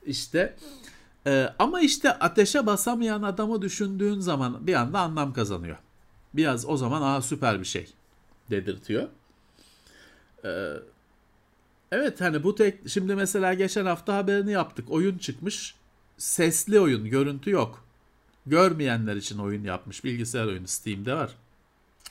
[0.06, 0.56] İşte
[1.28, 5.78] e, ama işte ateşe basamayan adamı düşündüğün zaman bir anda anlam kazanıyor
[6.38, 7.94] biraz o zaman aa süper bir şey
[8.52, 9.08] dedirtiyor.
[10.46, 10.74] Ee,
[11.92, 14.92] evet hani bu tek şimdi mesela geçen hafta haberini yaptık.
[14.92, 15.76] Oyun çıkmış.
[16.18, 17.84] Sesli oyun, görüntü yok.
[18.46, 20.04] Görmeyenler için oyun yapmış.
[20.04, 21.32] Bilgisayar oyunu Steam'de var.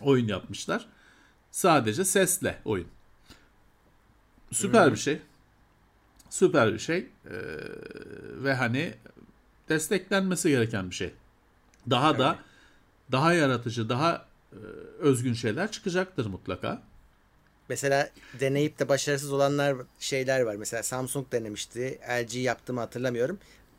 [0.00, 0.86] Oyun yapmışlar.
[1.50, 2.88] Sadece sesle oyun.
[4.52, 5.18] Süper bir şey.
[6.30, 6.98] Süper bir şey.
[6.98, 7.32] Ee,
[8.42, 8.94] ve hani
[9.68, 11.12] desteklenmesi gereken bir şey.
[11.90, 12.20] Daha evet.
[12.20, 12.38] da
[13.12, 14.58] daha yaratıcı, daha e,
[14.98, 16.82] özgün şeyler çıkacaktır mutlaka.
[17.68, 18.10] Mesela
[18.40, 20.54] deneyip de başarısız olanlar şeyler var.
[20.54, 21.98] Mesela Samsung denemişti.
[22.10, 23.38] LG yaptı mı hatırlamıyorum.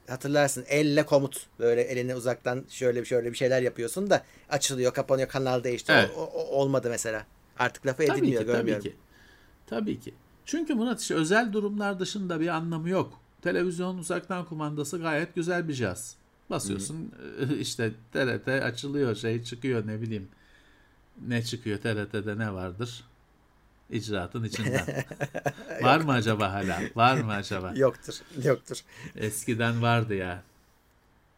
[0.10, 5.64] Hatırlarsın elle komut böyle elini uzaktan şöyle şöyle bir şeyler yapıyorsun da açılıyor, kapanıyor, kanal
[5.64, 6.04] değiştiriyor.
[6.04, 6.18] Evet.
[6.18, 7.26] O, o, olmadı mesela.
[7.60, 8.84] Artık lafı edilmiyor, tabii ki, görmüyorum.
[8.84, 8.98] Tabii ki.
[9.68, 10.14] Tabii ki.
[10.46, 13.22] Çünkü Murat işte özel durumlar dışında bir anlamı yok.
[13.42, 16.16] Televizyon uzaktan kumandası gayet güzel bir cihaz.
[16.50, 17.54] Basıyorsun Hı-hı.
[17.60, 20.28] işte TRT açılıyor şey çıkıyor ne bileyim.
[21.28, 23.04] Ne çıkıyor TRT'de ne vardır?
[23.90, 24.86] İcraatın içinden.
[25.82, 26.82] Var mı acaba hala?
[26.96, 27.74] Var mı acaba?
[27.76, 28.16] Yoktur.
[28.44, 28.78] Yoktur.
[29.16, 30.44] Eskiden vardı ya.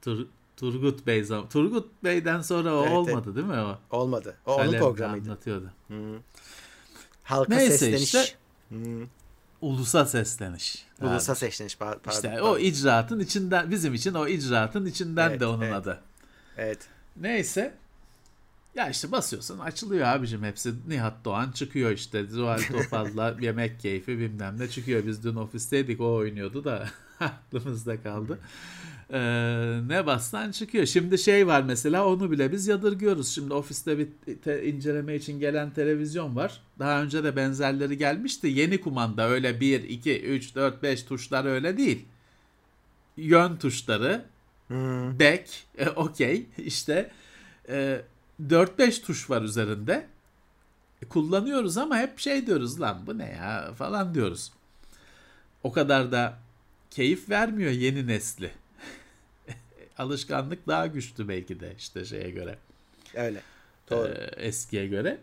[0.02, 0.28] Tur,
[0.58, 3.36] Turgut Bey zam Turgut Bey'den sonra o evet, olmadı evet.
[3.36, 3.80] değil mi o?
[3.92, 4.36] Olmadı.
[4.46, 5.30] O Kalemde onun programıydı.
[5.30, 5.72] anlatıyordu.
[5.88, 6.20] Hı.
[7.24, 8.04] Halka Neyse sesleniş.
[8.04, 8.26] işte.
[8.70, 8.76] Hı.
[9.62, 10.86] Ulusa sesleniş.
[11.02, 12.12] Ulusa sesleniş pardon.
[12.12, 12.50] İşte pardon.
[12.50, 15.74] o icraatın içinden bizim için o icraatın içinden evet, de onun evet.
[15.74, 16.02] adı.
[16.58, 16.80] Evet.
[17.18, 17.74] Neyse.
[18.76, 20.74] Ya işte basıyorsun açılıyor abicim hepsi.
[20.88, 22.26] Nihat Doğan çıkıyor işte.
[22.26, 25.06] Zuhal Topal'la yemek keyfi bilmem ne çıkıyor.
[25.06, 26.90] Biz dün ofisteydik o oynuyordu da
[27.26, 28.40] Aklımızda kaldı.
[29.14, 29.20] Ee,
[29.88, 30.86] ne bassan çıkıyor.
[30.86, 33.28] Şimdi şey var mesela onu bile biz yadırgıyoruz.
[33.36, 34.08] Şimdi ofiste bir
[34.44, 36.62] te- inceleme için gelen televizyon var.
[36.80, 38.48] Daha önce de benzerleri gelmişti.
[38.48, 42.06] Yeni kumanda öyle 1, 2, 3, 4, 5 tuşlar öyle değil.
[43.18, 44.26] Yön tuşları,
[44.68, 45.20] Hmm.
[45.20, 47.12] back, e, okey işte
[47.70, 48.02] e,
[48.50, 50.08] 4-5 tuş var üzerinde.
[51.02, 54.52] E, kullanıyoruz ama hep şey diyoruz lan bu ne ya falan diyoruz.
[55.64, 56.38] O kadar da
[56.92, 58.52] keyif vermiyor yeni nesli.
[59.98, 62.58] Alışkanlık daha güçlü belki de işte şeye göre.
[63.16, 63.42] Öyle.
[63.90, 64.08] Doğru.
[64.08, 65.18] e, eskiye göre.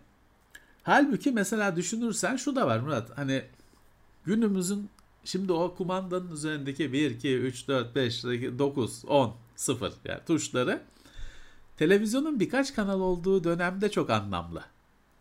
[0.82, 3.18] Halbuki mesela düşünürsen şu da var Murat.
[3.18, 3.42] Hani
[4.24, 4.88] günümüzün
[5.24, 10.80] şimdi o kumandanın üzerindeki 1, 2, 3, 4, 5, 9, 10, 0 yani tuşları
[11.76, 14.62] televizyonun birkaç kanal olduğu dönemde çok anlamlı.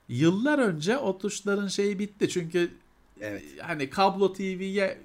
[0.09, 2.71] Yıllar önce o tuşların şeyi bitti çünkü
[3.21, 3.43] Evet.
[3.61, 5.01] hani kablo TV'ye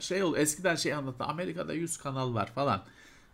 [0.00, 2.82] şey ol eskiden şey anlattı Amerika'da 100 kanal var falan.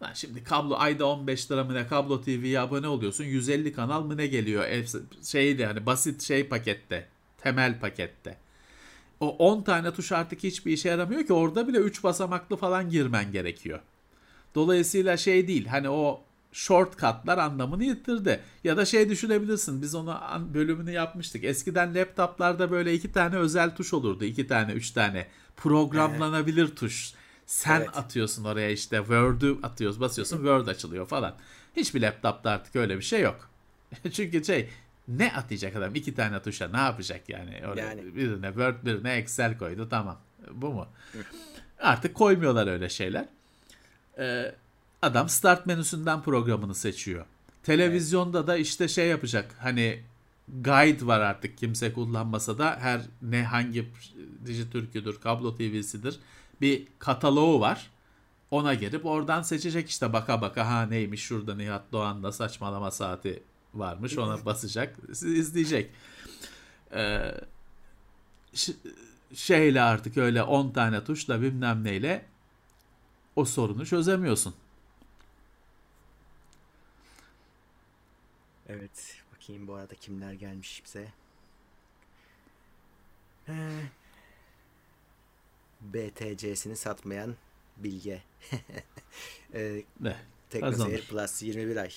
[0.03, 4.17] Lan şimdi kablo ayda 15 lira mı ne kablo TV'ye abone oluyorsun 150 kanal mı
[4.17, 4.65] ne geliyor
[5.23, 7.09] şeydi hani basit şey pakette
[7.39, 8.37] temel pakette.
[9.21, 13.33] O 10 tane tuş artık hiçbir işe yaramıyor ki orada bile 3 basamaklı falan girmen
[13.33, 13.81] gerekiyor.
[14.55, 16.23] Dolayısıyla şey değil hani o
[16.53, 18.41] shortcutlar anlamını yitirdi.
[18.65, 20.21] Ya da şey düşünebilirsin biz onu
[20.55, 21.45] bölümünü yapmıştık.
[21.45, 24.25] Eskiden laptoplarda böyle iki tane özel tuş olurdu.
[24.25, 25.27] iki tane üç tane
[25.57, 27.13] programlanabilir tuş.
[27.47, 27.97] Sen Evet.
[27.97, 31.35] atıyorsun oraya işte Word'ü atıyorsun basıyorsun Word açılıyor falan.
[31.77, 33.51] Hiçbir laptopta artık öyle bir şey yok.
[34.13, 34.71] Çünkü şey
[35.09, 37.61] ne atacak adam iki tane tuşa ne yapacak yani?
[37.71, 38.17] Öyle Yani.
[38.17, 40.19] Birine Word birine Excel koydu tamam.
[40.53, 40.87] Bu mu?
[41.81, 43.25] Artık koymuyorlar öyle şeyler.
[44.19, 44.55] Ee,
[45.03, 47.25] adam start menüsünden programını seçiyor.
[47.63, 49.55] Televizyonda da işte şey yapacak.
[49.59, 50.03] Hani
[50.61, 53.89] guide var artık kimse kullanmasa da her ne hangi
[54.47, 56.21] Dijitürk'üdür, kablo TV'sidir
[56.61, 57.91] bir kataloğu var.
[58.51, 63.43] Ona girip oradan seçecek işte baka baka ha neymiş şurada Nihat Doğan'da saçmalama saati
[63.75, 65.91] varmış ona basacak izleyecek.
[66.95, 67.35] Ee,
[69.35, 72.27] şeyle artık öyle 10 tane tuşla bilmem neyle
[73.37, 74.55] o sorunu çözemiyorsun.
[78.69, 79.22] Evet.
[79.43, 81.09] Bakayım bu arada kimler gelmiş bize.
[83.49, 83.83] Ee,
[85.81, 87.35] BTC'sini satmayan
[87.77, 88.23] Bilge.
[89.55, 90.17] ee, Ne?
[90.51, 91.07] Teknoseyir.
[91.07, 91.91] Plus 21 ay.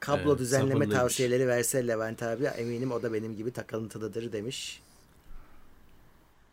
[0.00, 4.82] Kablo Evet, düzenleme tavsiyeleri verse Levent abi eminim o da benim gibi takıntılıdır demiş.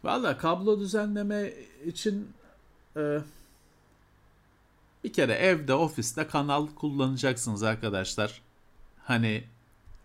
[0.03, 1.53] Valla kablo düzenleme
[1.85, 2.33] için
[2.97, 3.19] e,
[5.03, 8.41] bir kere evde, ofiste kanal kullanacaksınız arkadaşlar.
[9.03, 9.43] Hani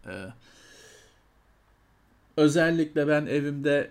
[0.07, 0.13] e,
[2.37, 3.91] özellikle ben evimde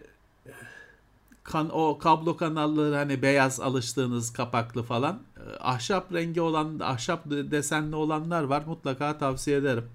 [1.43, 7.95] kan o kablo kanalları hani beyaz alıştığınız kapaklı falan e, ahşap rengi olan ahşap desenli
[7.95, 9.85] olanlar var mutlaka tavsiye ederim.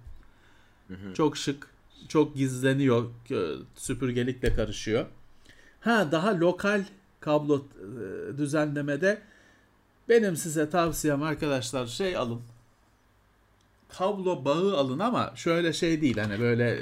[1.14, 1.66] Çok şık,
[2.08, 3.36] çok gizleniyor, e,
[3.76, 5.06] süpürgelikle karışıyor.
[5.80, 6.84] Ha daha lokal
[7.20, 9.22] kablo e, düzenlemede
[10.08, 12.40] benim size tavsiyem arkadaşlar şey alın.
[13.98, 16.80] Kablo bağı alın ama şöyle şey değil hani böyle e,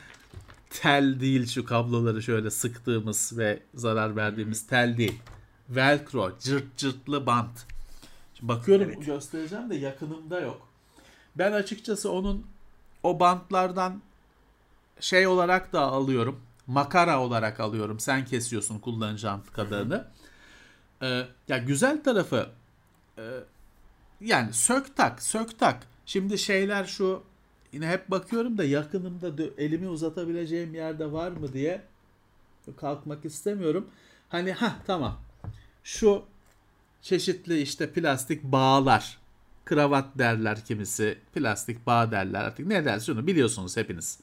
[0.70, 5.20] tel değil şu kabloları şöyle sıktığımız ve zarar verdiğimiz tel değil.
[5.68, 7.58] Velcro, cırt cırtlı bant.
[8.34, 9.06] Şimdi bakıyorum Evet.
[9.06, 10.68] göstereceğim de yakınımda yok.
[11.36, 12.46] Ben açıkçası onun
[13.02, 14.02] o bantlardan
[15.00, 16.40] şey olarak da alıyorum.
[16.66, 18.00] Makara olarak alıyorum.
[18.00, 20.08] Sen kesiyorsun kullanacağın kadarını.
[21.02, 22.48] Ee, ya güzel tarafı
[23.18, 23.24] e,
[24.20, 25.86] yani sök tak, sök tak.
[26.06, 27.22] Şimdi şeyler şu
[27.72, 31.82] yine hep bakıyorum da yakınımda elimi uzatabileceğim yerde var mı diye
[32.76, 33.86] kalkmak istemiyorum.
[34.28, 35.18] Hani ha tamam.
[35.84, 36.22] Şu
[37.02, 39.18] çeşitli işte plastik bağlar.
[39.64, 41.18] Kravat derler kimisi.
[41.34, 42.66] Plastik bağ derler artık.
[42.66, 44.20] Ne dersin şunu biliyorsunuz hepiniz.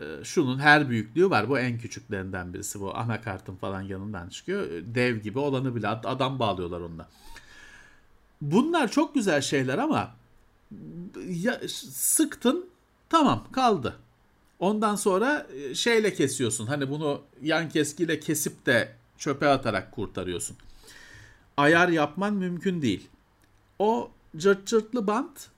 [0.00, 1.48] Ee, şunun her büyüklüğü var.
[1.48, 2.80] Bu en küçüklerinden birisi.
[2.80, 4.66] Bu anakartın falan yanından çıkıyor.
[4.70, 7.08] Dev gibi olanı bile ad- adam bağlıyorlar onunla.
[8.40, 10.14] Bunlar çok güzel şeyler ama
[11.28, 11.60] ya,
[11.90, 12.66] sıktın
[13.10, 13.96] tamam kaldı.
[14.58, 16.66] Ondan sonra e, şeyle kesiyorsun.
[16.66, 20.56] Hani bunu yan keskiyle kesip de çöpe atarak kurtarıyorsun.
[21.56, 23.08] Ayar yapman mümkün değil.
[23.78, 25.48] O cırt cırtlı bant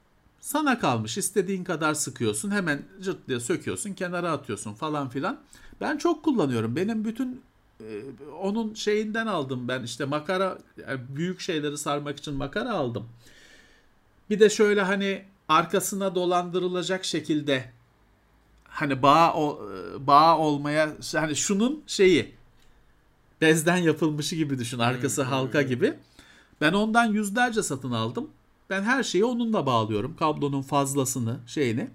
[0.41, 1.19] sana kalmış.
[1.19, 2.51] İstediğin kadar sıkıyorsun.
[2.51, 3.93] Hemen cırt diye söküyorsun.
[3.93, 5.41] Kenara atıyorsun falan filan.
[5.81, 6.77] Ben çok kullanıyorum.
[6.77, 7.41] Benim bütün
[7.81, 8.03] e,
[8.41, 9.83] onun şeyinden aldım ben.
[9.83, 10.59] işte makara
[11.09, 13.09] büyük şeyleri sarmak için makara aldım.
[14.31, 17.65] Bir de şöyle hani arkasına dolandırılacak şekilde
[18.65, 22.35] hani bağ o, e, bağ olmaya hani şunun şeyi
[23.41, 24.79] bezden yapılmışı gibi düşün.
[24.79, 25.31] Arkası Hmm.
[25.31, 25.95] halka gibi.
[26.61, 28.31] Ben ondan yüzlerce satın aldım.
[28.71, 30.17] Ben her şeyi onunla bağlıyorum.
[30.17, 31.91] Kablonun fazlasını, şeyini.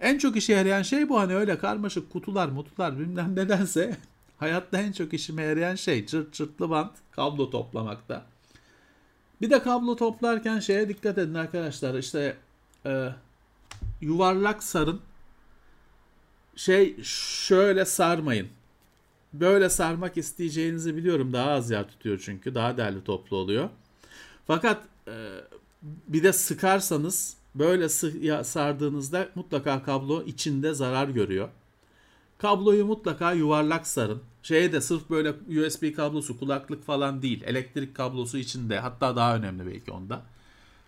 [0.00, 3.96] En çok işe yarayan şey bu hani öyle karmaşık kutular mutular bilmem nedense
[4.38, 8.26] hayatta en çok işime yarayan şey çırt çırtlı bant kablo toplamakta.
[9.40, 12.36] Bir de kablo toplarken şeye dikkat edin arkadaşlar işte
[12.86, 13.08] e,
[14.00, 15.00] yuvarlak sarın
[16.56, 18.48] şey şöyle sarmayın.
[19.32, 23.68] Böyle sarmak isteyeceğinizi biliyorum daha az yer tutuyor çünkü daha değerli toplu oluyor.
[24.46, 25.14] Fakat e,
[26.08, 27.88] bir de sıkarsanız böyle
[28.44, 31.48] sardığınızda mutlaka kablo içinde zarar görüyor.
[32.38, 34.22] Kabloyu mutlaka yuvarlak sarın.
[34.42, 37.42] Şeye de sırf böyle USB kablosu kulaklık falan değil.
[37.46, 40.22] Elektrik kablosu içinde hatta daha önemli belki onda.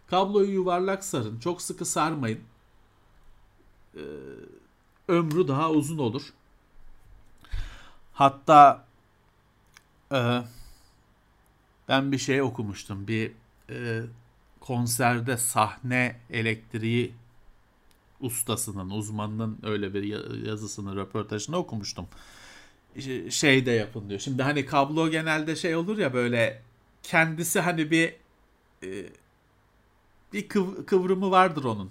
[0.06, 1.38] Kabloyu yuvarlak sarın.
[1.38, 2.40] Çok sıkı sarmayın.
[3.96, 4.00] Ee,
[5.08, 6.22] ömrü daha uzun olur.
[8.12, 8.84] Hatta
[10.12, 10.42] e,
[11.88, 13.08] ben bir şey okumuştum.
[13.08, 13.32] Bir
[13.70, 14.02] e,
[14.60, 17.14] konserde sahne elektriği
[18.20, 22.06] ustasının, uzmanının öyle bir ya- yazısını, röportajını okumuştum.
[23.30, 24.20] Şey de yapın diyor.
[24.20, 26.62] Şimdi hani kablo genelde şey olur ya böyle
[27.02, 28.14] kendisi hani bir
[28.82, 29.06] e,
[30.32, 31.90] bir kıv- kıvrımı vardır onun.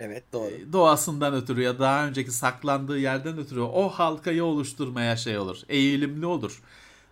[0.00, 0.50] Evet doğru.
[0.72, 5.56] Doğasından ötürü ya daha önceki saklandığı yerden ötürü o halkayı oluşturmaya şey olur.
[5.68, 6.62] Eğilimli olur.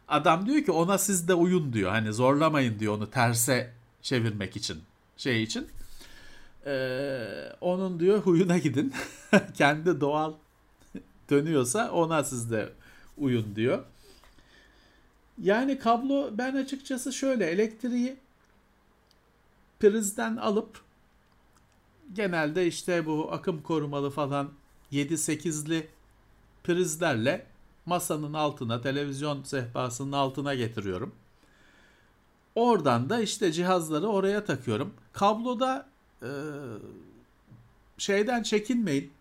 [0.09, 1.91] Adam diyor ki ona siz de uyun diyor.
[1.91, 3.73] Hani zorlamayın diyor onu terse
[4.03, 4.79] çevirmek için.
[5.17, 5.69] Şey için.
[6.67, 7.29] Ee,
[7.61, 8.93] onun diyor huyuna gidin.
[9.55, 10.33] Kendi doğal
[11.31, 12.73] dönüyorsa ona siz de
[13.19, 13.85] uyun diyor.
[15.43, 18.17] Yani kablo ben açıkçası şöyle elektriği
[19.81, 20.81] prizden alıp
[22.13, 24.51] genelde işte bu akım korumalı falan
[24.93, 25.89] 7-8'li
[26.65, 27.47] prizlerle
[27.87, 31.15] masanın altına, televizyon sehpasının altına getiriyorum.
[32.55, 34.95] Oradan da işte cihazları oraya takıyorum.
[35.13, 35.87] Kabloda
[36.23, 36.31] e,
[37.99, 39.13] şeyden çekinmeyin.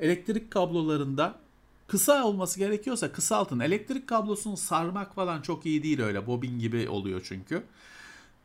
[0.00, 1.43] Elektrik kablolarında
[1.86, 3.60] kısa olması gerekiyorsa kısaltın.
[3.60, 6.26] Elektrik kablosunu sarmak falan çok iyi değil öyle.
[6.26, 7.62] Bobin gibi oluyor çünkü.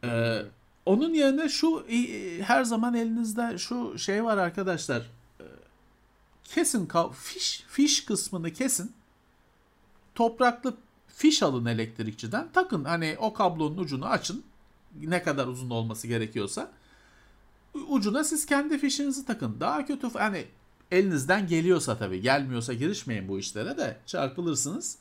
[0.03, 0.41] Ee,
[0.85, 1.97] onun yerine şu e,
[2.43, 5.01] her zaman elinizde şu şey var arkadaşlar.
[5.39, 5.43] Ee,
[6.43, 8.91] Kesin fiş fiş kısmını kesin.
[10.15, 12.47] Topraklı fiş alın elektrikçiden.
[12.53, 14.43] Takın hani o kablonun ucunu açın.
[15.01, 16.71] Ne kadar uzun olması gerekiyorsa.
[17.87, 19.59] Ucuna siz kendi fişinizi takın.
[19.59, 20.45] Daha kötü hani
[20.91, 22.21] elinizden geliyorsa tabii.
[22.21, 24.97] Gelmiyorsa girişmeyin bu işlere de çarpılırsınız.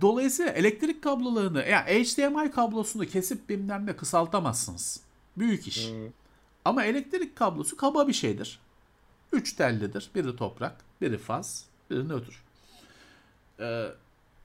[0.00, 5.00] Dolayısıyla elektrik kablolarını ya HDMI kablosunu kesip bilmem ne kısaltamazsınız.
[5.36, 5.88] Büyük iş.
[6.64, 8.58] Ama elektrik kablosu kaba bir şeydir.
[9.32, 10.10] Üç tellidir.
[10.14, 12.42] Biri toprak, biri faz, biri nötr.
[13.60, 13.88] Ee,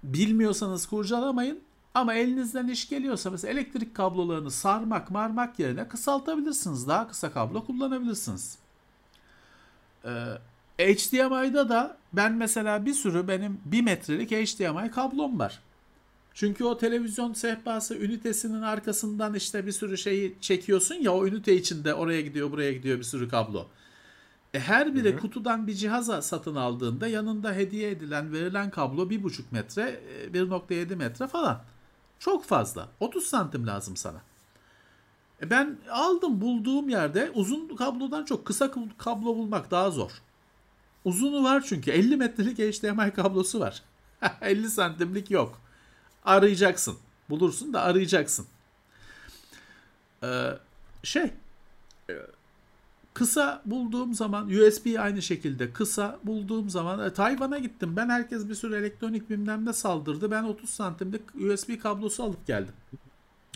[0.03, 1.59] bilmiyorsanız kurcalamayın.
[1.93, 6.87] Ama elinizden iş geliyorsa mesela elektrik kablolarını sarmak marmak yerine kısaltabilirsiniz.
[6.87, 8.57] Daha kısa kablo kullanabilirsiniz.
[10.05, 10.09] Ee,
[10.79, 15.59] HDMI'da da ben mesela bir sürü benim 1 metrelik HDMI kablom var.
[16.33, 21.93] Çünkü o televizyon sehpası ünitesinin arkasından işte bir sürü şeyi çekiyorsun ya o ünite içinde
[21.93, 23.67] oraya gidiyor buraya gidiyor bir sürü kablo.
[24.53, 29.99] E her biri kutudan bir cihaza satın aldığında yanında hediye edilen verilen kablo 1,5 metre
[30.23, 31.63] e, 1.7 metre falan.
[32.19, 32.89] Çok fazla.
[32.99, 34.21] 30 santim lazım sana.
[35.43, 40.11] E ben aldım bulduğum yerde uzun kablodan çok kısa kablo bulmak daha zor.
[41.05, 43.81] Uzunu var çünkü 50 metrelik HDMI kablosu var.
[44.41, 45.61] 50 santimlik yok.
[46.25, 46.97] Arayacaksın.
[47.29, 48.45] Bulursun da arayacaksın.
[50.23, 50.49] Ee,
[51.03, 51.31] şey
[52.09, 52.13] e,
[53.13, 57.95] kısa bulduğum zaman USB aynı şekilde kısa bulduğum zaman e, Tayvan'a gittim.
[57.95, 60.31] Ben herkes bir sürü elektronik bilmem ne saldırdı.
[60.31, 62.73] Ben 30 santimlik USB kablosu alıp geldim.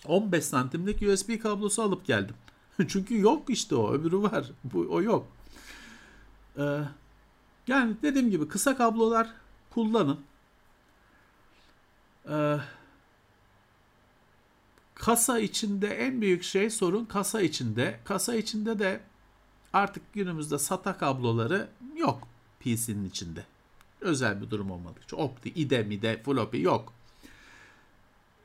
[0.06, 2.36] 15 santimlik USB kablosu alıp geldim.
[2.88, 3.94] Çünkü yok işte o.
[3.94, 4.52] Öbürü var.
[4.64, 5.28] Bu, o yok.
[6.58, 6.80] Ee,
[7.68, 9.30] yani dediğim gibi kısa kablolar
[9.70, 10.20] kullanın.
[12.30, 12.58] Ee,
[14.96, 18.00] kasa içinde en büyük şey sorun kasa içinde.
[18.04, 19.00] Kasa içinde de
[19.74, 22.28] artık günümüzde SATA kabloları yok
[22.60, 23.46] PC'nin içinde.
[24.02, 25.18] Özel bir durum olmadığı için.
[25.18, 26.94] Opti, IDE, MIDE, floppy yok.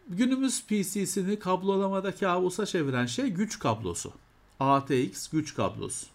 [0.09, 4.13] Günümüz PC'sini kablolamada kabusa çeviren şey güç kablosu.
[4.61, 6.07] ATX güç kablosu.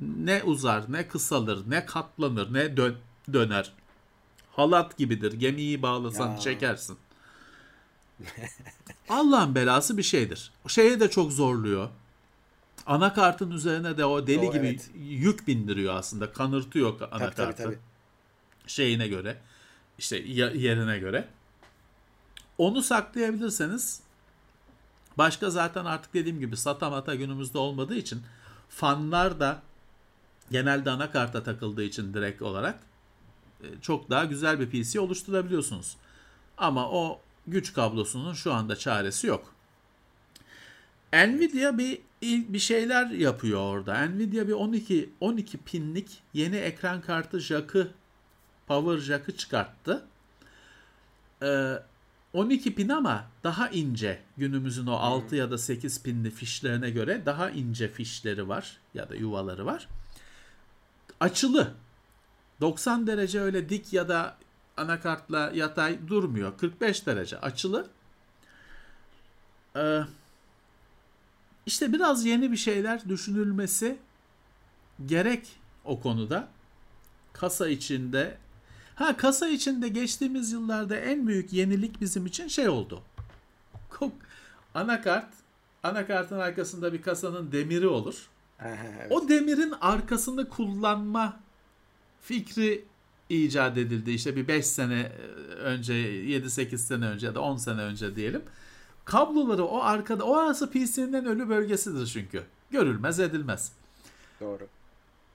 [0.00, 2.96] Ne uzar, ne kısalır, ne katlanır, ne dön
[3.32, 3.72] döner.
[4.52, 5.32] Halat gibidir.
[5.32, 6.38] Gemiyi bağlasan Ya.
[6.38, 6.96] çekersin.
[9.08, 10.52] Allah'ın belası bir şeydir.
[10.68, 11.88] Şeye de çok zorluyor.
[12.86, 14.90] Anakartın üzerine de o deli O, gibi evet.
[15.08, 16.32] yük bindiriyor aslında.
[16.32, 17.78] Kanırtıyor Tabii anakartı tabii tabii.
[18.66, 19.36] şeyine göre.
[19.98, 21.28] işte yerine göre.
[22.58, 24.00] Onu saklayabilirseniz
[25.18, 28.22] başka zaten artık dediğim gibi SATA günümüzde olmadığı için
[28.68, 29.62] fanlar da
[30.50, 32.80] genelde anakarta takıldığı için direkt olarak
[33.62, 35.96] e, çok daha güzel bir PC oluşturabiliyorsunuz.
[36.58, 39.54] Ama o güç kablosunun şu anda çaresi yok.
[41.12, 44.06] Nvidia bir bir şeyler yapıyor orada.
[44.06, 47.90] Nvidia bir 12 12 pinlik yeni ekran kartı jack'ı
[48.66, 50.06] power jack'ı çıkarttı.
[51.42, 51.78] Ee,
[52.34, 54.22] 12 pin ama daha ince.
[54.36, 59.14] Günümüzün o 6 ya da 8 pinli fişlerine göre daha ince fişleri var ya da
[59.14, 59.88] yuvaları var.
[61.20, 61.74] Açılı.
[62.60, 64.36] 90 derece öyle dik ya da
[64.76, 66.58] anakartla yatay durmuyor.
[66.58, 67.86] 45 derece açılı.
[69.76, 70.00] Ee,
[71.66, 73.98] işte biraz yeni bir şeyler düşünülmesi
[75.06, 75.48] gerek
[75.84, 76.48] o konuda.
[77.32, 78.38] Kasa içinde
[78.94, 83.02] Ha kasa içinde geçtiğimiz yıllarda en büyük yenilik bizim için şey oldu.
[84.74, 85.28] Anakart,
[85.82, 88.28] anakartın arkasında bir kasanın demiri olur.
[88.96, 89.12] evet.
[89.12, 91.40] O demirin arkasını kullanma
[92.20, 92.84] fikri
[93.28, 94.10] icat edildi.
[94.10, 95.22] İşte bir 5 sene e,
[95.54, 98.42] önce, 7-8 sene önce ya da 10 sene önce diyelim.
[99.04, 102.42] Kabloları o arkada, o arası PC'nin ölü bölgesidir çünkü.
[102.70, 103.72] Görülmez edilmez.
[104.40, 104.68] Doğru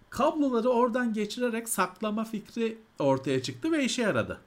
[0.10, 4.42] kabloları oradan geçirerek saklama fikri ortaya çıktı ve işe yaradı.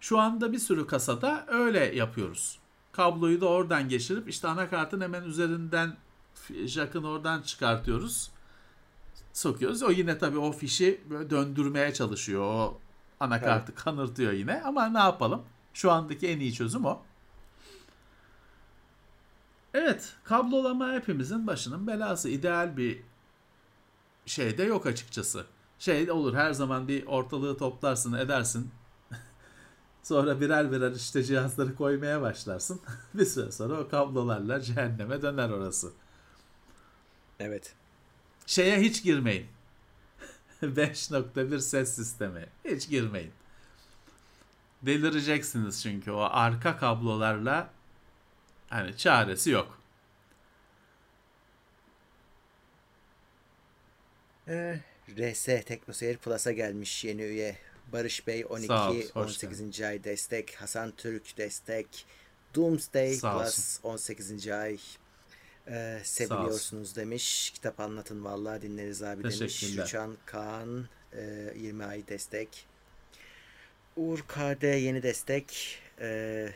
[0.00, 2.58] Şu anda bir sürü kasada öyle yapıyoruz.
[2.92, 5.96] Kabloyu da oradan geçirip işte anakartın hemen üzerinden
[6.64, 8.30] jack'ın oradan çıkartıyoruz.
[9.32, 9.82] Sokuyoruz.
[9.82, 12.42] O yine tabii o fişi böyle döndürmeye çalışıyor.
[12.42, 12.78] O
[13.20, 13.84] anakartı evet.
[13.84, 14.62] kanırtıyor yine.
[14.62, 15.42] Ama ne yapalım?
[15.74, 17.02] Şu andaki en iyi çözüm o.
[19.74, 22.28] Evet, kablolama hepimizin başının belası.
[22.28, 23.02] İdeal bir
[24.26, 25.46] şey de yok açıkçası.
[25.78, 28.70] Şey olur her zaman bir ortalığı toplarsın edersin.
[30.02, 32.80] sonra birer birer işte cihazları koymaya başlarsın.
[33.14, 35.92] bir süre sonra o kablolarla cehenneme döner orası.
[37.40, 37.74] Evet.
[38.46, 39.46] Şeye hiç girmeyin.
[40.62, 42.46] 5.1 ses sistemi.
[42.64, 43.32] Hiç girmeyin.
[44.82, 47.70] Delireceksiniz çünkü o arka kablolarla
[48.68, 49.78] hani çaresi yok.
[54.48, 54.78] Ee,
[55.18, 57.56] RS Teknoseyir Plus'a gelmiş yeni üye.
[57.92, 59.58] Barış Bey 12 ol, 18.
[59.58, 59.82] Geldin.
[59.82, 60.54] ay destek.
[60.54, 62.06] Hasan Türk destek.
[62.54, 63.88] Doomsday Sağ Plus olsun.
[63.88, 64.48] 18.
[64.48, 64.78] ay.
[65.68, 67.50] Ee, seviyorsunuz demiş.
[67.50, 69.62] Kitap anlatın vallahi dinleriz abi demiş.
[69.62, 72.66] Rüçhan Kaan e, 20 ay destek.
[73.96, 75.78] Uğur KD yeni destek.
[76.00, 76.48] E,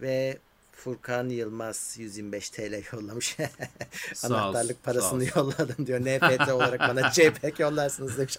[0.00, 0.38] ve
[0.76, 3.36] Furkan Yılmaz 125 TL yollamış.
[4.24, 6.00] Anahtarlık parasını yolladım diyor.
[6.04, 8.38] NFT olarak bana JPEG yollarsınız demiş.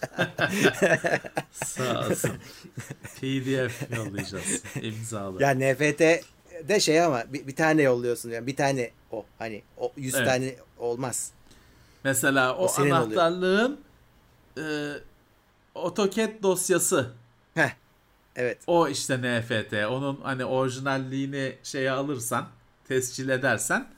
[1.64, 2.30] Sağ olsun.
[3.20, 4.62] PDF yollayacağız.
[4.82, 5.42] İmzalı.
[5.42, 6.00] Ya NFT
[6.68, 10.26] de şey ama bir, bir tane yolluyorsun yani bir tane o hani o 100 evet.
[10.26, 11.30] tane olmaz.
[12.04, 13.80] Mesela o, o anahtarlığın
[14.58, 14.62] e,
[15.74, 17.12] AutoCAD dosyası.
[17.54, 17.70] Heh.
[18.38, 18.58] Evet.
[18.66, 19.72] O işte NFT.
[19.72, 22.48] Onun hani orijinalliğini şeye alırsan,
[22.88, 23.88] tescil edersen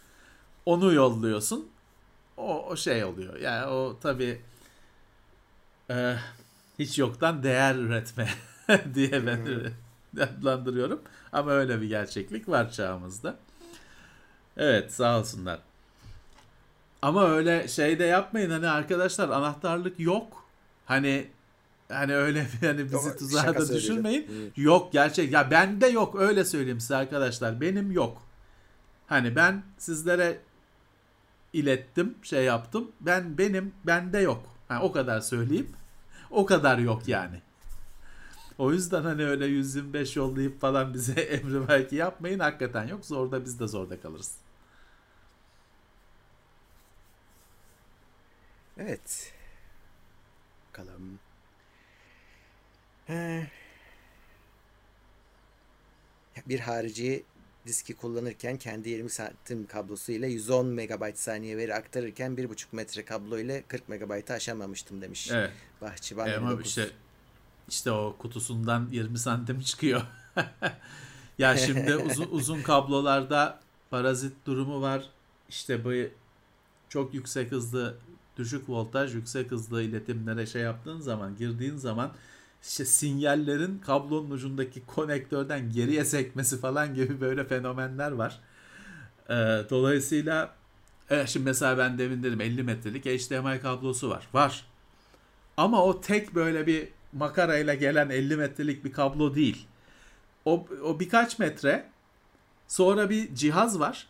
[0.66, 1.68] onu yolluyorsun.
[2.36, 3.36] O, o şey oluyor.
[3.36, 4.40] Yani o tabii
[5.90, 6.16] e,
[6.78, 8.28] hiç yoktan değer üretme
[8.94, 10.22] diye ben hmm.
[10.22, 11.02] adlandırıyorum.
[11.32, 13.36] Ama öyle bir gerçeklik var çağımızda.
[14.56, 15.58] Evet sağ olsunlar.
[17.02, 20.44] Ama öyle şey de yapmayın hani arkadaşlar anahtarlık yok.
[20.86, 21.28] Hani
[21.90, 24.28] Hani öyle hani bizi yok, tuzağa da düşürmeyin.
[24.28, 24.60] Hı.
[24.60, 25.32] Yok gerçek.
[25.32, 27.60] Ya bende yok öyle söyleyeyim size arkadaşlar.
[27.60, 28.22] Benim yok.
[29.06, 30.40] Hani ben sizlere
[31.52, 32.92] ilettim, şey yaptım.
[33.00, 34.42] Ben benim bende yok.
[34.70, 35.72] Yani o kadar söyleyeyim.
[36.30, 37.42] O kadar yok yani.
[38.58, 42.38] O yüzden hani öyle 125 yollayıp falan bize emri belki yapmayın.
[42.38, 43.04] Hakikaten yok.
[43.06, 44.34] Zorda biz de zorda kalırız.
[48.78, 49.32] Evet.
[50.68, 51.18] Bakalım.
[56.48, 57.24] Bir harici
[57.66, 63.38] diski kullanırken kendi 20 santim kablosu ile 110 MB saniye veri aktarırken 1.5 metre kablo
[63.38, 65.30] ile 40 MB'ı aşamamıştım demiş.
[65.30, 65.50] Evet.
[65.80, 66.90] Bahçıvan evet, ama işte,
[67.68, 70.02] işte o kutusundan 20 santim çıkıyor.
[71.38, 73.60] ya şimdi uzun, uzun kablolarda
[73.90, 75.04] parazit durumu var.
[75.48, 75.92] İşte bu
[76.88, 77.96] çok yüksek hızlı
[78.36, 82.12] düşük voltaj yüksek hızlı iletimlere şey yaptığın zaman girdiğin zaman
[82.62, 88.40] işte sinyallerin kablonun ucundaki konektörden geriye sekmesi falan gibi böyle fenomenler var.
[89.30, 89.34] Ee,
[89.70, 90.54] dolayısıyla
[91.10, 94.28] evet, şimdi mesela ben demin dedim 50 metrelik HDMI kablosu var.
[94.32, 94.66] Var.
[95.56, 99.66] Ama o tek böyle bir makarayla gelen 50 metrelik bir kablo değil.
[100.44, 101.90] o, o birkaç metre
[102.68, 104.06] sonra bir cihaz var.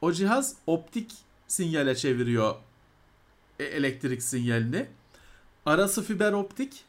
[0.00, 1.12] O cihaz optik
[1.48, 2.54] sinyale çeviriyor
[3.58, 4.86] e, elektrik sinyalini.
[5.66, 6.84] Arası fiber optik.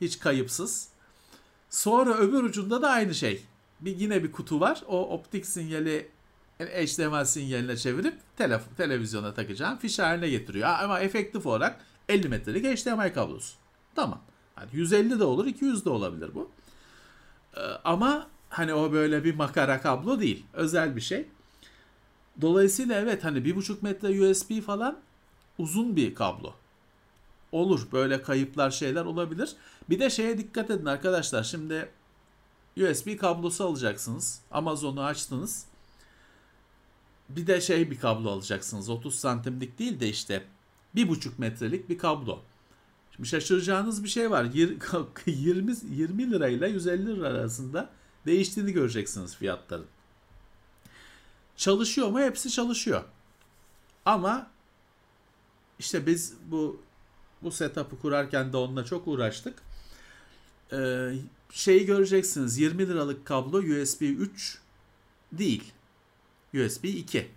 [0.00, 0.88] Hiç kayıpsız.
[1.70, 3.42] Sonra öbür ucunda da aynı şey.
[3.80, 4.82] Bir yine bir kutu var.
[4.88, 6.08] O optik sinyali
[6.58, 10.68] HDMI sinyaline çevirip telef- televizyona takacağım fiş haline getiriyor.
[10.68, 13.54] Ama efektif olarak 50 metrelik HDMI kablosu.
[13.94, 14.20] Tamam.
[14.58, 16.50] Yani 150 de olur, 200 de olabilir bu.
[17.56, 20.46] Ee, ama hani o böyle bir makara kablo değil.
[20.52, 21.28] Özel bir şey.
[22.40, 24.98] Dolayısıyla evet hani bir buçuk metre USB falan
[25.58, 26.54] uzun bir kablo.
[27.52, 29.56] Olur böyle kayıplar şeyler olabilir.
[29.90, 31.42] Bir de şeye dikkat edin arkadaşlar.
[31.42, 31.88] Şimdi
[32.76, 34.40] USB kablosu alacaksınız.
[34.50, 35.64] Amazon'u açtınız.
[37.28, 38.88] Bir de şey bir kablo alacaksınız.
[38.88, 40.44] 30 santimlik değil de işte
[40.94, 42.40] bir buçuk metrelik bir kablo.
[43.16, 44.44] Şimdi şaşıracağınız bir şey var.
[44.44, 47.90] 20, 20 lirayla 150 lira arasında
[48.26, 49.86] değiştiğini göreceksiniz fiyatların.
[51.56, 52.20] Çalışıyor mu?
[52.20, 53.04] Hepsi çalışıyor.
[54.04, 54.50] Ama
[55.78, 56.80] işte biz bu
[57.42, 59.62] bu setup'ı kurarken de onunla çok uğraştık.
[60.72, 61.12] Ee,
[61.50, 62.58] şeyi göreceksiniz.
[62.58, 64.58] 20 liralık kablo USB 3
[65.32, 65.72] değil.
[66.54, 67.28] USB 2.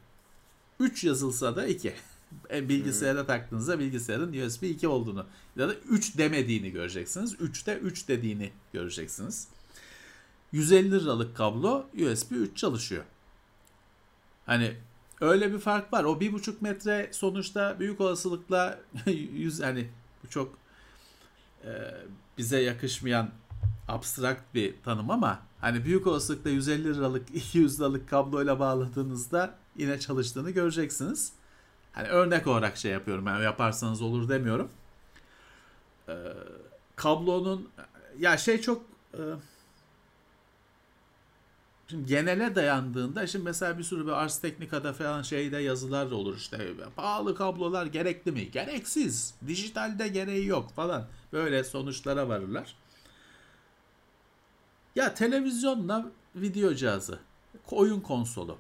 [0.80, 1.94] 3 yazılsa da 2.
[2.52, 3.28] E, bilgisayara hmm.
[3.28, 5.26] taktığınızda bilgisayarın USB 2 olduğunu
[5.56, 7.34] ya da 3 demediğini göreceksiniz.
[7.34, 9.48] 3'te 3 dediğini göreceksiniz.
[10.52, 13.04] 150 liralık kablo USB 3 çalışıyor.
[14.46, 14.76] Hani
[15.22, 16.04] öyle bir fark var.
[16.04, 18.80] O bir buçuk metre sonuçta büyük olasılıkla
[19.34, 19.90] yüz hani
[20.24, 20.58] bu çok
[21.66, 21.70] e,
[22.38, 23.30] bize yakışmayan
[23.88, 30.52] abstrakt bir tanım ama hani büyük olasılıkla 150 liralık 200 liralık kabloyla bağladığınızda yine çalıştığını
[30.52, 31.34] göreceksiniz.
[31.92, 33.28] Hani örnek olarak şey yapıyorum.
[33.28, 34.70] Yani yaparsanız olur demiyorum.
[36.10, 36.14] Ee,
[36.96, 37.70] kablonun
[38.20, 38.84] ya şey çok
[39.14, 39.22] e,
[41.94, 46.38] Şimdi genele dayandığında şimdi mesela bir sürü bir Ars Technica'da falan şeyde yazılar da olur
[46.38, 48.52] işte pahalı kablolar gerekli mi?
[48.52, 49.34] Gereksiz.
[49.48, 51.08] Dijitalde gereği yok falan.
[51.34, 52.76] Böyle sonuçlara varırlar.
[54.96, 57.20] Ya televizyonla video cihazı,
[57.72, 58.58] oyun konsolu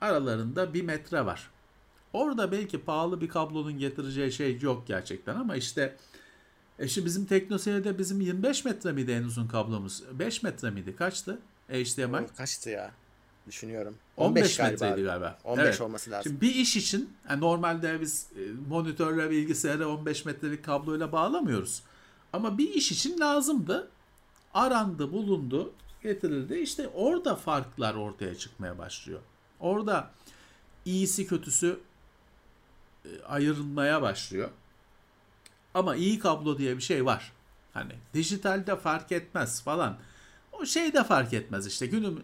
[0.00, 1.50] aralarında bir metre var.
[2.12, 5.96] Orada belki pahalı bir kablonun getireceği şey yok gerçekten ama işte
[6.78, 10.02] e şimdi bizim TeknoSeyir'de bizim 25 metre miydi en uzun kablomuz?
[10.18, 10.96] 5 metre miydi?
[10.96, 11.38] Kaçtı?
[11.72, 12.16] HDMI.
[12.16, 12.90] O kaçtı ya?
[13.46, 13.94] Düşünüyorum.
[14.16, 14.84] 15, 15 galiba.
[14.84, 15.38] metreydi galiba.
[15.44, 15.80] 15 evet.
[15.80, 16.30] olması lazım.
[16.30, 21.82] Şimdi bir iş için yani normalde biz e, monitörle bilgisayara 15 metrelik kabloyla bağlamıyoruz.
[22.32, 23.88] Ama bir iş için lazımdı.
[24.54, 25.72] Arandı, bulundu,
[26.02, 26.54] getirildi.
[26.54, 29.20] İşte orada farklar ortaya çıkmaya başlıyor.
[29.60, 30.10] Orada
[30.84, 31.80] iyisi kötüsü
[33.04, 34.50] e, ayrılmaya başlıyor.
[35.74, 37.32] Ama iyi kablo diye bir şey var.
[37.72, 39.98] Hani dijitalde fark etmez falan.
[40.62, 41.86] O şey de fark etmez işte.
[41.86, 42.22] Günüm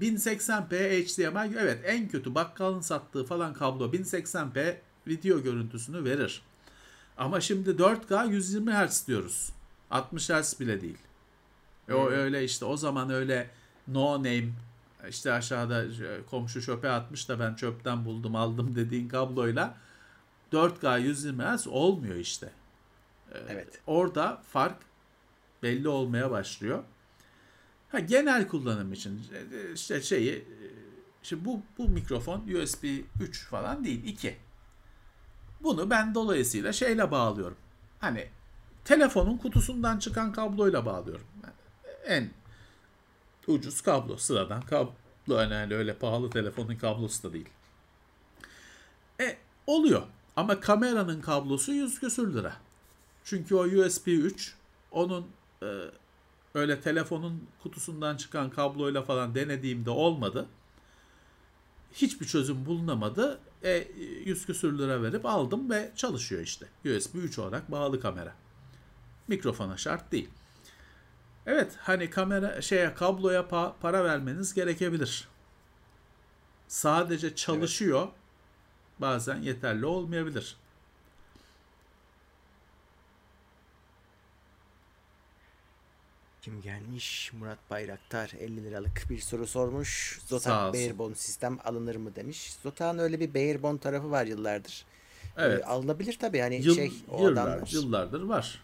[0.00, 6.42] 1080p e, HDMI evet en kötü bakkalın sattığı falan kablo 1080p video görüntüsünü verir.
[7.16, 9.50] Ama şimdi 4K 120 Hz diyoruz.
[9.90, 10.98] 60 Hz bile değil.
[11.88, 13.50] E o öyle işte o zaman öyle
[13.88, 14.48] no name
[15.08, 15.84] işte aşağıda
[16.30, 19.76] komşu çöpe atmış da ben çöpten buldum aldım dediğin kabloyla
[20.52, 22.50] 4K 120 Hz olmuyor işte.
[23.32, 23.80] Ee, evet.
[23.86, 24.76] Orada fark
[25.62, 26.84] belli olmaya başlıyor.
[27.94, 29.20] Ha, genel kullanım için
[29.74, 30.44] işte şeyi
[31.22, 32.84] şimdi bu bu mikrofon USB
[33.20, 34.36] 3 falan değil 2.
[35.62, 37.56] Bunu ben dolayısıyla şeyle bağlıyorum.
[38.00, 38.28] Hani
[38.84, 41.26] telefonun kutusundan çıkan kabloyla bağlıyorum.
[42.06, 42.30] En
[43.46, 44.92] ucuz kablo, sıradan kablo.
[45.28, 47.48] Yani öyle pahalı telefonun kablosu da değil.
[49.20, 50.02] E oluyor.
[50.36, 52.56] Ama kameranın kablosu 100 küsür lira.
[53.24, 54.54] Çünkü o USB 3
[54.90, 55.26] onun
[55.62, 55.66] e,
[56.54, 60.46] öyle telefonun kutusundan çıkan kabloyla falan denediğimde olmadı.
[61.92, 63.40] Hiçbir çözüm bulunamadı.
[63.62, 63.88] E,
[64.24, 66.66] 100 küsür lira verip aldım ve çalışıyor işte.
[66.84, 68.34] USB 3 olarak bağlı kamera.
[69.28, 70.28] Mikrofona şart değil.
[71.46, 75.28] Evet hani kamera şeye kabloya pa- para vermeniz gerekebilir.
[76.68, 78.02] Sadece çalışıyor.
[78.02, 78.14] Evet.
[79.00, 80.56] Bazen yeterli olmayabilir.
[86.44, 87.32] Kim gelmiş?
[87.32, 90.20] Murat Bayraktar 50 liralık bir soru sormuş.
[90.26, 92.52] Zotac Barebone sistem alınır mı demiş.
[92.62, 94.84] Zotac'ın öyle bir Barebone tarafı var yıllardır.
[95.36, 95.60] Evet.
[95.60, 97.68] Ee, alınabilir tabii hani Yıl, şey o yıllar, adamlar.
[97.72, 98.62] Yıllardır var.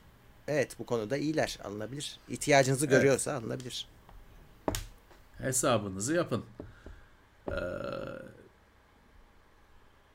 [0.49, 2.19] Evet bu konuda iyiler alınabilir.
[2.29, 2.97] İhtiyacınızı evet.
[2.97, 3.89] görüyorsa alınabilir.
[5.39, 6.45] Hesabınızı yapın.
[7.49, 7.55] Ee,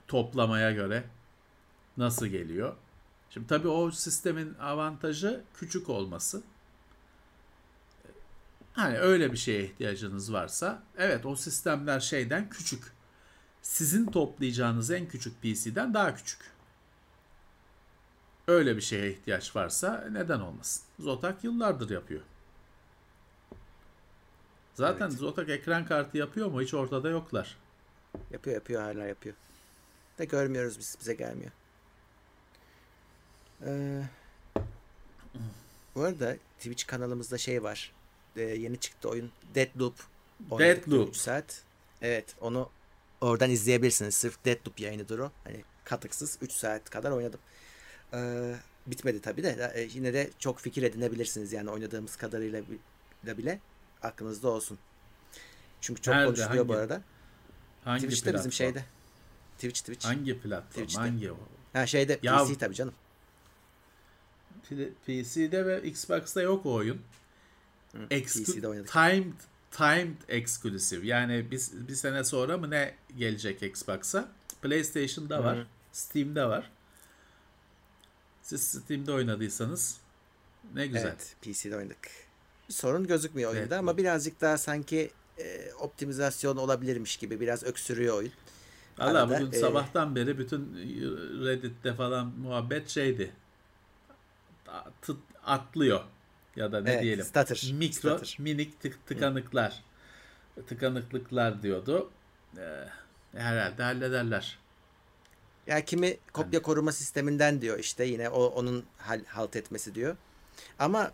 [0.07, 1.03] toplamaya göre
[1.97, 2.75] nasıl geliyor?
[3.29, 6.43] Şimdi tabii o sistemin avantajı küçük olması
[8.76, 12.84] Hani öyle bir şeye ihtiyacınız varsa evet o sistemler şeyden küçük.
[13.61, 16.39] Sizin toplayacağınız en küçük PC'den daha küçük.
[18.47, 20.84] Öyle bir şeye ihtiyaç varsa neden olmasın?
[20.99, 22.22] Zotac yıllardır yapıyor.
[24.73, 25.18] Zaten Evet.
[25.18, 26.61] Zotac ekran kartı yapıyor mu?
[26.61, 27.57] Hiç ortada yoklar.
[28.31, 29.35] Yapıyor yapıyor hala yapıyor.
[30.19, 31.52] Da görmüyoruz biz bize gelmiyor.
[33.65, 34.03] Ee,
[35.95, 37.94] bu arada Twitch kanalımızda şey var.
[38.36, 39.94] Ee, yeni çıktı oyun Deadloop.
[40.40, 41.10] Deadloop.
[41.10, 41.62] 3 saat.
[42.02, 42.70] Evet onu
[43.22, 44.16] oradan izleyebilirsiniz.
[44.16, 45.32] Sırf Deadloop yayınıdır o.
[45.44, 47.40] Hani katıksız 3 saat kadar oynadım.
[48.14, 48.56] Ee,
[48.88, 49.72] bitmedi tabi de.
[49.76, 52.62] Ee, yine de çok fikir edinebilirsiniz yani oynadığımız kadarıyla
[53.26, 53.60] da bile
[54.02, 54.78] aklınızda olsun.
[55.82, 57.02] Çünkü çok Nerede, konuşuluyor bu hangi- arada.
[57.84, 58.40] Hangi Twitch'te platform?
[58.40, 58.86] bizim şeyde.
[59.56, 60.06] Twitch Twitch.
[60.06, 60.70] Hangi platform?
[60.72, 60.99] Twitch'te.
[60.99, 61.38] Hangi o?
[61.74, 62.94] Ha şeyde Ya- PC tabii canım.
[65.06, 67.02] PC'de ve Xbox'ta yok o oyun.
[68.09, 68.91] PC'de oynadık.
[68.91, 69.34] timed
[69.72, 71.07] timed exclusive.
[71.07, 74.30] Yani biz bir sene sonra mı ne gelecek Xbox'a?
[74.61, 75.65] PlayStation'da var, Hı.
[75.91, 76.72] Steam'de var.
[78.41, 79.97] Siz Steam'de oynadıysanız
[80.73, 81.05] ne güzel.
[81.05, 82.09] Evet PC'de oynadık.
[82.69, 83.80] Bir sorun gözükmüyor oyunda Evet.
[83.80, 88.31] ama birazcık daha sanki e, optimizasyon olabilirmiş gibi biraz öksürüyor oyun.
[88.97, 90.76] Valla bugün e, sabahtan beri bütün
[91.45, 93.31] Reddit'te falan muhabbet şeydi.
[95.45, 96.01] Atlıyor
[96.56, 97.26] ya da ne Evet, diyelim.
[97.26, 98.36] stutter, Mikro, stutter.
[98.40, 99.84] minik tık tıkanıklar.
[100.68, 102.11] Tıkanıklıklar diyordu.
[102.57, 102.86] Ee,
[103.38, 104.60] herhalde hallederler.
[105.68, 110.15] Ya kimi kopya koruma sisteminden diyor işte yine o onun hal, halt etmesi diyor.
[110.80, 111.11] Ama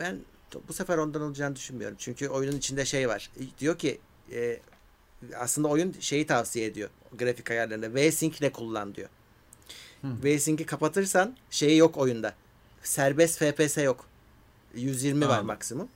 [0.00, 0.18] ben
[0.68, 1.96] bu sefer ondan olacağını düşünmüyorum.
[2.00, 3.30] Çünkü oyunun içinde şey var.
[3.58, 4.00] Diyor ki
[4.32, 4.60] e,
[5.36, 6.90] aslında oyun şeyi tavsiye ediyor.
[7.18, 9.08] Grafik ayarlarında V-Sync ile kullan diyor.
[10.04, 12.34] V-Sync'i kapatırsan şeyi yok oyunda.
[12.82, 14.06] Serbest FPS yok.
[14.76, 15.46] 120 var Tamam.
[15.46, 15.88] maksimum.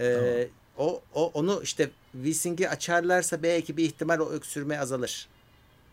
[0.00, 5.28] E, o, o onu işte V-Sync'i açarlarsa belki bir ihtimal o öksürme azalır.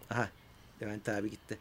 [0.10, 0.30] Aha.
[0.82, 1.58] Levent abi gitti.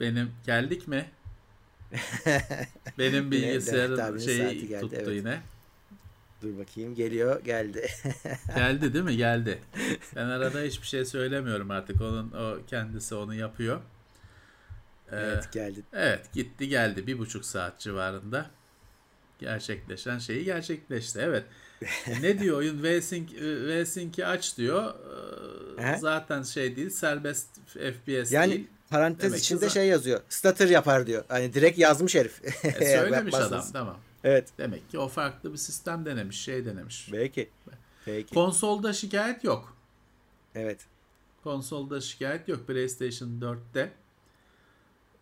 [0.00, 1.10] Benim geldik mi?
[2.98, 3.26] Benim
[4.00, 5.08] abinin şeyi geldi, tuttu evet.
[5.08, 5.40] yine.
[6.42, 7.86] Dur bakayım geliyor geldi.
[8.56, 9.16] Geldi değil mi?
[9.16, 9.62] Geldi.
[10.16, 12.00] Ben arada hiçbir şey söylemiyorum artık.
[12.00, 13.80] Onun o kendisi onu yapıyor.
[15.12, 15.82] Evet geldi.
[15.92, 18.50] Evet gitti geldi bir buçuk saat civarında
[19.38, 21.44] gerçekleşen şeyi gerçekleşti evet
[22.20, 24.94] ne diyor oyun V-Sync V-Sync'i aç diyor
[25.78, 25.98] Ee, He?
[25.98, 30.20] zaten şey değil serbest FPS Yani değil parantez Demek içinde şey yazıyor.
[30.28, 31.24] Stutter yapar diyor.
[31.28, 32.64] Hani direkt yazmış herif.
[32.64, 34.48] E, söylemiş adam tamam Evet.
[34.58, 37.50] demek ki o farklı bir sistem denemiş şey denemiş Belki.
[38.06, 38.34] Belki.
[38.34, 39.76] konsolda şikayet yok
[40.54, 40.80] evet.
[41.44, 43.92] konsolda şikayet yok PlayStation 4'te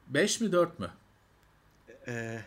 [0.06, 0.90] 5 mi 4 mü?
[2.08, 2.40] Ee,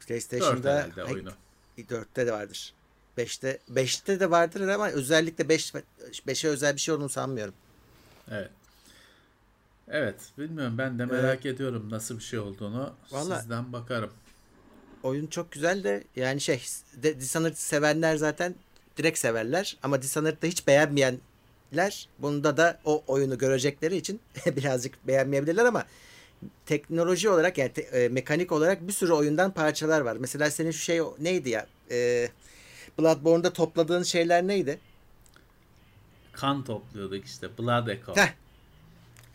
[0.00, 1.32] 4 PlayStation'da herhalde Ay, oyunu.
[1.78, 2.74] 4'te de vardır.
[3.18, 5.72] 5'te 5'te de vardır ama özellikle 5
[6.26, 7.54] 5'e özel bir şey olduğunu sanmıyorum.
[8.30, 8.50] Evet.
[9.90, 12.92] Evet, bilmiyorum ben de merak ediyorum nasıl bir şey olduğunu.
[13.10, 14.10] Vallahi- Sizden bakarım.
[15.02, 16.62] Oyun çok güzel de yani şey
[17.02, 18.54] Dishonored sevenler zaten
[18.96, 25.84] direkt severler ama Dishonored'da hiç beğenmeyenler bunda da o oyunu görecekleri için birazcık beğenmeyebilirler ama
[26.66, 30.16] teknoloji olarak yani te- e, mekanik olarak bir sürü oyundan parçalar var.
[30.20, 31.66] Mesela senin şu şey neydi ya?
[31.90, 32.28] E,
[32.98, 34.78] Bloodborne'da topladığın şeyler neydi?
[36.32, 37.48] Kan topluyorduk işte.
[37.58, 38.16] Blood Echo.
[38.16, 38.32] Heh.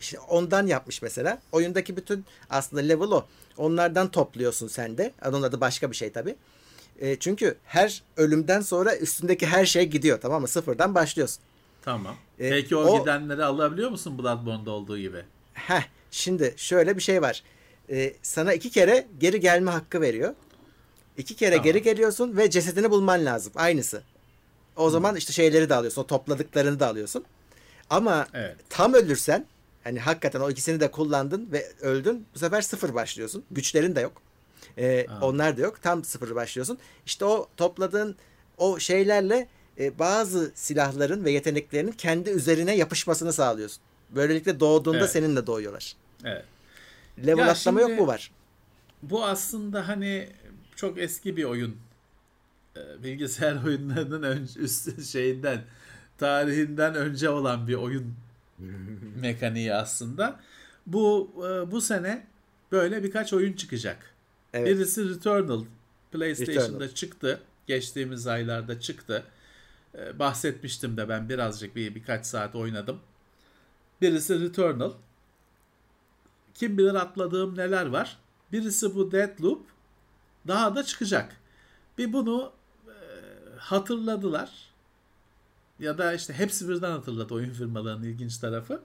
[0.00, 1.38] İşte ondan yapmış mesela.
[1.52, 3.26] Oyundaki bütün aslında level o.
[3.56, 5.12] Onlardan topluyorsun sen de.
[5.28, 6.36] Onun adı başka bir şey tabi.
[7.20, 10.48] çünkü her ölümden sonra üstündeki her şey gidiyor tamam mı?
[10.48, 11.42] Sıfırdan başlıyorsun.
[11.82, 12.16] Tamam.
[12.38, 15.22] E, Peki o, o- gidenleri alabiliyor musun Bloodborne'da olduğu gibi?
[15.54, 15.82] Heh,
[16.14, 17.42] şimdi şöyle bir şey var.
[17.90, 20.34] E, sana iki kere geri gelme hakkı veriyor.
[21.18, 21.64] İki kere Tamam.
[21.64, 23.52] geri geliyorsun ve cesedini bulman lazım.
[23.56, 24.02] Aynısı.
[24.76, 26.02] O zaman işte şeyleri de alıyorsun.
[26.02, 27.24] O topladıklarını da alıyorsun.
[27.90, 28.56] Ama Evet.
[28.68, 29.46] tam ölürsen
[29.84, 32.26] hani hakikaten o ikisini de kullandın ve öldün.
[32.34, 33.44] Bu sefer sıfır başlıyorsun.
[33.50, 34.22] Güçlerin de yok.
[34.78, 35.82] Ee, onlar da yok.
[35.82, 36.78] Tam sıfır başlıyorsun.
[37.06, 38.16] İşte o topladığın
[38.58, 43.82] o şeylerle e, bazı silahların ve yeteneklerinin kendi üzerine yapışmasını sağlıyorsun.
[44.10, 45.10] Böylelikle doğduğunda Evet.
[45.10, 45.96] seninle doğuyorlar.
[46.24, 46.44] Evet.
[47.26, 48.30] Level Ya atlama yok mu var?
[49.02, 50.28] Bu aslında hani
[50.76, 51.76] çok eski bir oyun.
[52.76, 55.60] Ee, Bilgisayar oyunlarının ön, üst şeyinden
[56.18, 58.14] tarihinden önce olan bir oyun
[59.20, 60.40] mekaniği aslında.
[60.86, 62.26] Bu e, bu sene
[62.72, 64.14] böyle birkaç oyun çıkacak.
[64.52, 64.66] Evet.
[64.66, 65.64] Birisi Returnal.
[66.12, 66.88] PlayStation'da Returnal.
[66.88, 67.40] çıktı.
[67.66, 69.24] Geçtiğimiz aylarda çıktı.
[69.98, 73.00] Ee, bahsetmiştim de ben birazcık bir birkaç saat oynadım.
[74.00, 74.92] Birisi Returnal.
[76.54, 78.18] Kim bilir atladığım neler var.
[78.52, 79.66] Birisi bu Deadloop.
[80.46, 81.36] Daha da çıkacak.
[81.98, 82.52] Bir bunu
[82.86, 82.94] e,
[83.58, 84.50] hatırladılar.
[85.78, 88.82] Ya da işte hepsi birden hatırladı oyun firmalarının ilginç tarafı.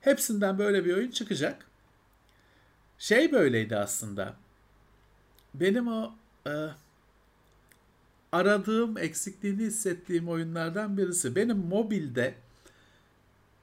[0.00, 1.66] Hepsinden böyle bir oyun çıkacak.
[2.98, 4.34] Şey böyleydi aslında.
[5.54, 6.14] Benim o
[6.46, 6.52] e,
[8.32, 11.36] aradığım, eksikliğini hissettiğim oyunlardan birisi.
[11.36, 12.34] Benim mobilde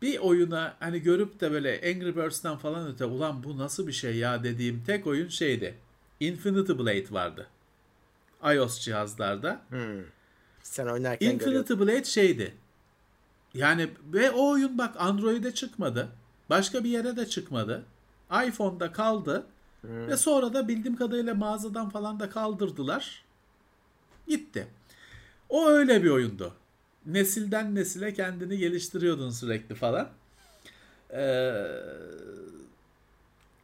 [0.02, 4.15] bir oyuna hani görüp de böyle Angry Birds'ten falan öte ulan bu nasıl bir şey
[4.15, 5.76] ya dediğim tek oyun şeydi.
[6.19, 7.48] Infinity Blade vardı.
[8.53, 9.61] iOS cihazlarda.
[9.69, 10.03] Hmm.
[10.64, 11.74] Sen oynarken Infinity.
[11.74, 12.53] Blade şeydi.
[13.53, 16.10] Yani ve o oyun bak Android'e çıkmadı.
[16.49, 17.86] Başka bir yere de çıkmadı.
[18.48, 19.45] iPhone'da kaldı.
[19.84, 23.24] Ve sonra da bildiğim kadarıyla mağazadan falan da kaldırdılar.
[24.28, 24.68] Gitti.
[25.49, 26.53] O öyle bir oyundu.
[27.08, 30.10] Nesilden nesile kendini geliştiriyordun sürekli falan.
[31.14, 31.18] Ee,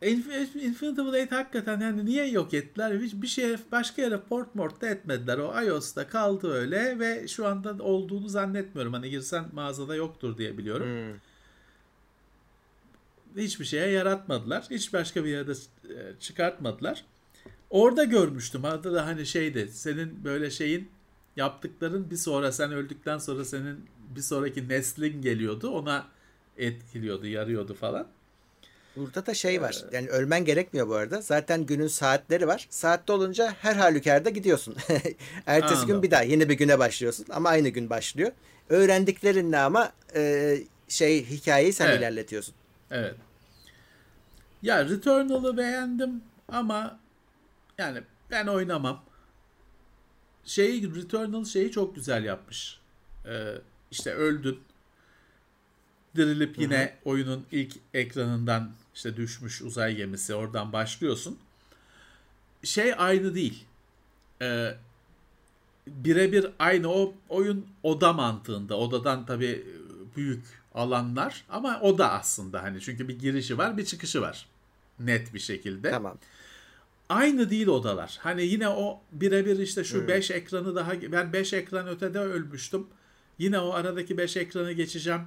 [0.01, 2.99] Inf- Infinity Blade hakikaten yani niye yok ettiler?
[2.99, 5.37] Hiç bir şeye başka yere port mort da etmediler.
[5.37, 8.93] O iOS'ta kaldı öyle ve şu anda olduğunu zannetmiyorum.
[8.93, 10.87] Hani girsen mağazada yoktur diye biliyorum.
[10.87, 11.19] Hmm.
[13.43, 14.67] Hiçbir şeye yaratmadılar.
[14.69, 17.05] Hiç başka bir yerde e, çıkartmadılar.
[17.69, 18.63] Orada görmüştüm.
[18.63, 19.69] Orada da hani şeydi.
[19.71, 20.89] Senin böyle şeyin
[21.35, 23.85] yaptıkların bir sonra sen öldükten sonra senin
[24.15, 25.69] bir sonraki neslin geliyordu.
[25.69, 26.07] Ona
[26.57, 28.07] etkiliyordu, yarıyordu falan.
[28.95, 29.83] Burada da şey var.
[29.91, 31.21] Yani ölmen gerekmiyor bu arada.
[31.21, 32.67] Zaten günün saatleri var.
[32.69, 34.75] Saatte olunca her halükarda gidiyorsun.
[35.45, 35.87] Ertesi Anladım.
[35.87, 38.31] gün bir daha yeni bir güne başlıyorsun ama aynı gün başlıyor.
[38.69, 40.57] Öğrendiklerinle ama e,
[40.87, 41.99] şey hikayeyi sen Evet.
[41.99, 42.55] ilerletiyorsun.
[42.91, 43.15] Evet.
[44.61, 46.99] Ya Returnal'ı beğendim ama
[47.77, 48.01] yani
[48.31, 49.03] ben oynamam.
[50.45, 52.79] Şeyi Returnal şeyi çok güzel yapmış.
[53.25, 53.53] Ee,
[53.91, 54.59] işte öldün.
[56.15, 61.37] Dirilip yine oyunun ilk ekranından işte düşmüş uzay gemisi oradan başlıyorsun.
[62.63, 63.65] Şey aynı değil.
[64.41, 64.75] Ee,
[65.87, 68.77] birebir aynı o oyun oda mantığında.
[68.77, 69.65] Odadan tabii
[70.15, 70.43] büyük
[70.75, 74.45] alanlar ama oda aslında hani çünkü bir girişi var bir çıkışı var.
[74.99, 75.91] Net bir şekilde.
[75.91, 76.17] Tamam.
[77.09, 78.17] Aynı değil odalar.
[78.21, 82.87] Hani yine o birebir işte şu 5 ekranı daha ben 5 ekran ötede ölmüştüm.
[83.39, 85.21] Yine o aradaki 5 ekranı geçeceğim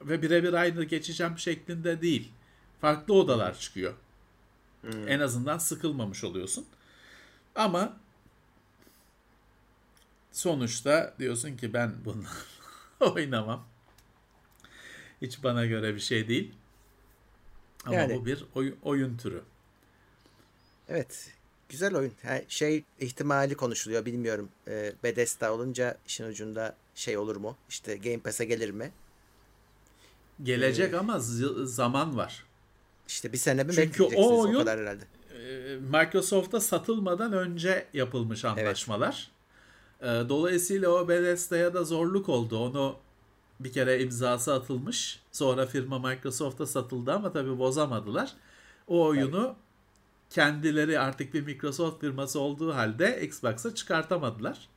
[0.00, 2.32] ve birebir aynı geçeceğim şeklinde değil.
[2.80, 3.94] Farklı odalar çıkıyor.
[5.06, 6.66] En azından sıkılmamış oluyorsun.
[7.54, 7.96] Ama
[10.32, 12.22] sonuçta diyorsun ki ben bunu
[13.00, 13.66] oynamam.
[15.22, 16.54] Hiç bana göre bir şey değil.
[17.86, 19.42] Ama Yani- bu bir oy- oyun türü.
[20.90, 21.30] Evet.
[21.68, 22.12] Güzel oyun.
[22.22, 24.48] Ha, şey ihtimali konuşuluyor bilmiyorum.
[24.68, 27.56] E, Bethesda olunca işin ucunda şey olur mu?
[27.68, 28.90] İşte Game Pass'e gelir mi?
[30.42, 32.44] Gelecek ama z- zaman var.
[33.08, 35.04] İşte bir sene mi Çünkü o o, oyun- kadar herhalde.
[35.34, 39.30] Ee, Microsoft'a satılmadan önce yapılmış anlaşmalar.
[40.02, 42.58] Ee, Dolayısıyla o Bethesda'ya da zorluk oldu.
[42.58, 42.96] Onu
[43.60, 45.20] bir kere imzası atılmış.
[45.32, 48.32] Sonra firma Microsoft'a satıldı ama tabii bozamadılar.
[48.88, 49.56] O oyunu
[50.30, 54.68] kendileri artık bir Microsoft firması olduğu halde Xbox'a çıkartamadılar.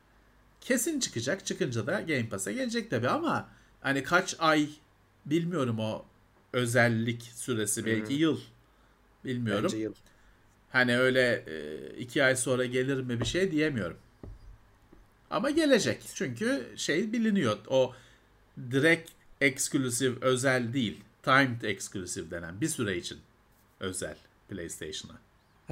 [0.61, 1.45] Kesin çıkacak.
[1.45, 3.49] Çıkınca da Game Pass'a gelecek tabii ama
[3.81, 4.69] hani kaç ay
[5.25, 6.05] bilmiyorum o
[6.53, 8.39] özellik süresi belki yıl
[9.25, 9.63] bilmiyorum.
[9.63, 9.93] Bence yıl.
[10.71, 13.97] Hani öyle e, iki ay sonra gelir mi bir şey diyemiyorum.
[15.29, 16.01] Ama gelecek.
[16.13, 17.57] Çünkü şey biliniyor.
[17.67, 17.93] O
[18.71, 19.11] direkt
[19.41, 21.01] eksklusif özel değil.
[21.23, 23.17] Timed exclusive denen bir süre için
[23.79, 24.17] özel
[24.49, 25.19] PlayStation'a.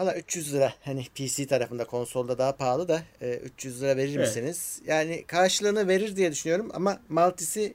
[0.01, 4.27] Hala 300 lira hani PC tarafında konsolda daha pahalı da e, 300 lira verir Evet.
[4.27, 4.81] misiniz?
[4.85, 7.73] Yani karşılığını verir diye düşünüyorum ama multisi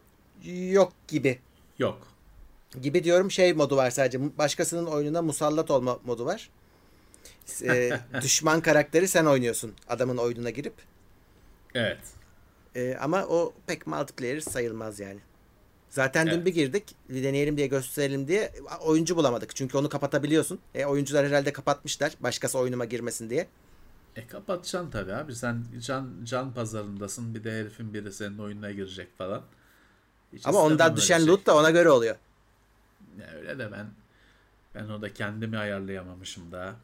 [0.70, 1.38] yok gibi.
[1.78, 2.08] Yok.
[2.82, 4.38] Gibi diyorum şey modu var sadece.
[4.38, 6.50] Başkasının oyununa musallat olma modu var.
[7.62, 7.90] E,
[8.22, 10.74] düşman karakteri sen oynuyorsun adamın oyununa girip.
[11.74, 12.00] Evet.
[12.74, 15.20] E, ama o pek multiplayer sayılmaz yani.
[15.96, 16.46] Zaten dün Evet.
[16.46, 16.84] bir girdik.
[17.08, 19.56] Deneyelim diye gösterelim diye oyuncu bulamadık.
[19.56, 20.58] Çünkü onu kapatabiliyorsun.
[20.74, 22.12] E, oyuncular herhalde kapatmışlar.
[22.20, 23.46] Başkası oyunuma girmesin diye.
[24.16, 25.34] E kapatacaksın tabii abi.
[25.34, 27.34] Sen can can pazarındasın.
[27.34, 29.42] Bir de herifin biri senin oyununa girecek falan.
[30.32, 31.26] Hiç Ama ondan düşen şey.
[31.26, 32.16] loot da ona göre oluyor.
[33.20, 33.86] Ya öyle de ben
[34.74, 36.76] ben orada kendimi ayarlayamamışım daha.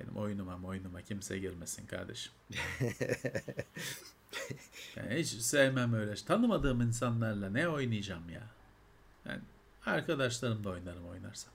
[0.00, 2.32] Benim oyunuma oyunuma kimse girmesin kardeşim.
[4.96, 6.14] Yani hiç sevmem öyle.
[6.14, 8.42] Tanımadığım insanlarla ne oynayacağım ya?
[9.28, 9.40] Yani
[9.86, 11.52] arkadaşlarımla oynarım oynarsam.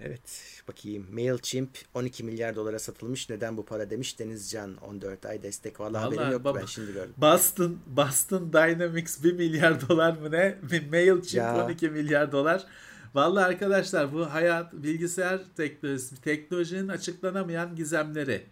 [0.00, 1.06] Evet bakayım.
[1.12, 3.30] MailChimp 12 milyar dolara satılmış.
[3.30, 5.80] Neden bu para demiş Denizcan 14 ay destek.
[5.80, 7.14] Vallahi, Vallahi haberim baba- ben şimdi gördüm.
[7.16, 10.58] Boston Boston Dynamics 1 milyar dolar mı ne?
[10.90, 11.64] MailChimp Ya.
[11.64, 12.66] 12 milyar dolar.
[13.14, 18.42] Vallahi arkadaşlar bu hayat bilgisayar teknolojisi, teknolojinin açıklanamayan gizemleri.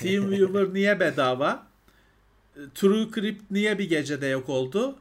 [0.00, 1.66] TeamViewer niye bedava?
[2.74, 4.96] TrueCrypt niye bir gecede yok oldu?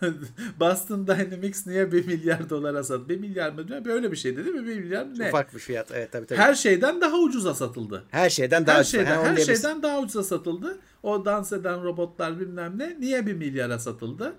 [0.60, 3.08] Boston Dynamics niye 1 milyar dolara satıldı?
[3.08, 3.84] 1 milyar mı?
[3.84, 4.66] Böyle bir şeydi değil mi?
[4.66, 5.28] 1 milyar ne?
[5.28, 5.90] Ufak bir fiyat.
[5.92, 6.38] Evet tabii tabii.
[6.38, 8.04] Her şeyden daha ucuza satıldı.
[8.10, 8.98] Her şeyden daha her ucuza.
[8.98, 10.78] şeyden, Ha, her şeyden daha ucuza satıldı.
[11.02, 14.32] O dans eden robotlar bilmem ne niye 1 milyara satıldı?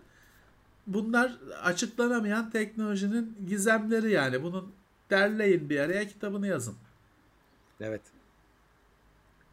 [0.88, 4.44] Bunlar açıklanamayan teknolojinin gizemleri yani.
[4.44, 4.72] Bunun
[5.10, 6.76] derleyin bir araya kitabını yazın.
[7.82, 8.02] Evet.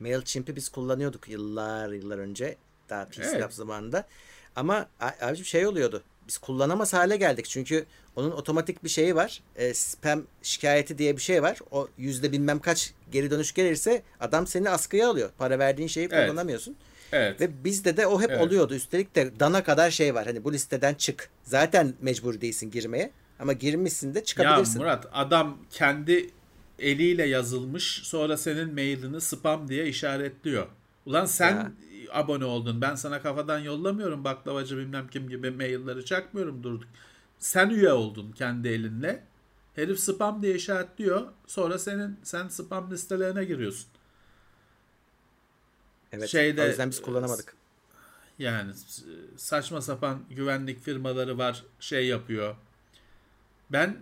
[0.00, 2.56] MailChimp'i biz kullanıyorduk yıllar yıllar önce.
[2.88, 3.52] Daha PC Evet.
[3.54, 4.06] Zamanında.
[4.56, 4.86] Ama
[5.20, 6.02] abicim şey oluyordu.
[6.28, 7.46] Biz kullanamaz hale geldik.
[7.46, 7.86] Çünkü
[8.16, 9.42] onun otomatik bir şeyi var.
[9.56, 11.58] E, spam şikayeti diye bir şey var.
[11.70, 15.30] O yüzde bilmem kaç geri dönüş gelirse adam seni askıya alıyor.
[15.38, 16.28] Para verdiğin şeyi Evet.
[16.30, 16.70] kullanamıyorsun.
[16.70, 16.89] Evet.
[17.12, 18.40] Ve bizde de o hep Evet.
[18.40, 18.74] oluyordu.
[18.74, 20.26] Üstelik de dana kadar şey var.
[20.26, 21.30] Hani bu listeden çık.
[21.42, 23.10] Zaten mecbur değilsin girmeye.
[23.38, 24.80] Ama girmişsin de Ya çıkabilirsin.
[24.82, 26.30] Murat adam kendi
[26.78, 30.66] eliyle yazılmış sonra senin mailini spam diye işaretliyor.
[31.06, 31.72] Ulan sen Ya.
[32.12, 32.80] abone oldun.
[32.80, 36.88] Ben sana kafadan yollamıyorum baklavacı bilmem kim gibi mailleri çakmıyorum durduk.
[37.38, 39.22] Sen üye oldun kendi elinle.
[39.74, 41.26] Herif spam diye işaretliyor.
[41.46, 43.86] Sonra senin sen spam listelerine giriyorsun.
[46.12, 46.28] Evet.
[46.28, 47.54] şeyde- o yüzden biz kullanamadık.
[48.38, 49.02] Yani s-
[49.36, 52.56] saçma sapan güvenlik firmaları var şey yapıyor.
[53.72, 53.96] Ben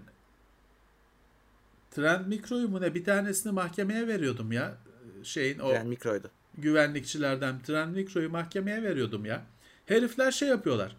[1.91, 4.77] Trend Micro'yu mu ne bir tanesini mahkemeye veriyordum ya.
[5.23, 6.31] Şeyin o Yani mikroydu.
[6.59, 9.43] güvenlikçilerden Trend Micro'yu mahkemeye veriyordum ya.
[9.87, 10.97] Herifler şey yapıyorlar.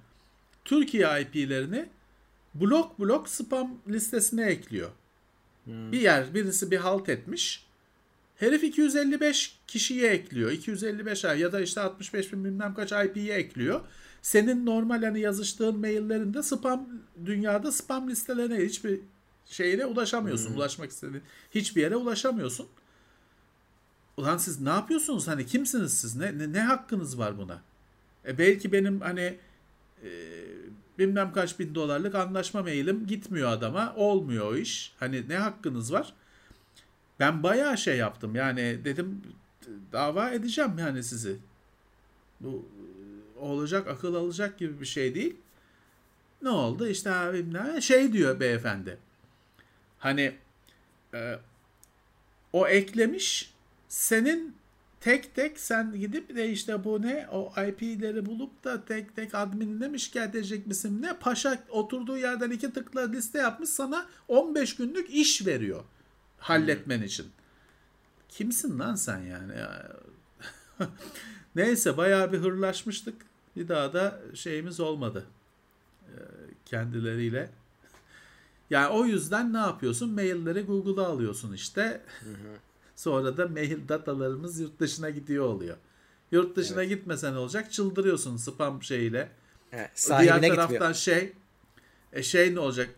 [0.65, 1.89] Türkiye IP'lerini
[2.53, 4.89] blok blok spam listesine ekliyor.
[5.67, 7.65] Bir yer birisi bir halt etmiş.
[8.39, 10.51] Herif 255 kişiye ekliyor.
[10.51, 13.81] 255 ay ya da işte 65 bin bilmem kaç IP'ye ekliyor.
[14.21, 16.89] Senin normal hani yazıştığın maillerinde spam
[17.25, 18.99] dünyada spam listelerine hiçbir
[19.45, 20.53] şeyine ulaşamıyorsun.
[20.53, 22.67] Ulaşmak istediğin hiçbir yere ulaşamıyorsun.
[24.17, 25.27] Ulan siz ne yapıyorsunuz?
[25.27, 26.15] Hani kimsiniz siz?
[26.15, 27.61] Ne, ne, ne hakkınız var buna?
[28.27, 29.37] E belki benim hani
[30.03, 30.09] e,
[30.99, 33.93] bilmem kaç bin dolarlık anlaşma mailim gitmiyor adama.
[33.95, 34.93] Olmuyor o iş.
[34.99, 36.13] Hani ne hakkınız var?
[37.19, 38.35] Ben bayağı şey yaptım.
[38.35, 39.21] Yani dedim
[39.91, 41.37] dava edeceğim yani sizi.
[42.39, 42.65] Bu
[43.37, 45.35] e, olacak akıl alacak gibi bir şey değil.
[46.41, 46.87] Ne oldu?
[46.87, 48.97] İşte abi ne şey diyor beyefendi.
[49.99, 50.35] Hani
[51.13, 51.39] e,
[52.53, 53.53] o eklemiş
[53.87, 54.55] senin
[54.99, 59.87] tek tek sen gidip de işte bu ne o IP'leri bulup da tek tek adminine
[59.87, 65.09] mi şikayet edecek misin ne paşa oturduğu yerden iki tıkla liste yapmış sana 15 günlük
[65.09, 65.83] iş veriyor
[66.39, 67.27] halletmen için.
[68.29, 69.57] Kimsin lan sen yani?
[69.57, 69.91] Ya.
[71.55, 73.15] Neyse bayağı bir hırlaşmıştık.
[73.55, 75.25] Bir daha da şeyimiz olmadı.
[76.07, 76.19] Ee,
[76.65, 77.49] kendileriyle.
[78.69, 80.09] Yani o yüzden ne yapıyorsun?
[80.09, 82.01] Mailleri Google'a alıyorsun işte.
[82.95, 85.77] Sonra da mail datalarımız yurt dışına gidiyor oluyor.
[86.31, 87.71] Yurt dışına gitmesen olacak?
[87.71, 89.29] Çıldırıyorsun spam şeyiyle.
[89.71, 90.93] Evet, Diğer taraftan gitmiyor.
[90.93, 91.33] şey
[92.13, 92.89] e, şey ne olacak?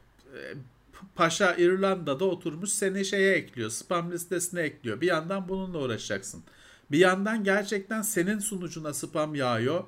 [1.16, 3.70] Paşa İrlanda'da oturmuş seni şeye ekliyor.
[3.70, 5.02] Spam listesine ekliyor.
[5.02, 6.44] Bir yandan bununla uğraşacaksın.
[6.92, 9.84] Bir yandan gerçekten senin sunucuna spam yağıyor.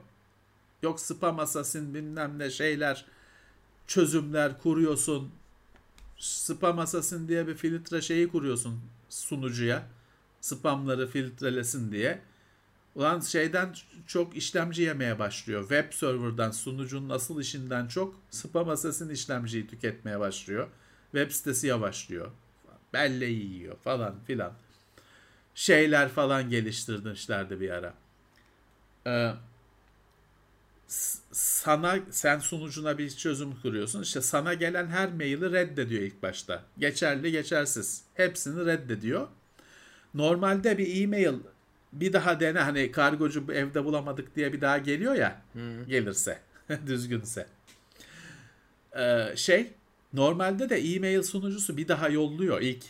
[0.83, 3.05] Yok spam assassin bilmem ne şeyler
[3.87, 5.31] çözümler kuruyorsun.
[6.17, 8.79] Spam assassin diye bir filtre şeyi kuruyorsun
[9.09, 9.87] sunucuya.
[10.41, 12.21] Spamları filtrelesin diye.
[12.95, 13.75] Ulan şeyden
[14.07, 15.61] çok işlemci yemeye başlıyor.
[15.61, 20.67] Web server'dan sunucunun asıl işinden çok spam assassin işlemciyi tüketmeye başlıyor.
[21.13, 22.31] Web sitesi yavaşlıyor.
[22.93, 24.53] Belleği yiyor falan filan.
[25.55, 27.93] Şeyler falan geliştirmişlerdi bir ara.
[29.07, 29.33] Ee,
[31.31, 34.01] sana sen sunucuna bir çözüm kuruyorsun.
[34.01, 36.63] İşte sana gelen her maili reddediyor ilk başta.
[36.77, 38.03] Geçerli, geçersiz.
[38.13, 39.27] Hepsini reddediyor.
[40.13, 41.33] Normalde bir e-mail
[41.93, 45.41] bir daha dene hani kargocu evde bulamadık diye bir daha geliyor ya
[45.87, 46.39] gelirse
[46.87, 47.47] düzgünse.
[48.97, 49.73] Ee, şey
[50.13, 52.83] normalde de e-mail sunucusu bir daha yolluyor ilk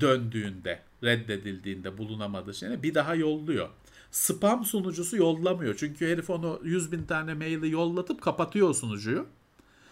[0.00, 3.68] döndüğünde reddedildiğinde bulunamadığı şeyine bir daha yolluyor.
[4.10, 5.74] Spam sunucusu yollamıyor.
[5.78, 9.26] Çünkü herif onu 100 bin tane maili yollatıp kapatıyor sunucuyu.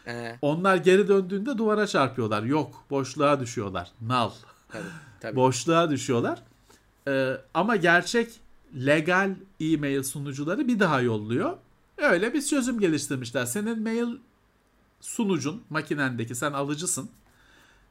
[0.07, 2.43] Ee, Onlar geri döndüğünde duvara çarpıyorlar.
[2.43, 3.91] Yok boşluğa düşüyorlar.
[4.03, 4.31] Null.
[4.69, 4.83] tabii,
[5.21, 5.37] tabii.
[5.37, 6.43] Boşluğa düşüyorlar.
[7.09, 8.31] Ee, ama gerçek
[8.87, 11.57] legal e-mail sunucuları bir daha yolluyor.
[11.99, 13.45] Öyle bir çözüm geliştirmişler.
[13.45, 14.17] Senin mail
[15.01, 17.11] sunucun makinendeki sen alıcısın.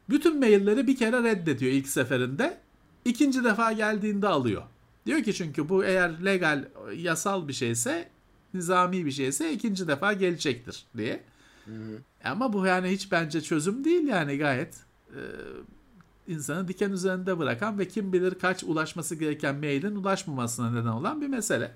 [0.09, 2.57] Bütün mailleri bir kere reddediyor ilk seferinde.
[3.05, 4.63] İkinci defa geldiğinde alıyor.
[5.05, 6.65] Diyor ki çünkü bu eğer legal
[6.95, 8.09] yasal bir şeyse
[8.53, 11.23] nizami bir şeyse ikinci defa gelecektir diye.
[12.23, 14.75] Ama bu yani hiç bence çözüm değil yani gayet
[15.09, 15.19] e,
[16.27, 21.27] insanı diken üzerinde bırakan ve kim bilir kaç ulaşması gereken mailin ulaşmamasına neden olan bir
[21.27, 21.71] mesele.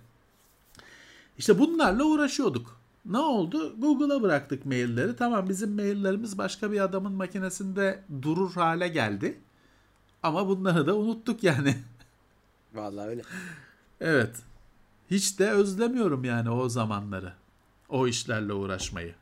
[1.38, 2.79] İşte bunlarla uğraşıyorduk.
[3.06, 3.76] Ne oldu?
[3.80, 5.16] Google'a bıraktık mailleri.
[5.16, 9.40] Tamam bizim maillerimiz başka bir adamın makinesinde durur hale geldi.
[10.24, 11.76] Ama bunları da unuttuk yani.
[12.74, 13.22] Vallahi öyle.
[14.02, 14.36] Evet.
[15.12, 17.34] Hiç de özlemiyorum yani o zamanları.
[17.90, 19.16] O işlerle uğraşmayı.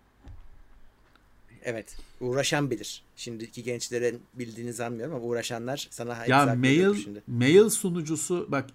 [1.64, 1.98] Evet.
[2.22, 3.04] Uğraşan bilir.
[3.16, 7.24] Şimdiki gençlerin bildiğini sanmıyorum ama uğraşanlar sana Ya izah mail şimdi.
[7.28, 8.66] mail sunucusu bak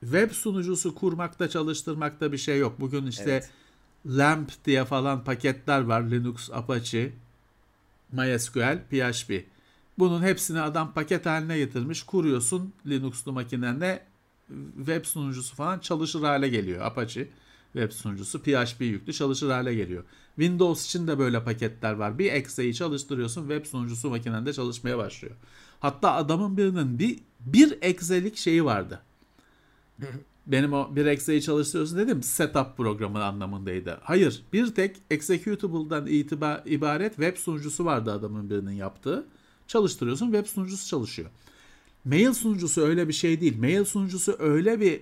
[0.00, 2.80] web sunucusu kurmakta çalıştırmakta bir şey yok.
[2.80, 3.50] Bugün işte Evet.
[4.06, 6.10] LAMP diye falan paketler var.
[6.10, 7.12] Linux, Apache,
[8.12, 9.44] MySQL, PHP.
[9.98, 12.02] Bunun hepsini adam paket haline getirmiş.
[12.02, 14.02] Kuruyorsun Linux'lu makinende
[14.76, 16.84] web sunucusu falan çalışır hale geliyor.
[16.84, 17.28] Apache
[17.72, 20.04] web sunucusu PHP yüklü çalışır hale geliyor.
[20.36, 22.18] Windows için de böyle paketler var.
[22.18, 25.34] Bir ekseyi çalıştırıyorsun web sunucusu makinende çalışmaya başlıyor.
[25.80, 29.02] Hatta adamın birinin bir bir ekselik şeyi vardı.
[30.46, 33.98] Benim o bir ekseyi çalıştırıyorsun dedim setup programı anlamındaydı.
[34.02, 39.26] Hayır bir tek executable'dan itibar, ibaret web sunucusu vardı adamın birinin yaptığı.
[39.66, 41.30] Çalıştırıyorsun web sunucusu çalışıyor.
[42.04, 43.58] Mail sunucusu öyle bir şey değil.
[43.58, 45.00] Mail sunucusu öyle bir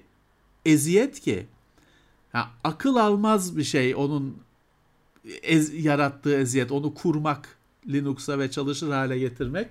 [0.66, 1.46] eziyet ki
[2.34, 4.36] ya akıl almaz bir şey onun
[5.42, 6.72] ez- yarattığı eziyet.
[6.72, 7.58] Onu kurmak
[7.88, 9.68] Linux'a ve çalışır hale getirmek.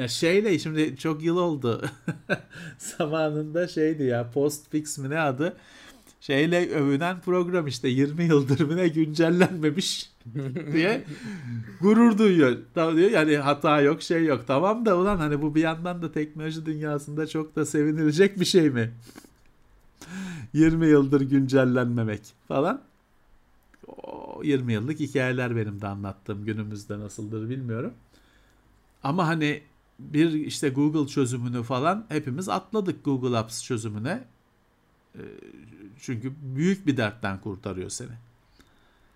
[0.00, 1.82] Ya şeyle şimdi çok yıl oldu.
[2.78, 5.56] Zamanında şeydi ya Postfix mi ne adı?
[6.20, 10.10] Şeyle övünen program işte 20 yıldır mı ne güncellenmemiş
[10.72, 11.04] diye
[11.80, 12.58] gurur duyuyor.
[12.74, 14.44] Tamam diyor yani hata yok şey yok.
[14.46, 18.70] Tamam da ulan hani bu bir yandan da teknoloji dünyasında çok da sevinilecek bir şey
[18.70, 18.90] mi?
[20.52, 22.82] 20 yıldır güncellenmemek falan.
[23.86, 27.92] O 20 yıllık hikayeler benim de anlattığım günümüzde nasıldır bilmiyorum.
[29.02, 29.62] Ama hani
[30.00, 34.24] bir işte Google çözümünü falan hepimiz atladık Google Apps çözümüne.
[35.14, 35.20] Ee,
[36.00, 38.12] Çünkü büyük bir dertten kurtarıyor seni.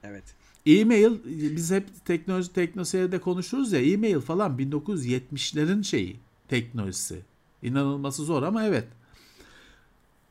[0.02, 0.24] Evet.
[0.66, 1.18] E-mail
[1.56, 7.22] biz hep teknoloji teknoseyirde konuşuruz ya e-mail falan 1970'lerin şeyi teknolojisi.
[7.62, 8.88] İnanılması zor ama evet.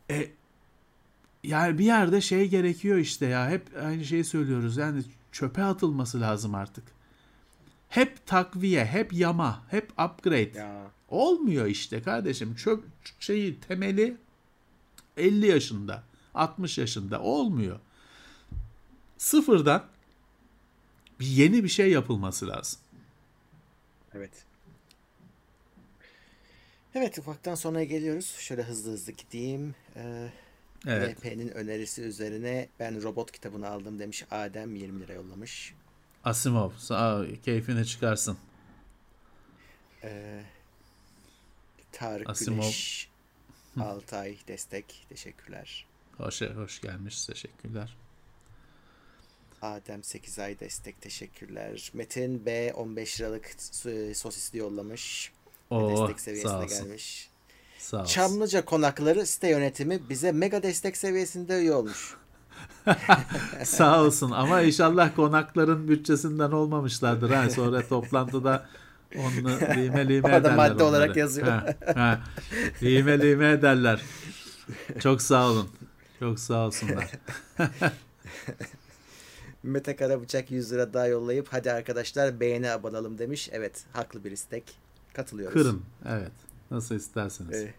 [0.09, 0.29] E,
[1.43, 6.55] yani bir yerde şey gerekiyor işte ya hep aynı şeyi söylüyoruz yani çöpe atılması lazım
[6.55, 6.83] artık.
[7.93, 10.59] Hep takviye, hep yama, hep upgrade.
[10.59, 12.55] Ya Olmuyor işte kardeşim.
[12.55, 12.83] Çöp
[13.19, 14.17] şeyi temeli
[15.17, 16.03] 50 yaşında,
[16.33, 17.79] 60 yaşında olmuyor.
[19.17, 19.85] Sıfırdan
[21.19, 22.79] bir yeni bir şey yapılması lazım.
[24.13, 24.45] evet.
[26.95, 28.35] Evet ufaktan sonraya geliyoruz.
[28.39, 29.75] Şöyle hızlı hızlı gideyim.
[29.95, 30.29] Ee,
[30.87, 31.17] Evet.
[31.17, 34.25] VP'nin önerisi üzerine ben robot kitabını aldım demiş.
[34.31, 35.73] Adem 20 lira yollamış.
[36.23, 38.37] Asimov, sağ ol, keyfini çıkarsın.
[40.03, 40.43] Ee,
[41.91, 42.61] Tarık Asimov.
[42.61, 43.09] Güneş
[43.79, 45.05] 6 ay destek.
[45.09, 45.85] Teşekkürler.
[46.17, 47.95] Hoş, hoş gelmiş, teşekkürler.
[49.61, 51.01] Adem 8 ay destek.
[51.01, 51.91] Teşekkürler.
[51.93, 53.55] Metin B 15 liralık
[54.17, 55.31] sosisli yollamış.
[55.69, 56.85] Oo, destek sağ seviyesine olsun.
[56.85, 57.29] gelmiş.
[57.79, 58.13] Sağ olsun.
[58.13, 62.15] Çamlıca konakları site yönetimi bize mega destek seviyesinde üye olmuş.
[63.63, 67.29] Sağ olsun ama inşallah konakların bütçesinden olmamışlardır.
[67.29, 67.49] Ha.
[67.49, 68.65] Sonra toplantıda
[69.17, 70.85] onu lime lime Orada ederler madde onları.
[70.85, 71.47] olarak yazıyor.
[71.47, 72.21] Ha, ha.
[72.83, 74.01] Lime lime ederler.
[74.99, 75.69] Çok sağ olun.
[76.19, 77.11] Çok sağ olsunlar.
[79.63, 83.49] Mete Karabıçak 100 lira daha yollayıp hadi arkadaşlar beğeni abanalım demiş.
[83.51, 84.63] Evet haklı bir istek.
[85.13, 85.53] Katılıyoruz.
[85.53, 85.81] Kırın.
[86.09, 86.31] Evet.
[86.71, 87.53] Nasıl isterseniz.
[87.61, 87.73] Ee,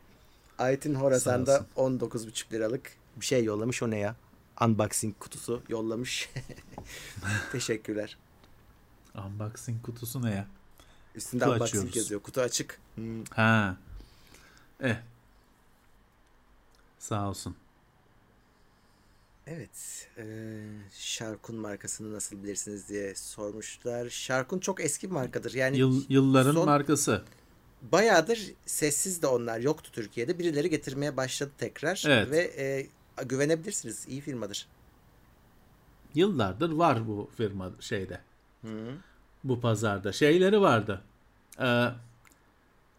[0.58, 3.82] Aytin Horasan Sağ da 19,5 liralık bir şey yollamış.
[3.82, 4.14] O ne ya?
[4.60, 6.30] Unboxing kutusu yollamış.
[7.52, 8.18] Teşekkürler.
[9.26, 10.46] Unboxing kutusu ne ya?
[11.14, 11.96] Üstünde Kutu unboxing açıyoruz.
[11.96, 12.20] yazıyor.
[12.22, 12.80] Kutu açık.
[12.94, 13.76] Hmm, Ha.
[14.82, 14.96] Eh.
[16.98, 17.56] Sağ olsun.
[19.46, 20.08] Evet.
[20.18, 20.24] E,
[20.92, 24.08] Sharkun markasını nasıl bilirsiniz diye sormuşlar.
[24.10, 25.54] Sharkun çok eski bir markadır.
[25.54, 27.24] Yani Yıl, yılların son- markası.
[27.92, 30.38] bayağıdır sessiz de onlar yoktu Türkiye'de.
[30.38, 32.02] Birileri getirmeye başladı tekrar.
[32.06, 32.30] Evet.
[32.30, 32.86] Ve e,
[33.22, 34.06] güvenebilirsiniz.
[34.08, 34.66] İyi firmadır.
[36.14, 38.20] Yıllardır var bu firma şeyde.
[38.62, 38.92] Hı.
[39.44, 40.12] bu pazarda.
[40.12, 41.00] Şeyleri vardı.
[41.60, 41.86] Ee,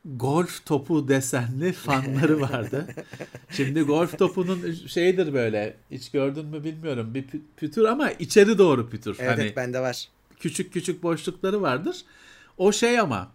[0.05, 2.87] golf topu desenli fanları vardı.
[3.49, 5.77] Şimdi golf topunun şeydir böyle.
[5.91, 7.13] Hiç gördün mü bilmiyorum.
[7.13, 9.15] Bir pü- pütür ama içeri doğru pütür.
[9.19, 10.07] Evet, hani evet bende var.
[10.39, 12.01] küçük küçük boşlukları vardır.
[12.57, 13.31] O şey ama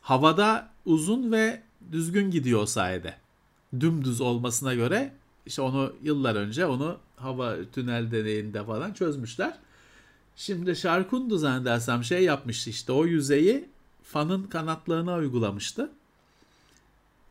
[0.00, 3.14] havada uzun ve düzgün gidiyor o sayede.
[3.80, 5.12] Dümdüz olmasına göre
[5.46, 9.58] işte onu yıllar önce onu hava tünel deneyinde falan çözmüşler.
[10.36, 13.68] Şimdi Şarkundu zannedersem şey yapmıştı işte o yüzeyi
[14.02, 15.90] fanın kanatlarına uygulamıştı.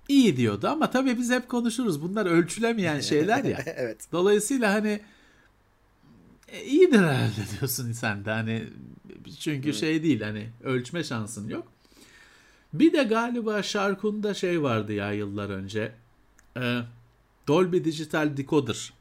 [0.07, 2.01] İyi diyordu ama tabii biz hep konuşuruz.
[2.01, 3.63] Bunlar ölçülemeyen şeyler ya.
[3.65, 4.07] evet.
[4.11, 5.01] Dolayısıyla hani
[6.47, 8.67] e, iyidir herhalde diyorsun sen de hani
[9.39, 9.79] çünkü evet.
[9.79, 11.67] şey değil hani ölçme şansın yok.
[12.73, 15.91] Bir de galiba Şarkun'da şey vardı ya yıllar önce.
[16.57, 16.81] Ee,
[17.47, 18.93] Dolby Digital Decoder.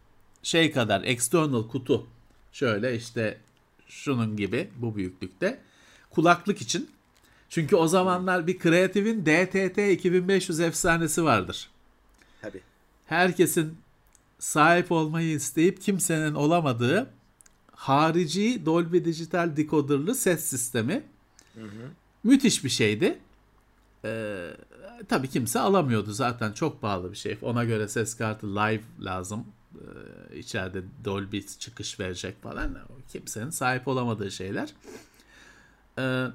[0.42, 2.06] Şey kadar external kutu.
[2.52, 3.38] Şöyle işte
[3.88, 5.60] şunun gibi bu büyüklükte.
[6.10, 6.90] Kulaklık için.
[7.48, 11.70] Çünkü o zamanlar bir Creative'in DTT 2500 efsanesi vardır.
[12.42, 12.60] Tabii.
[13.06, 13.76] Herkesin
[14.38, 17.10] sahip olmayı isteyip kimsenin olamadığı
[17.72, 21.02] harici Dolby Digital decoder'lı ses sistemi.
[21.54, 21.90] Hı hı.
[22.24, 23.18] Müthiş bir şeydi.
[24.04, 24.50] Ee,
[25.08, 27.38] tabii kimse alamıyordu zaten çok pahalı bir şey.
[27.42, 29.44] Ona göre ses kartı live lazım.
[29.74, 32.78] Ee, içeride Dolby çıkış verecek falan.
[33.08, 34.74] Kimsenin sahip olamadığı şeyler.
[35.98, 36.26] Ee,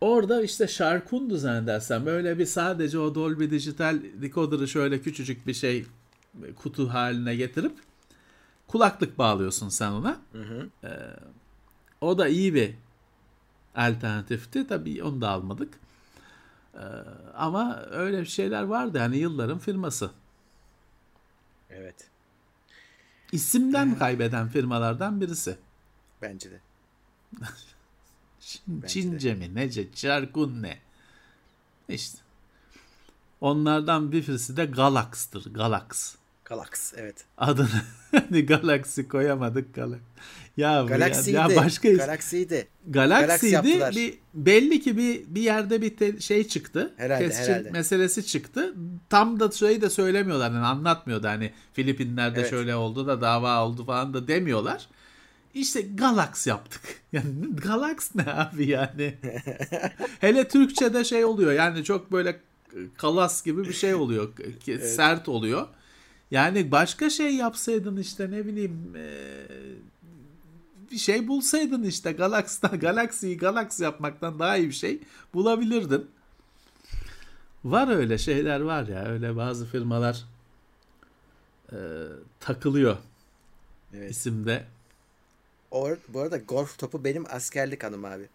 [0.00, 5.86] orada işte Sharkundu zannedersem böyle bir sadece o Dolby Digital decoder'ı şöyle küçücük bir şey
[6.56, 7.72] kutu haline getirip
[8.68, 10.20] kulaklık bağlıyorsun sen ona.
[10.32, 10.68] Hı hı.
[10.84, 10.90] Ee,
[12.00, 12.74] o da iyi bir
[13.74, 14.66] alternatifti.
[14.66, 15.74] Tabii onu da almadık.
[16.76, 16.80] Ee,
[17.34, 20.10] ama öyle şeyler vardı yani yılların firması.
[21.70, 22.10] Evet.
[23.32, 25.58] İsimden ee, kaybeden firmalardan birisi.
[26.22, 26.60] Bence de.
[28.40, 29.34] Çin, bence Çince de.
[29.34, 30.78] mi nece Çarkun ne?
[31.88, 32.18] İşte.
[33.40, 35.54] Onlardan birisi de Galax'tır.
[35.54, 36.16] Galax.
[36.48, 37.24] Galax evet.
[37.38, 37.68] Adını
[38.10, 39.98] hani Galaxy koyamadık Galax.
[40.56, 41.36] Ya Galaxy'ydi.
[41.36, 42.68] Ya başka Galaxy'ydi.
[42.86, 43.96] Galaxy'ydi.
[43.96, 46.94] Bir belli ki bir bir yerde bir te, şey çıktı.
[46.96, 47.70] Herhalde, Tescil herhalde.
[47.70, 48.74] meselesi çıktı.
[49.10, 50.50] Tam da şeyi de söylemiyorlar.
[50.50, 52.50] Yani anlatmıyordu hani Filipinler'de evet.
[52.50, 54.88] şöyle oldu da dava oldu falan da demiyorlar.
[55.54, 56.82] İşte Galax yaptık.
[57.12, 59.14] Yani Galax ne abi yani?
[60.20, 61.52] Hele Türkçe'de şey oluyor.
[61.52, 62.40] Yani çok böyle
[62.96, 64.32] kalas gibi bir şey oluyor.
[64.68, 64.94] evet.
[64.94, 65.66] Sert oluyor.
[66.30, 69.46] Yani başka şey yapsaydın işte ne bileyim ee,
[70.90, 75.00] bir şey bulsaydın işte Galaxy'den Galaxy'yi Galaxy yapmaktan daha iyi bir şey
[75.34, 76.10] bulabilirdin.
[77.64, 80.24] Var öyle şeyler var ya öyle bazı firmalar
[81.72, 81.78] e,
[82.40, 82.96] takılıyor
[83.94, 84.10] evet.
[84.10, 84.64] isimde.
[85.70, 88.28] Or, bu arada golf topu benim askerlik anım abi.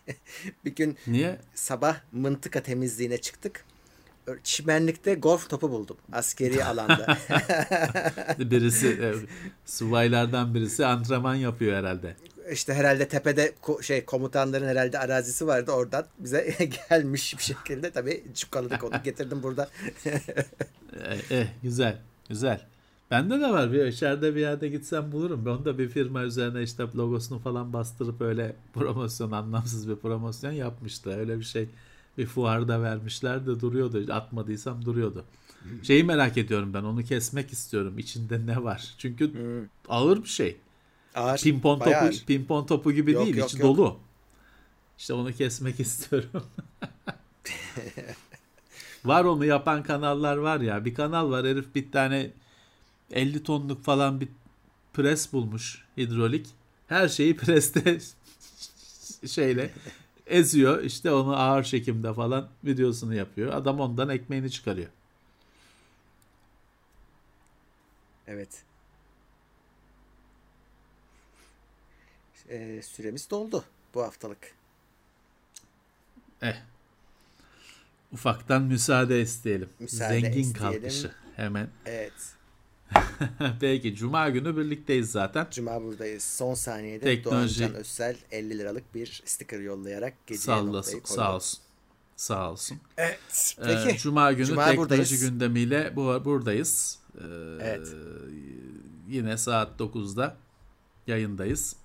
[0.64, 1.38] bir gün Niye?
[1.54, 3.64] sabah mıntıka temizliğine çıktık
[4.44, 5.96] çimenlikte golf topu buldum.
[6.12, 7.18] Askeri alanda.
[8.38, 9.14] birisi e,
[9.66, 12.16] subaylardan birisi antrenman yapıyor herhalde.
[12.52, 18.24] İşte herhalde tepede ko- şey komutanların herhalde arazisi vardı oradan bize gelmiş bir şekilde tabii
[18.34, 19.68] çukaladık onu getirdim burada.
[20.04, 21.98] eh, eh, güzel
[22.28, 22.60] güzel.
[23.10, 25.46] Bende de var bir içeride bir yerde gitsem bulurum.
[25.46, 31.18] Ben de bir firma üzerine işte logosunu falan bastırıp öyle promosyon anlamsız bir promosyon yapmıştı.
[31.18, 31.68] Öyle bir şey
[32.18, 34.12] bir fuarda vermişler de duruyordu.
[34.12, 35.24] Atmadıysam duruyordu.
[35.82, 37.98] Şeyi merak ediyorum ben onu kesmek istiyorum.
[37.98, 38.94] İçinde ne var?
[38.98, 39.68] Çünkü hmm.
[39.88, 40.56] ağır bir şey.
[41.14, 41.38] Ağır.
[41.38, 42.24] Pimpon topu, ağır.
[42.26, 43.36] pimpon topu gibi yok, değil.
[43.36, 43.76] Yok, içi yok.
[43.76, 43.98] dolu.
[44.98, 46.42] İşte onu kesmek istiyorum.
[49.04, 50.84] var onu yapan kanallar var ya.
[50.84, 52.30] Bir kanal var herif bir tane
[53.10, 54.28] 50 tonluk falan bir
[54.92, 56.46] pres bulmuş hidrolik.
[56.88, 57.98] Her şeyi preste
[59.26, 59.70] şeyle
[60.26, 63.52] eziyor işte onu ağır çekimde falan videosunu yapıyor.
[63.52, 64.88] Adam ondan ekmeğini çıkarıyor.
[68.26, 68.62] Evet.
[72.48, 73.64] Ee, süremiz doldu
[73.94, 74.54] bu haftalık.
[76.42, 76.54] Eh.
[78.12, 79.68] Ufaktan müsaade isteyelim.
[79.80, 80.52] Müsaade Zengin isteyelim.
[80.80, 81.68] kalkışı hemen.
[81.86, 82.12] Evet.
[83.60, 85.46] Peki Cuma günü birlikteyiz zaten.
[85.50, 86.22] Cuma buradayız.
[86.24, 87.60] Son saniyede Teknoloji...
[87.60, 91.60] Doğancan Özsel 50 liralık bir sticker yollayarak geceye sağ olasın, Sağ olsun.
[92.16, 92.78] Sağ olsun.
[92.96, 93.54] Evet.
[93.58, 93.88] Ee, Peki.
[93.88, 95.20] Ee, Cuma günü Cuma teknoloji buradayız.
[95.20, 96.98] gündemiyle bu, buradayız.
[97.18, 97.20] Ee,
[97.60, 97.88] evet.
[99.08, 100.36] Yine saat 9'da
[101.06, 101.76] yayındayız.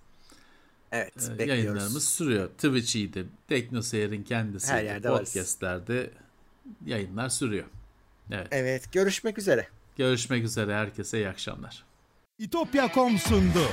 [0.92, 1.14] Evet.
[1.18, 1.50] Ee, bekliyoruz.
[1.50, 2.50] Yayınlarımız sürüyor.
[2.50, 3.26] Twitch'iydi.
[3.48, 4.72] Teknoseyir'in kendisi.
[4.72, 6.10] Her yerde podcastlerde varız.
[6.86, 7.66] yayınlar sürüyor.
[8.32, 8.48] Evet.
[8.52, 8.92] Evet.
[8.94, 9.68] Görüşmek üzere.
[10.00, 11.84] Görüşmek üzere herkese iyi akşamlar.
[12.38, 13.68] İtopya.com sundu.